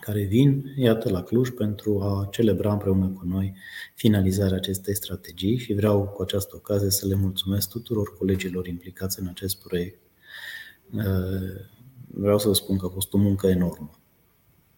care 0.00 0.22
vin, 0.22 0.74
iată, 0.76 1.10
la 1.10 1.22
Cluj 1.22 1.48
pentru 1.50 2.00
a 2.00 2.28
celebra 2.30 2.72
împreună 2.72 3.06
cu 3.06 3.26
noi 3.26 3.54
finalizarea 3.94 4.56
acestei 4.56 4.94
strategii 4.94 5.58
și 5.58 5.72
vreau 5.72 6.02
cu 6.02 6.22
această 6.22 6.56
ocazie 6.56 6.90
să 6.90 7.06
le 7.06 7.14
mulțumesc 7.14 7.68
tuturor 7.68 8.16
colegilor 8.18 8.66
implicați 8.66 9.20
în 9.20 9.26
acest 9.26 9.62
proiect. 9.62 9.98
Uh, 10.94 11.04
vreau 12.06 12.38
să 12.38 12.48
vă 12.48 12.54
spun 12.54 12.76
că 12.76 12.86
a 12.86 12.92
fost 12.92 13.12
o 13.12 13.18
muncă 13.18 13.46
enormă, 13.46 13.90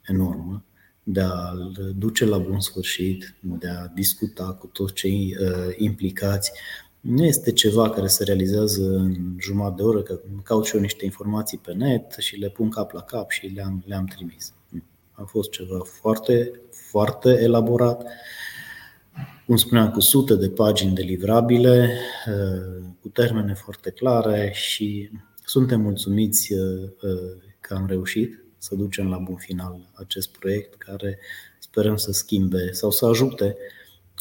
enormă, 0.08 0.64
de 1.02 1.20
a-l 1.20 1.92
duce 1.96 2.24
la 2.24 2.38
bun 2.38 2.60
sfârșit, 2.60 3.34
de 3.40 3.68
a 3.68 3.86
discuta 3.86 4.52
cu 4.52 4.66
toți 4.66 4.92
cei 4.92 5.36
uh, 5.40 5.74
implicați. 5.76 6.52
Nu 7.00 7.24
este 7.24 7.52
ceva 7.52 7.90
care 7.90 8.06
se 8.06 8.24
realizează 8.24 8.96
în 8.96 9.36
jumătate 9.38 9.74
de 9.76 9.82
oră, 9.82 10.02
că 10.02 10.20
caut 10.42 10.64
și 10.64 10.74
eu 10.74 10.80
niște 10.80 11.04
informații 11.04 11.58
pe 11.58 11.72
net 11.72 12.12
și 12.18 12.36
le 12.36 12.48
pun 12.48 12.70
cap 12.70 12.92
la 12.92 13.02
cap 13.02 13.30
și 13.30 13.46
le-am, 13.46 13.82
le-am 13.86 14.04
trimis. 14.04 14.52
A 15.12 15.22
fost 15.22 15.50
ceva 15.50 15.78
foarte, 15.78 16.60
foarte 16.70 17.28
elaborat, 17.28 18.06
cum 19.46 19.56
spuneam, 19.56 19.90
cu 19.90 20.00
sute 20.00 20.34
de 20.34 20.50
pagini 20.50 20.94
de 20.94 21.02
livrabile, 21.02 21.98
uh, 22.26 22.84
cu 23.00 23.08
termene 23.08 23.54
foarte 23.54 23.90
clare 23.90 24.50
și 24.54 25.10
suntem 25.44 25.80
mulțumiți 25.80 26.52
uh, 26.52 26.90
că 27.60 27.74
am 27.74 27.86
reușit 27.86 28.44
să 28.58 28.74
ducem 28.74 29.08
la 29.08 29.18
bun 29.18 29.36
final 29.36 29.90
acest 29.94 30.36
proiect 30.38 30.74
care 30.74 31.18
sperăm 31.58 31.96
să 31.96 32.12
schimbe 32.12 32.72
sau 32.72 32.90
să 32.90 33.06
ajute 33.06 33.56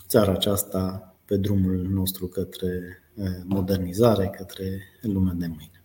țara 0.08 0.32
aceasta 0.32 1.16
pe 1.26 1.38
drumul 1.38 1.88
nostru 1.90 2.28
către 2.28 3.02
eh, 3.16 3.26
modernizare, 3.46 4.34
către 4.38 4.82
lumea 5.02 5.34
de 5.34 5.48
mâine. 5.48 5.81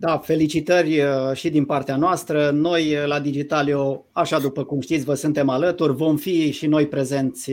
Da, 0.00 0.18
felicitări 0.18 0.96
eh, 0.96 1.06
și 1.32 1.50
din 1.50 1.64
partea 1.64 1.96
noastră. 1.96 2.50
Noi 2.50 2.90
eh, 2.90 3.06
la 3.06 3.20
Digitalio, 3.20 4.04
așa 4.12 4.38
după 4.38 4.64
cum 4.64 4.80
știți, 4.80 5.04
vă 5.04 5.14
suntem 5.14 5.48
alături, 5.48 5.94
vom 5.94 6.16
fi 6.16 6.50
și 6.50 6.66
noi 6.66 6.86
prezenți 6.86 7.52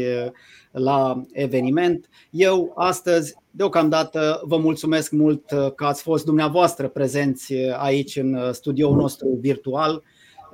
la 0.72 1.22
eveniment. 1.32 2.10
Eu 2.30 2.74
astăzi, 2.76 3.36
deocamdată, 3.52 4.42
vă 4.44 4.58
mulțumesc 4.58 5.12
mult 5.12 5.44
că 5.76 5.86
ați 5.86 6.02
fost 6.02 6.26
dumneavoastră 6.26 6.88
prezenți 6.88 7.54
aici 7.78 8.16
în 8.16 8.54
studioul 8.54 8.96
nostru 8.96 9.38
virtual 9.42 10.04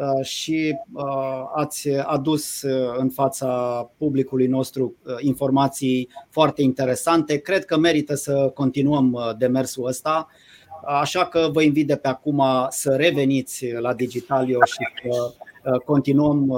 uh, 0.01 0.25
și 0.25 0.77
uh, 0.93 1.03
ați 1.55 1.89
adus 1.89 2.61
uh, 2.61 2.93
în 2.97 3.09
fața 3.09 3.49
publicului 3.97 4.47
nostru 4.47 4.95
informații 5.19 6.09
foarte 6.29 6.61
interesante. 6.61 7.37
Cred 7.37 7.65
că 7.65 7.77
merită 7.77 8.15
să 8.15 8.51
continuăm 8.53 9.35
demersul 9.37 9.87
ăsta. 9.87 10.27
Așa 10.85 11.25
că 11.25 11.49
vă 11.51 11.61
invit 11.61 11.87
de 11.87 11.95
pe 11.95 12.07
acum 12.07 12.43
să 12.69 12.95
reveniți 12.95 13.71
la 13.71 13.93
Digitalio 13.93 14.59
și 14.65 14.77
să 15.03 15.33
continuăm 15.85 16.51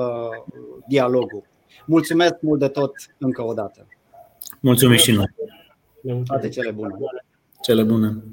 dialogul. 0.88 1.44
Mulțumesc 1.86 2.36
mult 2.42 2.60
de 2.60 2.68
tot 2.68 2.92
încă 3.18 3.42
o 3.44 3.54
dată. 3.54 3.88
Mulțumim 4.60 4.98
și 4.98 5.12
noi. 5.12 5.26
Toate 6.26 6.50
cele 6.50 6.72
bune. 6.72 6.96
Cele 7.62 7.84
bune. 7.84 8.24